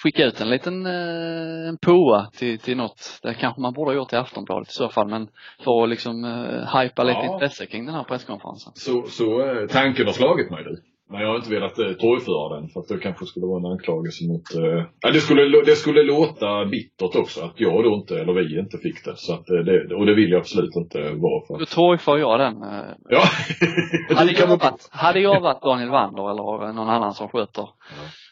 skicka 0.02 0.24
ut 0.24 0.40
en 0.40 0.50
liten 0.50 0.86
eh, 0.86 1.68
en 1.68 1.78
påa 1.78 2.26
till, 2.36 2.58
till 2.58 2.76
något. 2.76 3.18
Det 3.22 3.34
kanske 3.34 3.60
man 3.60 3.72
borde 3.72 3.90
ha 3.90 3.96
gjort 3.96 4.12
i 4.12 4.16
Aftonbladet 4.16 4.68
i 4.68 4.72
så 4.72 4.88
fall, 4.88 5.08
men 5.08 5.28
för 5.64 5.82
att 5.82 5.88
liksom 5.88 6.24
eh, 6.24 6.66
lite 7.04 7.18
Ja. 7.18 7.32
intresse 7.32 7.66
kring 7.66 7.86
den 7.86 7.94
här 7.94 8.04
presskonferensen. 8.04 8.72
Så, 8.74 9.02
så 9.02 9.40
eh, 9.46 9.66
tanken 9.68 10.06
har 10.06 10.12
slagit 10.12 10.50
mig 10.50 10.64
du. 10.64 10.82
Men 11.10 11.20
jag 11.20 11.28
har 11.28 11.36
inte 11.36 11.50
velat 11.50 11.78
eh, 11.78 11.92
torgföra 11.92 12.56
den 12.60 12.68
för 12.68 12.80
att 12.80 12.88
det 12.88 12.98
kanske 12.98 13.26
skulle 13.26 13.46
vara 13.46 13.58
en 13.58 13.72
anklagelse 13.72 14.24
mot... 14.28 14.54
Eh, 14.54 14.84
ja, 15.00 15.10
det, 15.12 15.20
skulle, 15.20 15.62
det 15.62 15.76
skulle 15.76 16.02
låta 16.02 16.64
bittert 16.64 17.16
också 17.16 17.44
att 17.44 17.60
jag 17.60 17.84
då 17.84 17.94
inte, 17.94 18.20
eller 18.20 18.32
vi 18.32 18.58
inte 18.60 18.78
fick 18.78 19.04
det. 19.04 19.16
Så 19.16 19.32
att, 19.34 19.50
eh, 19.50 19.56
det 19.56 19.94
och 19.94 20.06
det 20.06 20.14
vill 20.14 20.30
jag 20.30 20.38
absolut 20.40 20.76
inte 20.76 20.98
vara 21.02 21.46
för. 21.46 21.58
Då 21.58 21.64
torgför 21.66 22.18
jag 22.18 22.40
den. 22.40 22.62
eh, 22.62 22.84
Ja, 23.08 23.22
Hade 24.16 24.32
det 24.32 24.38
jag, 24.40 24.46
varit, 24.46 24.88
hade 24.90 25.20
jag 25.20 25.40
varit 25.40 25.62
Daniel 25.62 25.90
Wander 25.90 26.30
eller 26.30 26.72
någon 26.72 26.88
annan 26.88 27.14
som 27.14 27.28
sköter, 27.28 27.68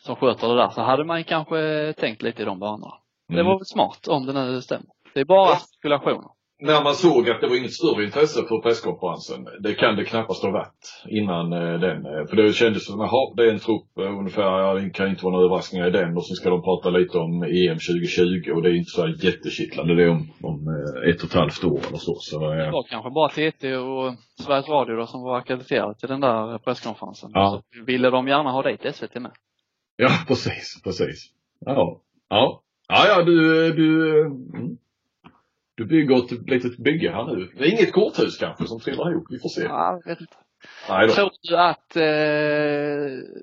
som 0.06 0.16
sköter 0.16 0.48
det 0.48 0.56
där 0.56 0.68
så 0.70 0.80
hade 0.82 1.04
man 1.04 1.24
kanske 1.24 1.92
tänkt 1.96 2.22
lite 2.22 2.42
i 2.42 2.44
de 2.44 2.58
banorna. 2.58 2.94
Det 3.28 3.34
Mm. 3.34 3.46
var 3.46 3.58
väl 3.58 3.66
smart 3.66 4.08
om 4.08 4.26
det 4.26 4.32
nu 4.32 4.60
stämmer. 4.60 4.86
Det 5.14 5.20
är 5.20 5.24
bara 5.24 5.48
Ja. 5.50 5.56
spekulationer. 5.56 6.28
När 6.62 6.82
man 6.84 6.94
såg 6.94 7.30
att 7.30 7.40
det 7.40 7.48
var 7.48 7.56
inget 7.56 7.72
större 7.72 8.04
intresse 8.04 8.42
för 8.48 8.58
presskonferensen, 8.62 9.48
det 9.60 9.74
kan 9.74 9.96
det 9.96 10.04
knappast 10.04 10.42
ha 10.42 10.50
varit 10.50 11.02
innan 11.08 11.52
eh, 11.52 11.80
den. 11.80 12.06
eh, 12.06 12.26
För 12.28 12.36
det 12.36 12.52
kändes 12.52 12.86
som, 12.86 13.00
jaha, 13.00 13.34
det 13.36 13.42
är 13.42 13.52
en 13.52 13.58
trupp 13.58 13.98
eh, 13.98 14.18
ungefär, 14.18 14.42
ja, 14.42 14.74
det 14.74 14.90
kan 14.90 15.08
inte 15.08 15.24
vara 15.24 15.32
några 15.32 15.44
överraskningar 15.46 15.86
i 15.86 15.90
den 15.90 16.16
och 16.16 16.26
så 16.26 16.34
ska 16.34 16.50
de 16.50 16.62
prata 16.62 16.90
lite 16.90 17.18
om 17.18 17.42
EM 17.42 17.78
2020 17.78 18.50
och 18.54 18.62
det 18.62 18.68
är 18.70 18.74
inte 18.74 18.90
så 18.90 19.08
jättekittlande, 19.08 19.94
det 19.94 20.02
är 20.02 20.08
om, 20.10 20.28
om 20.42 20.58
ett 21.08 21.22
och 21.22 21.28
ett 21.28 21.34
halvt 21.34 21.64
år 21.64 21.80
eller 21.88 21.98
så. 21.98 22.14
så 22.14 22.38
Det 22.40 22.70
var 22.70 22.82
kanske 22.90 23.10
bara 23.10 23.28
TT 23.28 23.76
och 23.76 24.14
Sveriges 24.40 24.68
Radio 24.68 24.96
då 24.96 25.06
som 25.06 25.22
var 25.22 25.38
ackrediterade 25.38 25.94
till 25.94 26.08
den 26.08 26.20
där 26.20 26.58
presskonferensen. 26.58 27.30
Ja. 27.34 27.62
Så 27.74 27.84
ville 27.84 28.10
de 28.10 28.28
gärna 28.28 28.50
ha 28.50 28.62
dit 28.62 28.94
SVT 28.96 29.14
med. 29.14 29.32
ja, 29.96 30.10
precis, 30.28 30.80
precis. 30.84 31.30
Ja. 31.66 32.00
Ja. 32.28 32.62
Ja, 32.88 33.04
ja, 33.08 33.22
du, 33.22 33.72
du, 33.72 34.20
mm. 34.26 34.76
Du 35.80 35.86
bygger 35.86 36.16
ett 36.16 36.50
litet 36.50 36.78
bygge 36.78 37.10
här 37.10 37.24
nu. 37.26 37.50
Det 37.56 37.64
är 37.64 37.70
inget 37.70 37.92
korthus 37.92 38.38
kanske 38.38 38.66
som 38.66 38.80
trillar 38.80 39.10
ihop. 39.10 39.26
Vi 39.30 39.38
får 39.38 39.48
se. 39.48 39.62
Ja, 39.62 40.00
jag 40.04 40.10
vet 40.10 40.20
inte. 40.20 40.36
Nej 40.88 41.06
då. 41.06 41.12
Tror 41.12 41.30
du 41.42 41.56
att 41.56 41.96
eh, 41.96 43.40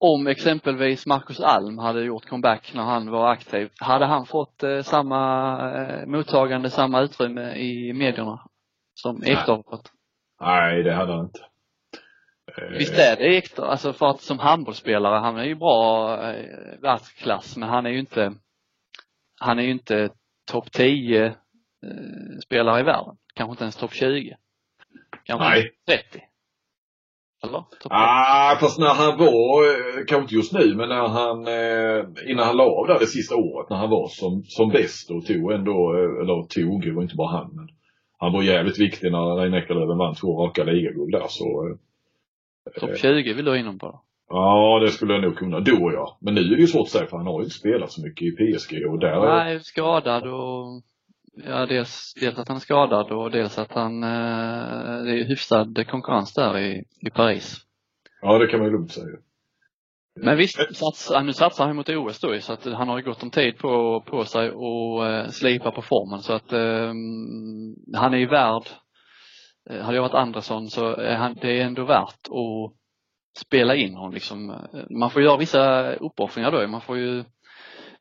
om 0.00 0.26
exempelvis 0.26 1.06
Marcus 1.06 1.40
Alm 1.40 1.78
hade 1.78 2.02
gjort 2.02 2.26
comeback 2.26 2.72
när 2.74 2.82
han 2.82 3.10
var 3.10 3.32
aktiv, 3.32 3.68
hade 3.80 4.06
han 4.06 4.26
fått 4.26 4.62
eh, 4.62 4.82
samma 4.82 5.20
eh, 5.70 6.06
mottagande, 6.06 6.70
samma 6.70 7.00
utrymme 7.00 7.54
i 7.54 7.92
medierna 7.92 8.40
som 8.94 9.22
Ekdal 9.24 9.56
har 9.56 9.76
fått? 9.76 9.90
Nej, 10.40 10.82
det 10.82 10.94
hade 10.94 11.12
han 11.12 11.24
inte. 11.24 11.40
Eh, 12.56 12.78
Visst 12.78 12.98
är 12.98 13.16
det 13.16 13.34
Ekdal, 13.34 13.70
alltså 13.70 13.92
för 13.92 14.06
att 14.06 14.20
som 14.20 14.38
handbollsspelare, 14.38 15.18
han 15.18 15.36
är 15.36 15.44
ju 15.44 15.54
bra 15.54 16.12
eh, 16.30 16.80
världsklass, 16.82 17.56
men 17.56 17.68
han 17.68 17.86
är 17.86 17.90
ju 17.90 17.98
inte, 17.98 18.34
han 19.40 19.58
är 19.58 19.62
ju 19.62 19.70
inte 19.70 20.10
topp 20.50 20.72
10 20.72 21.34
eh, 21.82 22.38
spelare 22.44 22.80
i 22.80 22.82
världen. 22.82 23.16
Kanske 23.34 23.50
inte 23.52 23.64
ens 23.64 23.76
topp 23.76 23.92
20. 23.94 24.36
Kanske 25.24 25.48
Nej. 25.48 25.70
30. 25.86 26.22
Eller? 27.44 27.64
Ah, 27.90 28.56
fast 28.60 28.78
när 28.78 28.94
han 28.94 29.18
var, 29.18 29.64
eh, 29.70 30.04
kanske 30.08 30.22
inte 30.22 30.34
just 30.34 30.52
nu, 30.52 30.74
men 30.74 30.88
när 30.88 31.08
han, 31.08 31.46
eh, 31.46 32.30
innan 32.30 32.46
han 32.46 32.56
la 32.56 32.64
av 32.64 32.86
där 32.86 32.98
det 32.98 33.06
sista 33.06 33.36
året, 33.36 33.70
när 33.70 33.76
han 33.76 33.90
var 33.90 34.08
som, 34.08 34.42
som 34.44 34.68
bäst 34.68 35.10
och 35.10 35.26
tog 35.26 35.52
ändå, 35.52 35.92
eller 36.22 36.42
tog, 36.48 36.82
det 36.82 36.92
var 36.92 37.02
inte 37.02 37.16
bara 37.16 37.36
han, 37.38 37.50
men 37.54 37.68
han 38.18 38.32
var 38.32 38.42
jävligt 38.42 38.78
viktig 38.80 39.12
när 39.12 39.36
Reine 39.36 39.58
Eckerlöven 39.58 39.98
vann 39.98 40.14
två 40.14 40.46
raka 40.46 40.64
ligaguld 40.64 41.12
där 41.12 41.26
så, 41.28 41.68
eh, 41.68 41.76
Topp 42.80 42.98
20 42.98 43.32
vill 43.32 43.44
du 43.44 43.50
ha 43.50 43.58
inom 43.58 43.78
på. 43.78 44.00
ja 44.28 44.80
det 44.84 44.90
skulle 44.90 45.12
jag 45.12 45.22
nog 45.22 45.36
kunna, 45.36 45.60
då 45.60 45.92
ja. 45.94 46.18
Men 46.20 46.34
nu 46.34 46.40
är 46.40 46.56
det 46.56 46.60
ju 46.60 46.66
svårt 46.66 46.82
att 46.82 46.88
säga 46.88 47.06
för 47.06 47.16
han 47.16 47.26
har 47.26 47.40
ju 47.40 47.44
inte 47.44 47.56
spelat 47.56 47.92
så 47.92 48.02
mycket 48.02 48.22
i 48.22 48.30
PSG 48.30 48.86
och 48.86 48.98
där, 48.98 49.20
Nej, 49.20 49.60
skadad 49.60 50.26
och 50.26 50.82
ja, 51.34 51.66
dels, 51.66 52.12
dels 52.20 52.38
att 52.38 52.48
han 52.48 52.56
är 52.56 52.60
skadad 52.60 53.10
och 53.10 53.30
dels 53.30 53.58
att 53.58 53.72
han, 53.72 54.02
eh, 54.02 55.02
det 55.04 55.20
är 55.20 55.24
hyfsad 55.24 55.86
konkurrens 55.86 56.34
där 56.34 56.58
i, 56.58 56.84
i 57.06 57.10
Paris. 57.10 57.56
ja 58.20 58.38
det 58.38 58.46
kan 58.46 58.58
man 58.58 58.68
ju 58.68 58.72
lugnt 58.72 58.92
säga. 58.92 59.16
Men 60.20 60.36
visst, 60.36 60.76
sats, 60.76 61.12
nu 61.22 61.32
satsar 61.32 61.66
han 61.66 61.76
mot 61.76 61.88
OS 61.88 62.20
då 62.20 62.40
så 62.40 62.52
att 62.52 62.64
han 62.64 62.88
har 62.88 62.98
ju 62.98 63.04
gott 63.04 63.22
om 63.22 63.30
tid 63.30 63.58
på, 63.58 64.00
på 64.06 64.24
sig 64.24 64.50
och 64.50 65.06
eh, 65.06 65.28
slipa 65.28 65.70
på 65.70 65.82
formen 65.82 66.22
så 66.22 66.32
att 66.32 66.52
eh, 66.52 66.92
han 67.94 68.14
är 68.14 68.16
ju 68.16 68.26
värd, 68.26 68.62
eh, 69.70 69.80
hade 69.80 69.96
jag 69.96 70.02
varit 70.02 70.14
Andersson 70.14 70.68
så 70.68 70.96
är 70.96 71.14
han, 71.14 71.34
det 71.40 71.60
är 71.60 71.64
ändå 71.64 71.84
värt 71.84 72.28
att 72.28 72.72
spela 73.46 73.74
in 73.74 73.94
honom 73.94 74.12
liksom. 74.12 74.68
Man 74.90 75.10
får 75.10 75.22
göra 75.22 75.36
vissa 75.36 75.92
uppoffringar 75.94 76.50
då 76.50 76.68
man 76.68 76.80
får 76.80 76.98
ju 76.98 77.24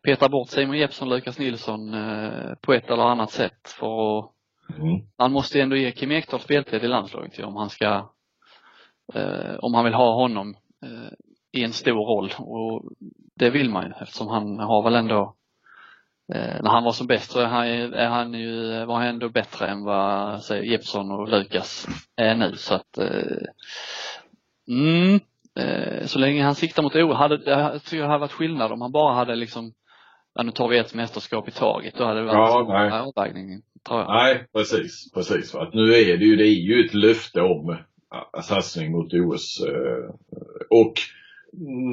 peta 0.04 0.30
bort 0.30 0.50
Simon 0.50 0.78
Jeppsson, 0.78 1.10
Lukas 1.10 1.40
Nilsson 1.40 1.94
eh, 1.94 2.54
på 2.62 2.74
ett 2.74 2.90
eller 2.90 3.04
annat 3.04 3.32
sätt 3.32 3.68
för 3.80 4.20
att 4.20 4.32
Mm. 4.80 5.02
han 5.18 5.32
måste 5.32 5.62
ändå 5.62 5.76
ge 5.76 5.92
Kim 5.92 6.12
Ekdahl 6.12 6.40
speltid 6.40 6.84
i 6.84 6.88
landslaget 6.88 7.40
om 7.40 7.56
han 7.56 7.70
ska, 7.70 8.10
eh, 9.14 9.56
om 9.60 9.74
han 9.74 9.86
vill 9.86 9.94
ha 9.94 10.14
honom 10.14 10.56
eh, 10.86 11.12
i 11.52 11.64
en 11.64 11.74
stor 11.74 12.06
roll 12.06 12.32
och 12.38 12.92
det 13.36 13.50
vill 13.50 13.70
man 13.70 13.86
ju 13.86 13.92
eftersom 14.02 14.28
han 14.28 14.60
har 14.60 14.84
väl 14.84 14.96
ändå 14.96 15.36
när 16.28 16.70
han 16.70 16.84
var 16.84 16.92
som 16.92 17.08
bäst 17.08 17.32
så 17.32 17.40
är 17.40 17.46
han, 17.46 17.68
är 17.94 18.08
han 18.08 18.34
ju, 18.34 18.86
var 18.86 18.96
han 18.96 19.08
ändå 19.08 19.30
bättre 19.30 19.68
än 19.68 19.84
vad 19.84 20.42
Jeppsson 20.64 21.12
och 21.12 21.30
Lukas 21.30 21.88
är 22.16 22.36
nu 22.36 22.56
så 22.56 22.76
att 22.76 22.98
mm, 24.68 25.20
så 26.08 26.20
länge 26.20 26.44
han 26.44 26.56
siktar 26.56 26.84
mot 26.84 26.96
O, 26.96 27.14
hade, 27.14 27.42
jag 27.46 27.84
tycker 27.84 27.98
det 27.98 28.08
hade 28.08 28.20
varit 28.20 28.32
skillnad 28.32 28.72
om 28.72 28.82
han 28.82 28.92
bara 28.92 29.14
hade 29.14 29.36
liksom 29.36 29.74
ja, 30.36 30.44
nu 30.44 30.52
tar 30.52 30.68
vi 30.68 30.78
ett 30.78 30.94
mästerskap 30.94 31.48
i 31.48 31.52
taget, 31.52 31.94
då 31.98 32.04
hade 32.04 32.20
det 32.20 32.26
varit 32.26 32.36
Ja, 32.36 32.66
nej. 32.70 32.92
avvägning. 32.92 33.62
Nej, 33.90 34.46
precis, 34.54 35.12
precis. 35.14 35.56
Att 35.56 35.74
nu 35.74 35.82
är 35.94 36.18
det 36.18 36.26
ju, 36.26 36.36
det 36.36 36.48
är 36.48 36.62
ju 36.62 36.86
ett 36.86 36.94
löfte 36.94 37.42
om 37.42 37.78
ja, 38.12 38.42
satsning 38.42 38.92
mot 38.92 39.14
OS. 39.14 39.64
Eh, 39.68 40.16
och 40.70 40.94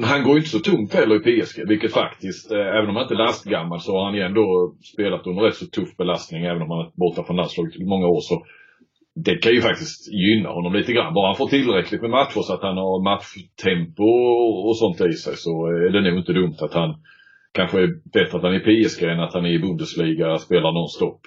han 0.03 0.23
går 0.23 0.33
ju 0.33 0.37
inte 0.39 0.49
så 0.49 0.59
tungt 0.59 0.93
heller 0.93 1.15
i 1.15 1.41
PSG, 1.41 1.67
vilket 1.67 1.93
faktiskt, 1.93 2.51
eh, 2.51 2.57
även 2.77 2.89
om 2.89 2.95
han 2.95 3.03
inte 3.03 3.13
är 3.13 3.25
lastgammal 3.27 3.79
så 3.81 3.91
har 3.97 4.05
han 4.05 4.15
ju 4.15 4.21
ändå 4.21 4.75
spelat 4.93 5.27
under 5.27 5.41
rätt 5.41 5.55
så 5.55 5.65
tuff 5.65 5.97
belastning, 5.97 6.43
även 6.43 6.61
om 6.61 6.69
han 6.69 6.79
är 6.79 6.91
borta 6.95 7.23
från 7.23 7.35
landslaget 7.35 7.75
i 7.75 7.85
många 7.85 8.07
år. 8.07 8.21
Så 8.21 8.45
det 9.25 9.35
kan 9.35 9.51
ju 9.51 9.61
faktiskt 9.61 10.13
gynna 10.13 10.49
honom 10.49 10.73
lite 10.73 10.93
grann. 10.93 11.13
Bara 11.13 11.27
han 11.27 11.35
får 11.35 11.47
tillräckligt 11.47 12.01
med 12.01 12.09
matcher 12.09 12.41
så 12.41 12.53
att 12.53 12.61
han 12.61 12.77
har 12.77 13.03
matchtempo 13.03 14.09
och 14.67 14.77
sånt 14.77 15.01
i 15.01 15.13
sig 15.13 15.35
så 15.37 15.65
är 15.65 15.89
det 15.89 16.01
nog 16.09 16.19
inte 16.19 16.33
dumt 16.33 16.55
att 16.59 16.73
han 16.73 16.95
kanske 17.53 17.81
är 17.81 17.87
bättre 18.13 18.37
att 18.37 18.43
han 18.43 18.53
är 18.53 18.69
i 18.69 18.85
PSG 18.85 19.03
än 19.03 19.19
att 19.19 19.33
han 19.33 19.45
är 19.45 19.49
i 19.49 19.59
Bundesliga 19.59 20.33
och 20.33 20.41
spelar 20.41 20.71
nonstop 20.71 21.21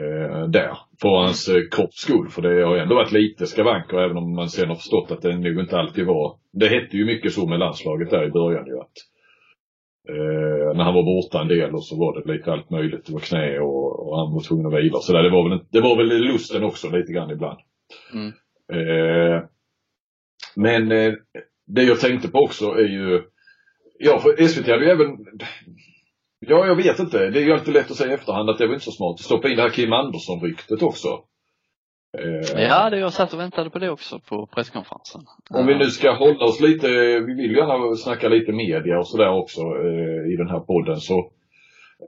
eh, 0.00 0.48
där. 0.48 0.78
För 1.00 1.08
hans 1.08 1.48
eh, 1.48 1.62
kropps 1.70 1.96
skull. 1.96 2.28
För 2.28 2.42
det 2.42 2.64
har 2.64 2.76
ändå 2.76 2.94
varit 2.94 3.12
lite 3.12 3.46
skavanker 3.46 3.98
även 3.98 4.16
om 4.16 4.34
man 4.34 4.48
sen 4.48 4.68
har 4.68 4.76
förstått 4.76 5.10
att 5.10 5.22
det 5.22 5.36
nog 5.36 5.60
inte 5.60 5.78
alltid 5.78 6.06
var. 6.06 6.38
Det 6.52 6.68
hette 6.68 6.96
ju 6.96 7.04
mycket 7.04 7.32
så 7.32 7.46
med 7.46 7.58
landslaget 7.58 8.10
där 8.10 8.24
i 8.24 8.30
början 8.30 8.66
ju 8.66 8.78
att 8.78 8.96
eh, 10.08 10.76
när 10.76 10.84
han 10.84 10.94
var 10.94 11.02
borta 11.02 11.40
en 11.40 11.48
del 11.48 11.74
och 11.74 11.84
så 11.84 11.96
var 11.98 12.20
det 12.20 12.32
lite 12.32 12.52
allt 12.52 12.70
möjligt. 12.70 13.06
Det 13.06 13.12
var 13.12 13.20
knä 13.20 13.58
och, 13.58 14.08
och 14.08 14.18
han 14.18 14.34
var 14.34 14.40
tvungen 14.40 14.66
att 14.66 14.84
vila. 14.84 14.98
Så 14.98 15.12
där, 15.12 15.22
det, 15.22 15.30
var 15.30 15.48
väl, 15.48 15.60
det 15.70 15.80
var 15.80 15.96
väl 15.96 16.22
lusten 16.22 16.64
också 16.64 16.90
lite 16.90 17.12
grann 17.12 17.30
ibland. 17.30 17.58
Mm. 18.14 18.32
Eh, 18.72 19.42
men 20.56 20.92
eh, 20.92 21.12
det 21.66 21.82
jag 21.82 22.00
tänkte 22.00 22.28
på 22.28 22.38
också 22.38 22.70
är 22.70 22.88
ju 22.88 23.22
Ja, 23.98 24.18
för 24.18 24.46
SVT 24.48 24.66
hade 24.68 24.84
ju 24.84 24.90
även 24.90 25.16
Ja, 26.40 26.66
jag 26.66 26.76
vet 26.76 26.98
inte. 26.98 27.30
Det 27.30 27.38
är 27.38 27.44
ju 27.44 27.52
alltid 27.52 27.74
lätt 27.74 27.90
att 27.90 27.96
säga 27.96 28.10
i 28.10 28.14
efterhand 28.14 28.50
att 28.50 28.58
det 28.58 28.66
var 28.66 28.74
inte 28.74 28.84
så 28.84 28.90
smart. 28.90 29.14
att 29.14 29.20
Stoppa 29.20 29.48
in 29.48 29.56
det 29.56 29.62
här 29.62 29.70
Kim 29.70 29.92
Andersson-ryktet 29.92 30.82
också. 30.82 31.08
Eh, 32.18 32.62
Ja, 32.62 32.90
det 32.90 32.98
jag 32.98 33.12
satt 33.12 33.32
och 33.32 33.40
väntade 33.40 33.70
på 33.70 33.78
det 33.78 33.90
också 33.90 34.20
på 34.28 34.46
presskonferensen. 34.46 35.20
Om 35.50 35.66
vi 35.66 35.74
nu 35.74 35.84
ska 35.84 36.10
hålla 36.12 36.44
oss 36.44 36.60
lite, 36.60 36.88
vi 37.20 37.34
vill 37.34 37.50
ju 37.50 37.56
gärna 37.56 37.96
snacka 37.96 38.28
lite 38.28 38.52
media 38.52 38.98
och 38.98 39.08
sådär 39.08 39.32
också 39.32 39.60
eh, 39.60 40.32
i 40.32 40.36
den 40.38 40.48
här 40.48 40.60
podden 40.60 40.96
så 40.96 41.18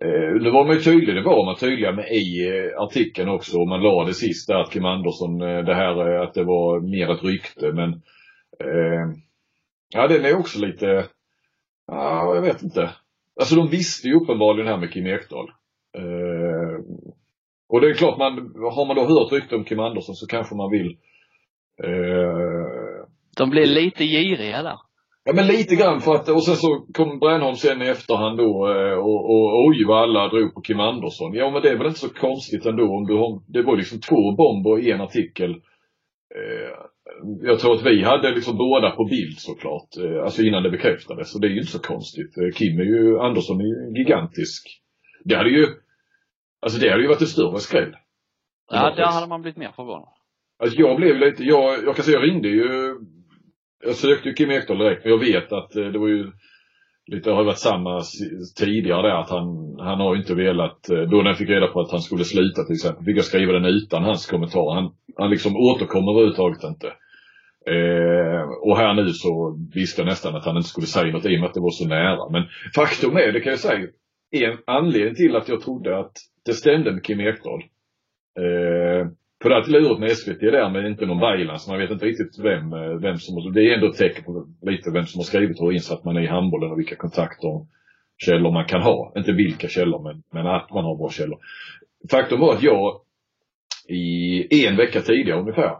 eh, 0.03 0.43
nu 0.43 0.51
var 0.51 0.65
man 0.65 0.75
ju 0.75 0.81
tydlig, 0.83 1.15
det 1.17 1.23
var 1.23 1.45
man 1.45 1.57
tydliga 1.57 1.93
med 1.93 2.09
i 2.13 2.51
artikeln 2.79 3.29
också. 3.29 3.59
Man 3.59 3.83
la 3.83 4.05
det 4.05 4.15
sist 4.15 4.49
där 4.49 4.55
att 4.61 4.73
Kim 4.73 4.85
Andersson, 4.85 5.39
det 5.39 5.75
här 5.75 6.23
att 6.23 6.35
det 6.35 6.45
var 6.45 6.81
mer 6.81 7.13
ett 7.13 7.25
rykte 7.25 7.73
men 7.73 7.91
eh, 8.65 9.05
Ja 9.95 10.07
den 10.09 10.25
är 10.25 10.39
också 10.39 10.67
lite, 10.67 11.05
ja 11.89 12.35
jag 12.35 12.43
vet 12.43 12.63
inte. 12.63 12.91
Alltså 13.41 13.55
de 13.55 13.69
visste 13.69 14.09
ju 14.09 14.15
uppenbarligen 14.15 14.67
det 14.67 14.73
här 14.73 14.81
med 14.81 14.93
Kim 14.93 15.07
Ekdahl. 15.07 15.49
Eh, 15.99 16.85
och 17.69 17.81
det 17.81 17.91
är 17.91 17.95
klart, 17.95 18.19
man, 18.19 18.33
har 18.77 18.87
man 18.87 18.97
då 18.97 19.03
hört 19.03 19.33
rykte 19.33 19.57
om 19.57 19.65
Kim 19.65 19.81
Andersson 19.81 20.15
så 20.15 20.27
kanske 20.27 20.55
man 20.55 20.71
vill 20.71 20.97
eh, 21.83 23.07
De 23.37 23.51
blev 23.51 23.67
lite 23.67 24.05
giriga 24.05 24.63
där. 24.63 24.79
Ja 25.25 25.35
men 25.35 25.47
lite 25.47 25.77
grann 25.77 26.01
för 26.01 26.15
att, 26.15 26.29
och 26.29 26.45
sen 26.45 26.57
så 26.57 26.87
kom 26.95 27.19
Brännholm 27.19 27.57
sen 27.57 27.83
i 27.83 27.89
efterhand 27.89 28.39
då 28.39 28.73
eh, 28.73 28.99
och, 28.99 29.21
och 29.31 29.67
oj 29.67 29.85
vad 29.87 30.03
alla 30.03 30.29
drog 30.29 30.55
på 30.55 30.61
Kim 30.61 30.81
Andersson. 30.81 31.35
Ja 31.35 31.51
men 31.51 31.63
det 31.63 31.71
är 31.71 31.79
väl 31.79 31.87
inte 31.87 32.01
så 32.01 32.15
konstigt 32.15 32.67
ändå 32.67 32.85
om 32.97 33.07
du 33.07 33.15
har, 33.15 33.43
det 33.47 33.63
var 33.63 33.77
liksom 33.77 34.01
två 34.01 34.33
bomber 34.33 34.79
i 34.79 34.91
en 34.91 35.01
artikel. 35.01 35.51
Eh, 36.35 36.73
jag 37.43 37.59
tror 37.59 37.75
att 37.75 37.87
vi 37.87 38.05
hade 38.05 38.35
liksom 38.35 38.57
båda 38.57 38.91
på 38.91 39.05
bild 39.05 39.39
såklart, 39.39 39.97
eh, 39.97 40.23
alltså 40.25 40.43
innan 40.43 40.63
det 40.63 40.71
bekräftades. 40.71 41.33
Så 41.33 41.39
det 41.39 41.47
är 41.47 41.51
ju 41.51 41.59
inte 41.59 41.73
så 41.73 41.79
konstigt. 41.79 42.39
Eh, 42.39 42.55
Kim 42.55 42.81
är 42.81 42.85
ju, 42.85 43.19
Andersson 43.19 43.61
är 43.61 43.65
ju 43.65 43.99
gigantisk. 43.99 44.81
Det 45.25 45.37
hade 45.37 45.51
ju, 45.51 45.67
alltså 46.61 46.81
det 46.81 46.91
hade 46.91 47.03
ju 47.03 47.09
varit 47.09 47.21
en 47.21 47.27
större 47.27 47.59
skräll. 47.59 47.97
Ja, 48.71 48.95
där 48.97 49.07
hade 49.07 49.27
man 49.27 49.43
blivit 49.43 49.59
mer 49.59 49.73
förvånad. 49.77 50.09
Alltså 50.63 50.79
jag 50.79 50.97
blev 50.97 51.19
lite, 51.19 51.45
jag, 51.45 51.85
jag 51.85 51.97
kan 51.97 52.05
säga 52.05 52.19
jag 52.19 52.29
ringde 52.29 52.49
ju, 52.49 52.95
jag 53.85 53.95
sökte 53.95 54.29
ju 54.29 54.35
Kim 54.35 54.51
Ekdahl 54.51 54.79
direkt 54.79 55.05
men 55.05 55.13
jag 55.13 55.19
vet 55.19 55.53
att 55.53 55.77
eh, 55.77 55.85
det 55.85 55.99
var 55.99 56.09
ju 56.09 56.33
lite, 57.07 57.31
har 57.31 57.45
varit 57.45 57.59
samma 57.59 58.03
tidigare 58.57 59.03
där 59.03 59.21
att 59.21 59.31
han, 59.31 59.47
han 59.79 60.01
har 60.01 60.15
ju 60.15 60.21
inte 60.21 60.35
velat, 60.35 60.83
då 61.11 61.17
när 61.23 61.31
jag 61.31 61.39
fick 61.39 61.49
reda 61.49 61.67
på 61.67 61.81
att 61.81 61.91
han 61.91 62.01
skulle 62.01 62.25
sluta 62.25 62.65
till 62.65 62.75
exempel, 62.75 63.05
fick 63.05 63.17
jag 63.17 63.25
skriva 63.25 63.53
den 63.53 63.65
utan 63.65 64.05
hans 64.05 64.27
kommentar. 64.27 64.75
Han, 64.75 64.93
han 65.17 65.31
liksom 65.31 65.57
återkommer 65.57 66.13
överhuvudtaget 66.13 66.65
inte. 66.65 66.93
Eh, 67.69 68.43
och 68.63 68.77
här 68.77 68.95
nu 68.95 69.09
så 69.09 69.59
visste 69.75 70.01
jag 70.01 70.09
nästan 70.09 70.37
att 70.37 70.45
han 70.45 70.57
inte 70.57 70.69
skulle 70.69 70.87
säga 70.87 71.13
något 71.13 71.27
i 71.27 71.37
och 71.37 71.41
med 71.41 71.49
att 71.49 71.55
det 71.55 71.61
var 71.61 71.71
så 71.71 71.89
nära. 71.89 72.31
Men 72.31 72.43
faktum 72.75 73.17
är, 73.17 73.33
det 73.33 73.41
kan 73.41 73.51
jag 73.51 73.59
säga, 73.59 73.89
en 74.31 74.59
anledning 74.67 75.15
till 75.15 75.37
att 75.37 75.49
jag 75.49 75.61
trodde 75.61 75.99
att 75.99 76.13
det 76.47 76.53
stämde 76.53 76.93
med 76.93 77.05
Kim 77.05 77.21
Ekdahl. 77.21 77.63
Eh, 78.39 79.09
för 79.43 79.49
det 79.49 79.55
är 79.55 79.59
alltid 79.59 79.73
lurigt 79.73 80.01
med 80.01 80.11
SVT 80.11 80.41
där 80.41 80.71
med 80.71 80.87
inte 80.87 81.07
någon 81.07 81.21
Baylan 81.21 81.59
så 81.59 81.71
man 81.71 81.81
vet 81.81 81.91
inte 81.91 82.05
riktigt 82.05 82.39
vem, 82.39 82.73
eh, 82.73 82.95
vem 83.03 83.17
som, 83.17 83.53
det 83.53 83.61
är 83.61 83.75
ändå 83.75 83.87
ett 83.87 83.99
tecken 83.99 84.25
på 84.25 84.47
lite 84.63 84.91
vem 84.91 85.07
som 85.07 85.19
har 85.19 85.25
skrivit 85.25 85.61
och 85.61 85.67
hur 85.67 85.73
insatt 85.73 86.05
man 86.05 86.17
är 86.17 86.21
i 86.21 86.27
handbollen 86.27 86.71
och 86.71 86.79
vilka 86.79 86.97
kontakter 86.97 87.49
och 87.49 87.67
källor 88.17 88.53
man 88.53 88.65
kan 88.65 88.83
ha. 88.83 89.13
Inte 89.17 89.33
vilka 89.33 89.69
källor 89.69 90.03
men, 90.03 90.23
men 90.33 90.47
att 90.47 90.71
man 90.71 90.85
har 90.85 90.97
bra 90.97 91.11
källor. 91.11 91.39
Faktum 92.11 92.41
var 92.41 92.55
att 92.55 92.63
jag 92.63 93.01
i 93.89 94.67
en 94.67 94.77
vecka 94.77 95.01
tidigare 95.01 95.41
ungefär 95.41 95.77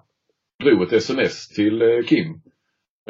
drog 0.65 0.83
ett 0.83 0.93
sms 0.93 1.49
till 1.49 1.83
eh, 1.83 1.89
Kim 2.07 2.41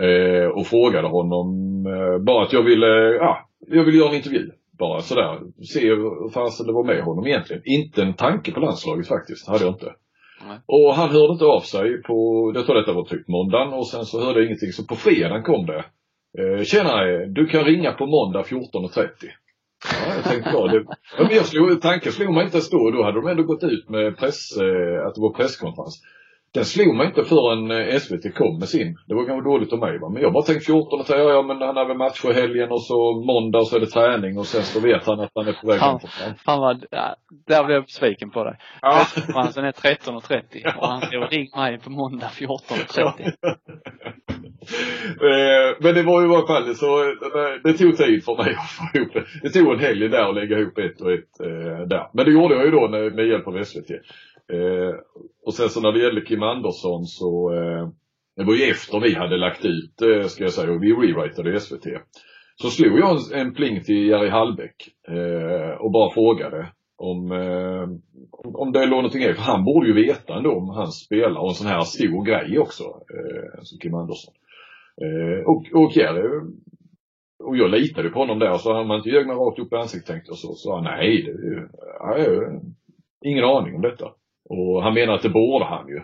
eh, 0.01 0.49
och 0.49 0.67
frågade 0.67 1.09
honom 1.09 1.47
eh, 1.87 2.25
bara 2.25 2.45
att 2.45 2.53
jag 2.53 2.63
ville, 2.63 2.87
ja, 3.21 3.49
jag 3.67 3.85
ville 3.85 3.99
göra 3.99 4.11
en 4.11 4.17
intervju. 4.17 4.51
bara 4.79 5.01
sådär. 5.01 5.39
Se 5.75 5.89
hur 5.89 6.31
fasen 6.31 6.67
det 6.67 6.73
var 6.73 6.85
med 6.85 7.03
honom 7.03 7.27
egentligen. 7.27 7.63
Inte 7.65 8.03
en 8.03 8.15
tanke 8.15 8.53
på 8.53 8.61
landslaget 8.61 9.09
faktiskt, 9.09 9.49
hade 9.49 9.65
jag 9.65 9.75
inte. 9.75 9.93
Nej. 10.47 10.59
Och 10.67 10.95
han 10.95 11.11
hörde 11.11 11.33
inte 11.33 11.45
av 11.45 11.61
sig 11.61 12.03
på, 12.03 12.53
jag 12.55 12.67
tror 12.67 12.75
detta 12.75 12.93
var 12.93 13.05
typ 13.05 13.29
måndagen 13.29 13.73
och 13.73 13.87
sen 13.89 14.05
så 14.05 14.21
hörde 14.25 14.39
jag 14.39 14.47
ingenting. 14.47 14.73
Så 14.73 14.87
på 14.87 14.95
fredagen 14.95 15.43
kom 15.43 15.67
det. 15.67 15.85
Eh, 16.39 16.65
Tjena, 16.65 17.05
du 17.27 17.47
kan 17.47 17.65
ringa 17.65 17.93
på 17.93 18.07
måndag 18.07 18.43
14.30. 18.43 19.09
Ja, 19.85 20.15
jag 20.15 20.25
tänkte 20.25 20.51
ja, 20.53 20.67
det, 20.67 20.85
men 21.19 21.37
jag 21.37 21.47
slog, 21.47 21.83
tanken 21.83 22.13
slog 22.13 22.35
mig 22.35 22.45
inte 22.45 22.57
ens 22.57 22.71
då. 22.71 22.91
Då 22.91 23.03
hade 23.03 23.21
de 23.21 23.29
ändå 23.29 23.43
gått 23.43 23.65
ut 23.65 23.89
med 23.89 24.17
press, 24.17 24.57
eh, 24.57 25.07
att 25.07 25.15
det 25.15 25.21
var 25.21 25.33
presskonferens. 25.37 26.03
Den 26.55 26.65
slog 26.65 26.97
mig 26.97 27.07
inte 27.07 27.25
förrän 27.25 27.71
eh, 27.71 27.99
SVT 27.99 28.35
kom 28.35 28.59
med 28.59 28.69
sin. 28.69 28.99
Det 29.07 29.15
var 29.15 29.27
kanske 29.27 29.51
dåligt 29.51 29.73
av 29.73 29.79
mig 29.79 29.99
va. 29.99 30.09
Men 30.09 30.23
jag 30.23 30.33
bara 30.33 30.43
tänkte 30.43 30.65
14 30.65 31.01
och 31.01 31.07
tänkte, 31.07 31.23
ja, 31.23 31.31
ja 31.31 31.43
men 31.43 31.61
han 31.61 31.77
har 31.77 31.87
väl 31.89 31.97
match 31.97 32.25
i 32.25 32.33
helgen 32.33 32.71
och 32.71 32.83
så 32.83 33.23
måndag 33.27 33.65
så 33.65 33.77
är 33.77 33.81
det 33.81 33.87
träning 33.87 34.39
och 34.39 34.47
sen 34.47 34.63
så 34.63 34.81
vet 34.81 35.07
han 35.07 35.21
att 35.21 35.31
han 35.35 35.49
är 35.49 35.53
på 35.53 35.67
väg 35.67 35.79
Ja. 35.81 36.01
Fan 36.45 36.61
vad, 36.61 36.85
ja, 36.91 37.17
där 37.47 37.65
blev 37.65 37.75
jag 37.75 37.85
besviken 37.85 38.31
på 38.31 38.45
dig. 38.45 38.57
Ja. 38.83 39.07
Presskonferensen 39.15 39.65
är 39.65 39.73
13.30 39.73 40.79
och 40.79 40.87
han 40.89 41.01
skrev 41.01 41.21
ring 41.23 41.49
mig 41.57 41.79
på 41.79 41.91
måndag 41.91 42.27
14.30. 42.27 43.33
Eh, 45.09 45.77
Men 45.81 45.95
det 45.95 46.03
var 46.03 46.23
ju 46.23 46.33
i 46.33 46.35
alla 46.37 46.47
fall 46.47 46.75
så, 46.75 47.01
eh, 47.03 47.15
det 47.65 47.73
tog 47.73 47.97
tid 47.97 48.25
för 48.25 48.37
mig 48.37 48.55
att 48.59 48.71
få 48.71 48.99
ihop 48.99 49.13
det. 49.13 49.25
Det 49.43 49.49
tog 49.49 49.73
en 49.73 49.81
helg 49.81 50.09
där 50.09 50.29
att 50.29 50.35
lägga 50.35 50.59
ihop 50.59 50.79
ett 50.79 51.01
och 51.01 51.13
ett 51.13 51.39
där. 51.89 52.09
Men 52.13 52.25
det 52.25 52.31
gjorde 52.31 52.55
jag 52.55 52.65
ju 52.65 52.71
då 52.71 52.89
med 52.89 53.27
hjälp 53.27 53.47
av 53.47 53.65
SVT. 53.65 53.91
Eh, 54.53 54.95
och 55.47 55.55
sen 55.55 55.69
så 55.69 55.81
när 55.81 55.93
det 55.93 56.03
gällde 56.03 56.21
Kim 56.21 56.43
Andersson 56.43 57.05
så, 57.05 57.53
eh, 57.55 57.89
det 58.37 58.45
var 58.45 58.55
ju 58.55 58.71
efter 58.71 59.01
vi 59.01 59.15
hade 59.15 59.37
lagt 59.37 59.65
ut, 59.65 60.03
eh, 60.03 60.27
ska 60.27 60.45
jag 60.45 60.53
säga, 60.53 60.73
och 60.73 60.83
vi 60.83 60.93
rewritade 60.93 61.61
SVT. 61.61 61.87
Så 62.63 62.69
slog 62.71 62.99
jag 62.99 63.11
en, 63.11 63.41
en 63.41 63.55
pling 63.55 63.83
till 63.85 64.07
Jerry 64.09 64.29
Hallbäck 64.29 64.89
eh, 65.09 65.71
och 65.81 65.93
bara 65.93 66.11
frågade 66.11 66.73
om, 66.97 67.33
eh, 67.33 67.83
om- 68.55 68.73
det 68.73 68.87
låg 68.87 68.97
någonting 68.99 69.23
i. 69.23 69.35
För 69.35 69.43
han 69.43 69.65
borde 69.65 69.87
ju 69.89 69.95
veta 69.95 70.37
ändå 70.37 70.51
om 70.53 70.69
han 70.69 70.87
spelar 70.93 71.41
och 71.41 71.49
en 71.49 71.55
sån 71.55 71.67
här 71.67 71.81
stor 71.81 72.25
grej 72.25 72.59
också, 72.59 72.85
eh, 72.85 73.61
som 73.63 73.79
Kim 73.79 73.95
Andersson. 73.95 74.35
Eh, 75.03 75.45
och, 75.47 75.83
och 75.85 75.93
Jerry, 75.97 76.29
och 77.45 77.57
jag 77.57 77.71
litade 77.71 78.09
på 78.11 78.19
honom 78.19 78.39
där, 78.39 78.55
så 78.55 78.73
han 78.75 78.87
man 78.87 78.97
inte 78.97 79.09
ljög 79.09 79.27
mig 79.27 79.37
rakt 79.37 79.59
upp 79.59 79.73
i 79.73 79.77
ansiktet 79.77 80.07
tänkte 80.07 80.31
jag 80.31 80.39
så, 80.39 80.55
sa 80.55 80.75
han 80.75 80.85
nej, 80.85 81.23
det, 81.23 81.69
nej, 82.07 82.61
ingen 83.25 83.45
aning 83.45 83.75
om 83.75 83.83
detta. 83.83 84.07
Och 84.49 84.83
han 84.83 84.95
menar 84.95 85.15
att 85.15 85.23
det 85.23 85.29
borde 85.29 85.65
han 85.65 85.89
ju 85.89 86.01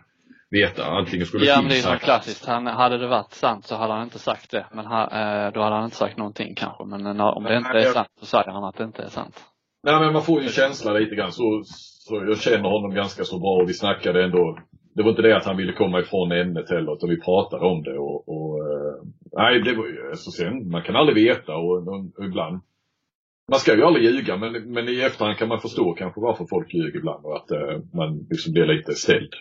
veta. 0.50 0.84
Antingen 0.84 1.26
skulle 1.26 1.44
Ja 1.46 1.60
men 1.60 1.68
det 1.68 1.76
är 1.76 1.80
sagt- 1.80 2.04
klassiskt. 2.04 2.46
Han, 2.46 2.66
hade 2.66 2.98
det 2.98 3.06
varit 3.06 3.32
sant 3.32 3.66
så 3.66 3.74
hade 3.76 3.92
han 3.92 4.02
inte 4.02 4.18
sagt 4.18 4.50
det. 4.50 4.66
Men 4.72 4.86
ha, 4.86 5.02
eh, 5.02 5.52
då 5.52 5.60
hade 5.62 5.74
han 5.76 5.84
inte 5.84 5.96
sagt 5.96 6.16
någonting 6.16 6.54
kanske. 6.54 6.84
Men 6.84 7.02
när, 7.02 7.36
om 7.36 7.44
det 7.44 7.56
inte 7.56 7.78
är 7.78 7.82
sant 7.82 8.08
så 8.20 8.26
säger 8.26 8.50
han 8.50 8.64
att 8.64 8.76
det 8.76 8.84
inte 8.84 9.02
är 9.02 9.08
sant. 9.08 9.44
Nej 9.82 10.00
men 10.00 10.12
man 10.12 10.22
får 10.22 10.40
ju 10.40 10.46
en 10.46 10.52
känsla 10.52 10.92
lite 10.92 11.14
grann 11.14 11.32
så, 11.32 11.62
så 12.06 12.14
jag 12.28 12.38
känner 12.40 12.68
honom 12.68 12.94
ganska 12.94 13.24
så 13.24 13.38
bra 13.38 13.62
och 13.62 13.68
vi 13.68 13.74
snackade 13.74 14.24
ändå. 14.24 14.58
Det 14.94 15.02
var 15.02 15.10
inte 15.10 15.22
det 15.22 15.36
att 15.36 15.44
han 15.46 15.56
ville 15.56 15.72
komma 15.72 16.00
ifrån 16.00 16.32
ämnet 16.32 16.70
heller 16.70 16.92
utan 16.92 17.08
vi 17.08 17.20
pratade 17.20 17.66
om 17.66 17.82
det 17.82 17.98
och, 17.98 18.28
och 18.28 18.58
eh, 18.58 18.94
nej 19.32 19.62
det 19.62 19.74
var 19.74 20.10
alltså 20.10 20.30
sen, 20.30 20.70
man 20.70 20.82
kan 20.82 20.96
aldrig 20.96 21.28
veta 21.28 21.56
och, 21.56 21.88
och, 21.88 22.18
och 22.18 22.24
ibland 22.24 22.60
man 23.50 23.60
ska 23.60 23.76
ju 23.76 23.82
aldrig 23.82 24.04
ljuga 24.04 24.36
men, 24.36 24.52
men 24.72 24.88
i 24.88 25.00
efterhand 25.00 25.36
kan 25.38 25.48
man 25.48 25.60
förstå 25.60 25.92
kanske 25.92 26.20
varför 26.20 26.46
folk 26.50 26.74
ljuger 26.74 26.98
ibland 26.98 27.24
och 27.24 27.36
att 27.36 27.50
eh, 27.50 27.78
man 27.92 28.26
liksom 28.30 28.52
blir 28.52 28.66
lite 28.66 28.94
ställd. 28.94 29.32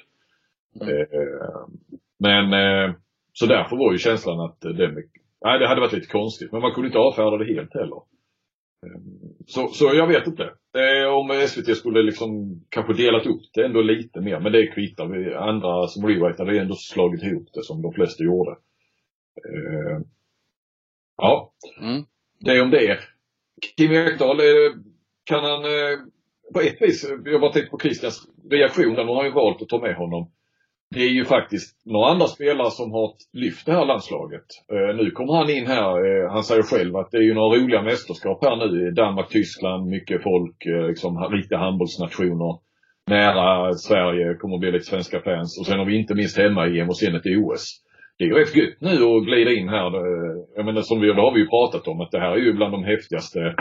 Mm. 0.81 0.89
Eh, 0.89 1.67
men 2.19 2.49
så 3.33 3.45
så 3.45 3.45
därför 3.45 3.75
var 3.75 3.91
ju 3.91 3.97
känslan 3.97 4.39
att 4.39 4.61
det, 4.61 4.87
nej 5.45 5.59
det 5.59 5.67
hade 5.67 5.81
varit 5.81 5.93
lite 5.93 6.07
konstigt 6.07 6.51
men 6.51 6.61
man 6.61 6.73
kunde 6.73 6.87
inte 6.87 6.99
avfärda 6.99 7.37
det 7.37 7.53
helt 7.53 7.73
heller. 7.73 8.01
Så, 9.47 9.67
så 9.67 9.85
jag 9.85 10.07
vet 10.07 10.27
inte. 10.27 10.43
Eh, 10.77 11.13
om 11.13 11.47
SVT 11.47 11.77
skulle 11.77 12.03
liksom 12.03 12.61
kanske 12.69 12.93
delat 12.93 13.25
upp 13.25 13.41
det 13.53 13.65
ändå 13.65 13.81
lite 13.81 14.21
mer. 14.21 14.39
Men 14.39 14.51
det 14.51 14.67
kvittar. 14.67 15.07
Vi 15.07 15.33
andra 15.33 15.87
som 15.87 16.07
rewritade 16.07 16.51
har 16.51 16.59
ändå 16.59 16.75
slagit 16.75 17.23
ihop 17.23 17.47
det 17.53 17.63
som 17.63 17.81
de 17.81 17.93
flesta 17.93 18.23
gjorde. 18.23 18.51
Eh, 19.45 19.99
ja, 21.17 21.53
Mm. 21.81 22.03
det 22.39 22.61
om 22.61 22.71
det. 22.71 22.99
Kim 23.77 23.91
Ekdahl, 23.91 24.39
eh, 24.39 24.71
kan 25.23 25.43
han 25.43 25.63
eh, 25.63 25.97
på 26.53 26.59
ett 26.61 26.81
vis, 26.81 27.03
eh, 27.03 27.17
jag 27.25 27.41
bara 27.41 27.51
tänkte 27.51 27.71
på 27.71 27.79
Christians 27.79 28.27
reaktion 28.51 28.93
där, 28.93 29.03
nu 29.03 29.09
har 29.09 29.15
han 29.15 29.25
ju 29.25 29.31
valt 29.31 29.61
att 29.61 29.69
ta 29.69 29.79
med 29.79 29.95
honom. 29.95 30.31
Det 30.95 30.99
är 30.99 31.09
ju 31.09 31.25
faktiskt 31.25 31.85
några 31.85 32.11
andra 32.11 32.27
spelare 32.27 32.71
som 32.71 32.91
har 32.91 33.13
lyft 33.33 33.65
det 33.65 33.71
här 33.71 33.85
landslaget. 33.85 34.45
Nu 34.69 35.11
kommer 35.11 35.33
han 35.33 35.49
in 35.49 35.67
här, 35.67 36.27
han 36.29 36.43
säger 36.43 36.63
själv 36.63 36.95
att 36.95 37.11
det 37.11 37.17
är 37.17 37.21
ju 37.21 37.33
några 37.33 37.57
roliga 37.57 37.81
mästerskap 37.81 38.43
här 38.43 38.55
nu 38.55 38.91
Danmark, 38.91 39.29
Tyskland, 39.29 39.89
mycket 39.89 40.23
folk, 40.23 40.55
liksom 40.87 41.17
riktiga 41.31 41.57
handbollsnationer. 41.57 42.59
Nära 43.07 43.73
Sverige, 43.73 44.35
kommer 44.35 44.55
att 44.55 44.59
bli 44.59 44.71
lite 44.71 44.85
svenska 44.85 45.21
fans. 45.21 45.59
Och 45.59 45.65
sen 45.65 45.79
har 45.79 45.85
vi 45.85 45.97
inte 45.97 46.15
minst 46.15 46.37
hemma 46.37 46.67
i 46.67 46.81
och 46.81 46.97
sen 46.97 47.15
ett 47.15 47.25
OS. 47.25 47.82
Det 48.17 48.23
är 48.23 48.27
ju 48.27 48.33
rätt 48.33 48.55
gött 48.55 48.75
nu 48.81 49.03
att 49.03 49.25
glida 49.25 49.51
in 49.51 49.69
här. 49.69 49.95
eh, 49.95 50.35
Jag 50.55 50.65
menar 50.65 50.81
som 50.81 50.99
vi, 51.01 51.07
det 51.07 51.21
har 51.21 51.33
vi 51.33 51.39
ju 51.39 51.47
pratat 51.47 51.87
om 51.87 52.01
att 52.01 52.11
det 52.11 52.19
här 52.19 52.31
är 52.31 52.37
ju 52.37 52.53
bland 52.53 52.73
de 52.73 52.83
häftigaste 52.83 53.55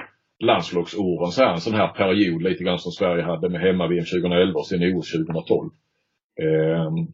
landslagsåren 0.45 1.31
så 1.31 1.43
här, 1.43 1.53
en 1.53 1.61
sån 1.61 1.75
här 1.75 1.89
period 1.89 2.43
lite 2.43 2.65
grann 2.65 2.79
som 2.79 2.93
Sverige 2.93 3.23
hade 3.23 3.49
med 3.49 3.61
hemma-VM 3.61 4.05
2011 4.05 4.59
och 4.59 4.67
sen 4.67 4.97
OS 4.97 5.13
2012. 5.13 5.71
Ehm, 6.43 7.07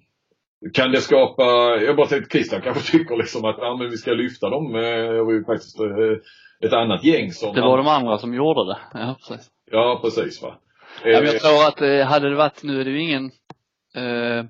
kan 0.75 0.91
det 0.93 1.01
skapa, 1.01 1.43
jag 1.87 1.97
bara 1.97 2.07
tänkte 2.07 2.31
Christian 2.39 2.61
kanske 2.63 2.99
tycker 2.99 3.17
liksom 3.17 3.45
att 3.45 3.57
ja, 3.59 3.77
men 3.77 3.91
vi 3.91 3.97
ska 3.97 4.13
lyfta 4.13 4.51
dem. 4.51 4.75
Eh, 4.75 4.81
Det 4.81 5.23
var 5.25 5.33
ju 5.33 5.45
faktiskt 5.45 5.81
eh, 5.81 6.67
ett 6.67 6.73
annat 6.73 7.05
gäng 7.05 7.31
som... 7.31 7.55
Det 7.55 7.61
var 7.61 7.77
de 7.77 7.87
andra 7.87 8.19
som 8.19 8.35
gjorde 8.35 8.65
det. 8.73 8.79
Ja, 8.95 9.17
precis. 9.19 9.49
Ja, 9.71 10.01
precis 10.03 10.43
va. 10.43 10.59
Ja, 11.05 11.11
men 11.11 11.27
Eh, 11.27 11.33
jag 11.33 11.41
tror 11.41 11.69
att 11.69 11.83
eh, 11.83 12.07
hade 12.07 12.29
det 12.31 12.37
varit, 12.37 12.63
nu 12.63 12.81
är 12.81 12.85
det 12.85 12.91
ju 12.91 13.01
ingen, 13.03 13.25
eh, 13.97 14.45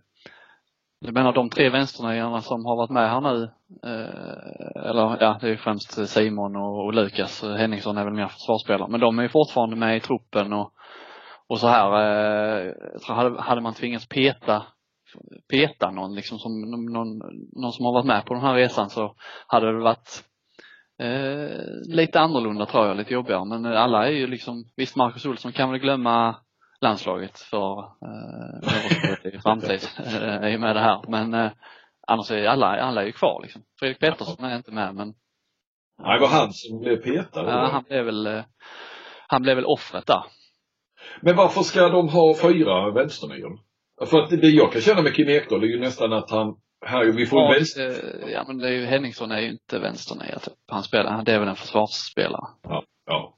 jag 1.00 1.14
menar 1.14 1.32
de 1.32 1.50
tre 1.50 1.70
vänsterniorna 1.70 2.40
som 2.40 2.64
har 2.64 2.76
varit 2.76 2.90
med 2.90 3.10
här 3.10 3.20
nu, 3.20 3.42
eh, 3.84 4.88
eller 4.90 5.16
ja, 5.20 5.38
det 5.40 5.46
är 5.46 5.50
ju 5.50 5.56
främst 5.56 6.08
Simon 6.08 6.56
och, 6.56 6.84
och 6.84 6.94
Lukas. 6.94 7.42
Henningsson 7.42 7.98
är 7.98 8.04
väl 8.04 8.14
mer 8.14 8.28
försvarsspelare, 8.28 8.88
men 8.90 9.00
de 9.00 9.18
är 9.18 9.22
ju 9.22 9.28
fortfarande 9.28 9.76
med 9.76 9.96
i 9.96 10.00
truppen 10.00 10.52
och, 10.52 10.72
och 11.48 11.58
så 11.58 11.68
här, 11.68 11.86
eh, 11.86 12.72
hade, 13.02 13.40
hade 13.42 13.60
man 13.60 13.74
tvingats 13.74 14.08
peta 14.08 14.62
peta 15.50 15.90
någon 15.90 16.14
liksom 16.14 16.38
som 16.38 16.60
någon, 16.60 17.18
någon 17.52 17.72
som 17.72 17.84
har 17.84 17.92
varit 17.92 18.06
med 18.06 18.24
på 18.24 18.34
den 18.34 18.42
här 18.42 18.54
resan 18.54 18.90
så 18.90 19.14
hade 19.46 19.72
det 19.72 19.80
varit 19.80 20.24
eh, 20.98 21.94
lite 21.94 22.20
annorlunda 22.20 22.66
tror 22.66 22.86
jag, 22.86 22.96
lite 22.96 23.14
jobbigare. 23.14 23.44
Men 23.44 23.66
alla 23.66 24.06
är 24.06 24.12
ju 24.12 24.26
liksom, 24.26 24.64
visst 24.76 24.96
Marcus 24.96 25.26
Olsson 25.26 25.52
kan 25.52 25.70
väl 25.70 25.80
glömma 25.80 26.36
landslaget 26.80 27.38
för 27.38 27.78
eh, 27.78 28.56
överskådlig 28.56 29.42
framtid 29.42 29.80
eh, 29.98 30.52
i 30.52 30.56
och 30.56 30.60
med 30.60 30.76
det 30.76 30.80
här. 30.80 31.04
Men 31.08 31.34
eh, 31.34 31.50
annars 32.06 32.30
är 32.30 32.46
alla, 32.46 32.66
alla 32.66 33.02
är 33.02 33.06
ju 33.06 33.12
kvar 33.12 33.40
liksom. 33.42 33.62
Fredrik 33.78 33.98
Pettersson 34.00 34.44
är 34.44 34.56
inte 34.56 34.70
med 34.72 34.94
men 34.94 35.14
Nej, 36.02 36.18
det 36.18 36.20
var 36.20 36.28
han 36.28 36.52
som 36.52 36.78
blev 36.80 36.96
petad. 36.96 37.44
ja, 37.46 37.68
han 37.72 37.82
blev 37.88 38.04
väl 38.04 38.26
eh, 38.26 38.44
han 39.28 39.42
blev 39.42 39.56
väl 39.56 39.64
offret 39.66 40.06
där. 40.06 40.22
Men 41.20 41.36
varför 41.36 41.60
ska 41.62 41.88
de 41.88 42.08
ha 42.08 42.34
fyra 42.42 42.90
vänsternior? 42.90 43.58
För 44.06 44.18
att 44.18 44.30
det 44.30 44.48
jag 44.48 44.72
kan 44.72 44.80
känna 44.80 45.02
med 45.02 45.14
Kim 45.14 45.28
Ekdahl 45.28 45.62
är 45.62 45.66
ju 45.66 45.80
nästan 45.80 46.12
att 46.12 46.30
han, 46.30 46.56
här, 46.86 47.04
vi 47.04 47.26
får 47.26 47.40
Ja, 47.40 47.50
vänster... 47.52 47.88
eh, 47.88 48.30
ja 48.32 48.44
men 48.46 48.58
det 48.58 48.68
är 48.68 48.72
ju, 48.72 48.84
Henningsson 48.86 49.30
är 49.30 49.40
ju 49.40 49.50
inte 49.50 49.78
vänsternia 49.78 50.38
typ. 50.38 50.54
Han 50.68 50.82
spelar, 50.82 51.22
det 51.24 51.32
är 51.32 51.38
väl 51.38 51.48
en 51.48 51.56
försvarsspelare. 51.56 52.46
Ja, 52.62 52.82
ja. 53.06 53.37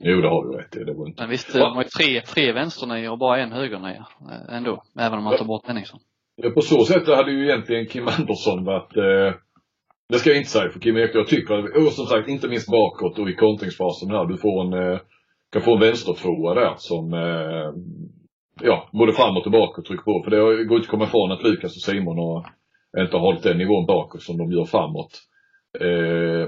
Jo, 0.00 0.20
det 0.20 0.28
har 0.28 0.44
du 0.44 0.58
rätt 0.58 0.76
i. 0.76 0.84
Det 0.84 0.92
inte... 0.92 1.22
Men 1.22 1.30
visst, 1.30 1.52
de 1.52 1.60
har 1.60 1.82
ju 1.82 1.88
tre, 1.88 2.20
tre 2.20 2.52
vänsternior 2.52 3.12
och 3.12 3.18
bara 3.18 3.38
en 3.38 3.52
högernia 3.52 4.06
eh, 4.30 4.56
ändå. 4.56 4.82
Även 4.98 5.18
om 5.18 5.24
man 5.24 5.38
tar 5.38 5.44
bort 5.44 5.66
Henningsson. 5.66 6.00
Ja, 6.36 6.50
På 6.50 6.60
så 6.60 6.84
sätt 6.84 7.06
hade 7.06 7.32
ju 7.32 7.44
egentligen 7.44 7.86
Kim 7.86 8.08
Andersson 8.18 8.64
varit, 8.64 8.96
eh, 8.96 9.34
det 10.08 10.18
ska 10.18 10.30
jag 10.30 10.36
inte 10.36 10.50
säga 10.50 10.70
för 10.70 10.80
Kim 10.80 10.96
Ekdahl, 10.96 11.20
jag 11.20 11.28
tycker 11.28 11.54
att, 11.54 11.76
och 11.76 11.92
som 11.92 12.06
sagt 12.06 12.28
inte 12.28 12.48
minst 12.48 12.70
bakåt 12.70 13.18
och 13.18 13.30
i 13.30 13.34
kontringsfasen 13.34 14.10
här, 14.10 14.26
du 14.26 14.36
får 14.36 14.64
en, 14.64 14.92
eh, 14.92 14.98
kan 15.52 15.62
få 15.62 15.74
en 15.74 15.80
vänstertvåa 15.80 16.54
där 16.54 16.74
som, 16.76 17.12
eh, 17.14 17.72
ja, 18.62 18.88
både 18.92 19.12
framåt 19.12 19.46
och 19.46 19.52
bakåt 19.52 19.86
trycker 19.86 20.02
på. 20.02 20.22
För 20.24 20.30
det 20.30 20.64
går 20.64 20.76
inte 20.76 20.86
att 20.86 20.90
komma 20.90 21.04
ifrån 21.04 21.32
att 21.32 21.42
Lukas 21.42 21.76
och 21.76 21.82
Simon 21.82 22.18
har 22.18 22.46
inte 22.98 23.16
har 23.16 23.20
hållit 23.20 23.42
den 23.42 23.58
nivån 23.58 23.86
bakåt 23.86 24.22
som 24.22 24.38
de 24.38 24.52
gör 24.52 24.64
framåt. 24.64 25.22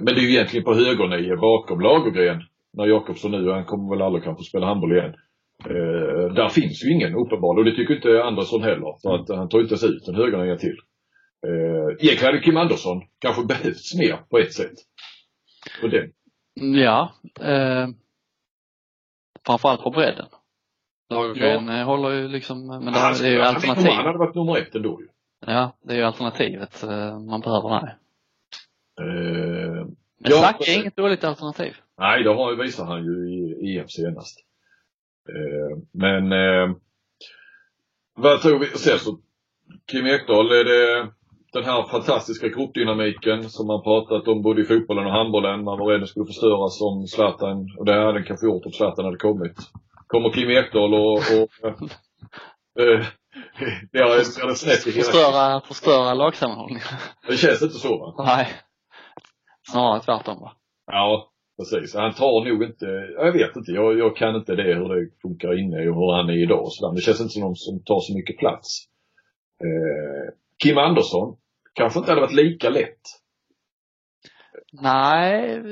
Men 0.03 0.05
det 0.05 0.21
är 0.21 0.23
ju 0.23 0.31
egentligen 0.31 0.65
på 0.65 0.75
högernio 0.75 1.37
bakom 1.37 1.81
Lagergren, 1.81 2.43
när 2.73 2.87
Jakobsson 2.87 3.31
nu, 3.31 3.51
han 3.51 3.65
kommer 3.65 3.91
väl 3.97 4.03
aldrig 4.03 4.25
kanske 4.25 4.45
spela 4.45 4.67
handboll 4.67 4.93
igen. 4.93 5.15
Eh, 5.65 6.33
där 6.35 6.49
finns 6.49 6.85
ju 6.85 6.93
ingen 6.93 7.15
uppenbar 7.15 7.59
och 7.59 7.65
det 7.65 7.75
tycker 7.77 7.95
inte 7.97 8.23
Andersson 8.25 8.63
heller. 8.63 8.95
För 9.03 9.15
att 9.15 9.29
han 9.29 9.49
tar 9.49 9.61
inte 9.61 9.73
ens 9.75 9.85
ut 9.85 10.09
en 10.09 10.15
högernia 10.15 10.57
till. 10.57 10.77
Eh, 11.47 11.95
egentligen 12.05 12.33
hade 12.35 12.41
Kim 12.45 12.57
Andersson 12.57 13.03
kanske 13.19 13.45
behövts 13.45 13.95
mer 13.99 14.17
på 14.31 14.39
ett 14.39 14.53
sätt. 14.53 14.75
Och 15.83 15.91
den. 15.91 16.13
Ja, 16.83 17.13
eh, 17.41 17.89
framförallt 19.47 19.83
på 19.83 19.91
bredden. 19.91 20.27
Lagergren 21.11 21.69
eh, 21.69 21.85
håller 21.87 22.11
ju 22.11 22.29
liksom, 22.29 22.67
men 22.67 22.85
det, 22.85 22.91
Han- 22.99 23.15
det 23.15 23.27
är 23.29 23.33
ju 23.33 23.41
han- 23.41 23.55
alternativ. 23.55 23.87
Han 23.91 24.07
hade 24.07 24.19
varit 24.19 24.35
nummer 24.35 24.57
ett 24.59 24.75
ändå 24.75 25.01
ju. 25.01 25.09
Ja, 25.47 25.73
det 25.83 25.93
är 25.93 25.97
ju 25.97 26.03
alternativet 26.05 26.83
eh, 26.83 27.19
man 27.21 27.41
behöver 27.41 27.69
där. 27.69 27.97
Eh, 29.01 29.87
Men 30.21 30.33
Ja, 30.33 30.37
Zacke 30.37 30.55
är 30.55 30.59
precis. 30.59 30.77
inget 30.77 30.97
dåligt 30.97 31.25
alternativ. 31.25 31.77
Nej, 31.99 32.23
det 32.23 32.31
har, 32.31 32.55
visar 32.55 32.85
han 32.85 33.05
ju 33.05 33.29
i 33.67 33.79
EM 33.79 33.89
senast. 33.89 34.39
Eh, 35.29 35.79
men 35.93 36.33
eh, 36.33 36.77
vad 38.17 38.41
tror 38.43 38.59
vi? 38.59 38.67
Sen 38.67 38.99
så 38.99 39.19
Kim 39.91 40.07
Ekdahl, 40.07 40.51
är 40.53 40.65
det 40.65 41.09
den 41.53 41.65
här 41.65 41.83
fantastiska 41.83 42.49
gruppdynamiken 42.49 43.51
som 43.51 43.67
man 43.67 43.83
pratat 43.83 44.29
om 44.29 44.43
både 44.43 44.63
i 44.63 44.65
fotbollen 44.65 45.07
och 45.07 45.13
handbollen. 45.13 45.65
Man 45.65 45.79
var 45.79 45.87
rädd 45.87 45.97
att 45.97 46.01
det 46.03 46.07
skulle 46.07 46.27
förstöras 46.27 46.81
om 46.81 47.07
Zlatan, 47.07 47.77
och 47.79 47.85
det 47.85 47.93
hade 47.95 48.13
den 48.13 48.25
kanske 48.25 48.47
gjort 48.47 48.67
om 48.67 48.73
Zlatan 48.73 49.05
hade 49.05 49.17
kommit. 49.17 49.57
Kommer 50.07 50.31
Kim 50.33 50.51
Ekdahl 50.51 50.95
och, 50.95 51.13
och 51.13 51.71
eh, 52.81 53.07
det 53.93 53.99
är 53.99 54.09
det 54.17 54.51
är 54.51 54.55
snett 54.55 54.87
i 54.87 54.91
hierarkin. 54.91 55.03
Förstöra, 55.03 55.61
förstöra 55.61 56.15
lagsammanhållningen. 56.15 56.83
Det 57.29 57.37
känns 57.37 57.63
inte 57.63 57.79
så 57.79 57.99
va? 57.99 58.25
Nej. 58.27 58.49
Snarare 59.69 60.01
tvärtom 60.01 60.41
va? 60.41 60.53
Ja, 60.87 61.31
precis. 61.59 61.95
Han 61.95 62.15
tar 62.15 62.45
nog 62.49 62.63
inte, 62.63 62.87
jag 63.17 63.33
vet 63.33 63.57
inte, 63.57 63.73
jag, 63.73 63.99
jag 63.99 64.17
kan 64.17 64.37
inte 64.37 64.55
det 64.55 64.75
hur 64.75 64.89
det 64.89 65.11
funkar 65.23 65.59
inne 65.59 65.77
och 65.77 65.97
hur 65.97 66.13
han 66.17 66.29
är 66.31 66.43
idag 66.43 66.65
sådär. 66.69 66.95
Det 66.95 67.01
känns 67.01 67.21
inte 67.21 67.33
som 67.33 67.43
någon 67.43 67.57
som 67.57 67.85
tar 67.85 68.01
så 68.01 68.15
mycket 68.15 68.39
plats. 68.39 68.87
Eh, 69.65 70.35
Kim 70.63 70.79
Andersson, 70.79 71.37
kanske 71.75 71.99
inte 71.99 72.11
hade 72.11 72.21
varit 72.21 72.35
lika 72.45 72.71
lätt. 72.71 73.01
Nej, 74.73 75.63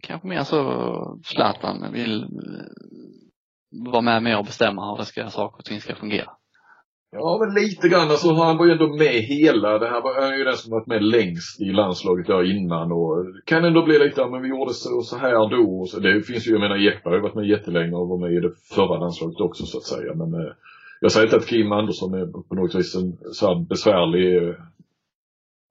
kanske 0.00 0.28
mer 0.28 0.42
så 0.42 1.20
Zlatan 1.24 1.92
vill 1.92 2.26
vara 3.70 4.00
med 4.00 4.22
mer 4.22 4.38
och 4.38 4.44
bestämma 4.44 4.90
hur 4.90 4.96
det 4.98 5.04
ska, 5.04 5.28
saker 5.28 5.58
och 5.58 5.64
ting 5.64 5.80
ska 5.80 5.94
fungera. 5.94 6.30
Ja, 7.12 7.38
men 7.40 7.54
lite 7.54 7.88
grann. 7.88 8.10
Alltså, 8.10 8.32
han 8.32 8.56
var 8.56 8.66
ju 8.66 8.72
ändå 8.72 8.86
med 8.86 9.14
hela, 9.14 9.78
det 9.78 9.88
här 9.88 10.02
var 10.02 10.20
han 10.20 10.32
är 10.32 10.36
ju 10.36 10.44
den 10.44 10.56
som 10.56 10.70
varit 10.70 10.86
med 10.86 11.04
längst 11.04 11.60
i 11.60 11.64
landslaget 11.64 12.26
där 12.26 12.56
innan 12.56 12.92
och 12.92 13.26
kan 13.44 13.64
ändå 13.64 13.82
bli 13.82 13.98
lite, 13.98 14.20
ja, 14.20 14.28
men 14.28 14.42
vi 14.42 14.48
gjorde 14.48 14.74
så, 14.74 15.00
så 15.00 15.16
här 15.16 15.50
då 15.50 15.80
och 15.80 15.88
så. 15.88 16.00
Det 16.00 16.22
finns 16.22 16.48
ju, 16.48 16.52
jag 16.52 16.60
menar 16.60 16.86
Ekberg 16.88 17.10
har 17.10 17.16
ju 17.16 17.22
varit 17.22 17.34
med 17.34 17.48
jättelänge 17.48 17.96
och 17.96 18.08
var 18.08 18.18
med 18.18 18.32
i 18.32 18.40
det 18.40 18.52
förra 18.74 18.98
landslaget 18.98 19.40
också 19.40 19.66
så 19.66 19.78
att 19.78 19.84
säga. 19.84 20.14
Men 20.14 20.34
eh, 20.34 20.52
jag 21.00 21.12
säger 21.12 21.26
inte 21.26 21.36
att 21.36 21.46
Kim 21.46 21.72
Andersson 21.72 22.14
är 22.14 22.26
på 22.48 22.54
något 22.54 22.74
vis 22.74 22.94
en 22.94 23.18
så 23.32 23.46
här 23.46 23.54
besvärlig 23.68 24.48
eh, 24.48 24.54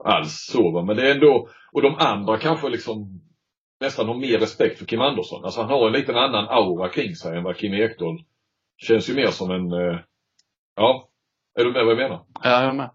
alls 0.03 0.47
så 0.51 0.71
va. 0.71 0.83
Men 0.83 0.95
det 0.95 1.09
är 1.09 1.15
ändå, 1.15 1.49
och 1.71 1.81
de 1.81 1.95
andra 1.95 2.37
kanske 2.37 2.69
liksom 2.69 3.21
nästan 3.81 4.07
har 4.07 4.15
mer 4.15 4.39
respekt 4.39 4.79
för 4.79 4.85
Kim 4.85 5.01
Andersson. 5.01 5.43
Alltså 5.45 5.61
han 5.61 5.69
har 5.69 5.87
en 5.87 5.93
liten 5.93 6.15
annan 6.15 6.47
aura 6.49 6.89
kring 6.89 7.15
sig 7.15 7.37
än 7.37 7.43
vad 7.43 7.57
Kim 7.57 7.73
Ekdahl 7.73 8.23
känns 8.77 9.09
ju 9.09 9.13
mer 9.13 9.27
som 9.27 9.51
en, 9.51 9.71
eh, 9.71 9.99
ja, 10.75 11.09
är 11.55 11.63
du 11.63 11.71
med 11.71 11.85
vad 11.85 11.91
jag 11.91 11.97
menar? 11.97 12.21
Ja, 12.43 12.61
jag 12.61 12.69
är 12.69 12.73
med. 12.73 12.89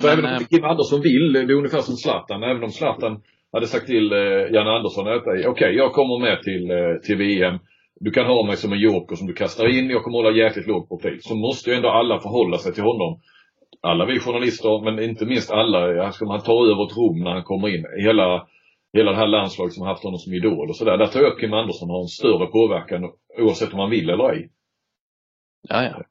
För 0.00 0.08
Men, 0.08 0.18
även 0.18 0.24
om 0.24 0.42
eh, 0.42 0.48
Kim 0.48 0.64
Andersson 0.64 1.00
vill, 1.00 1.32
det 1.32 1.40
är 1.40 1.52
ungefär 1.52 1.80
som 1.80 1.96
Zlatan, 1.96 2.42
även 2.42 2.64
om 2.64 2.70
Zlatan 2.70 3.22
hade 3.52 3.66
sagt 3.66 3.86
till 3.86 4.12
eh, 4.12 4.18
Janne 4.54 4.70
Andersson 4.70 5.08
att 5.08 5.46
okej, 5.46 5.74
jag 5.76 5.92
kommer 5.92 6.18
med 6.18 6.42
till, 6.42 6.70
eh, 6.70 6.94
till 7.04 7.16
VM. 7.16 7.58
Du 8.00 8.10
kan 8.10 8.26
ha 8.26 8.46
mig 8.46 8.56
som 8.56 8.72
en 8.72 8.78
joker 8.78 9.16
som 9.16 9.26
du 9.26 9.34
kastar 9.34 9.78
in, 9.78 9.90
jag 9.90 10.04
kommer 10.04 10.18
hålla 10.18 10.36
jäkligt 10.36 10.66
låg 10.66 10.88
profil. 10.88 11.18
Så 11.20 11.34
måste 11.34 11.70
ju 11.70 11.76
ändå 11.76 11.88
alla 11.88 12.20
förhålla 12.20 12.58
sig 12.58 12.72
till 12.74 12.82
honom. 12.82 13.20
Alla 13.80 14.06
vi 14.06 14.20
journalister, 14.20 14.84
men 14.84 15.04
inte 15.04 15.26
minst 15.26 15.50
alla, 15.50 16.12
ska 16.12 16.24
man 16.24 16.40
ta 16.40 16.66
över 16.70 16.86
ett 16.86 16.96
rum 16.96 17.24
när 17.24 17.30
han 17.30 17.42
kommer 17.42 17.68
in. 17.68 17.84
Hela, 17.98 18.46
hela 18.92 19.10
det 19.10 19.16
här 19.16 19.26
landslaget 19.26 19.74
som 19.74 19.82
har 19.82 19.92
haft 19.92 20.04
honom 20.04 20.18
som 20.18 20.32
idol 20.32 20.68
och 20.68 20.76
sådär. 20.76 20.96
Där 20.96 21.06
tror 21.06 21.24
jag 21.24 21.32
att 21.32 21.40
Kim 21.40 21.52
Andersson 21.52 21.90
har 21.90 22.00
en 22.00 22.08
större 22.08 22.46
påverkan 22.46 23.10
oavsett 23.38 23.72
om 23.72 23.78
han 23.78 23.90
vill 23.90 24.10
eller 24.10 24.32
ej 24.32 24.50
ja, 25.68 25.82
ja. 25.84 26.02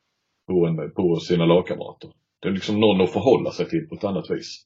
På, 0.47 0.65
en, 0.65 0.91
på 0.93 1.15
sina 1.15 1.45
lagkamrater. 1.45 2.09
Det 2.41 2.47
är 2.47 2.51
liksom 2.51 2.79
någon 2.79 3.01
att 3.01 3.13
förhålla 3.13 3.51
sig 3.51 3.69
till 3.69 3.87
på 3.89 3.95
ett 3.95 4.03
annat 4.03 4.29
vis. 4.31 4.65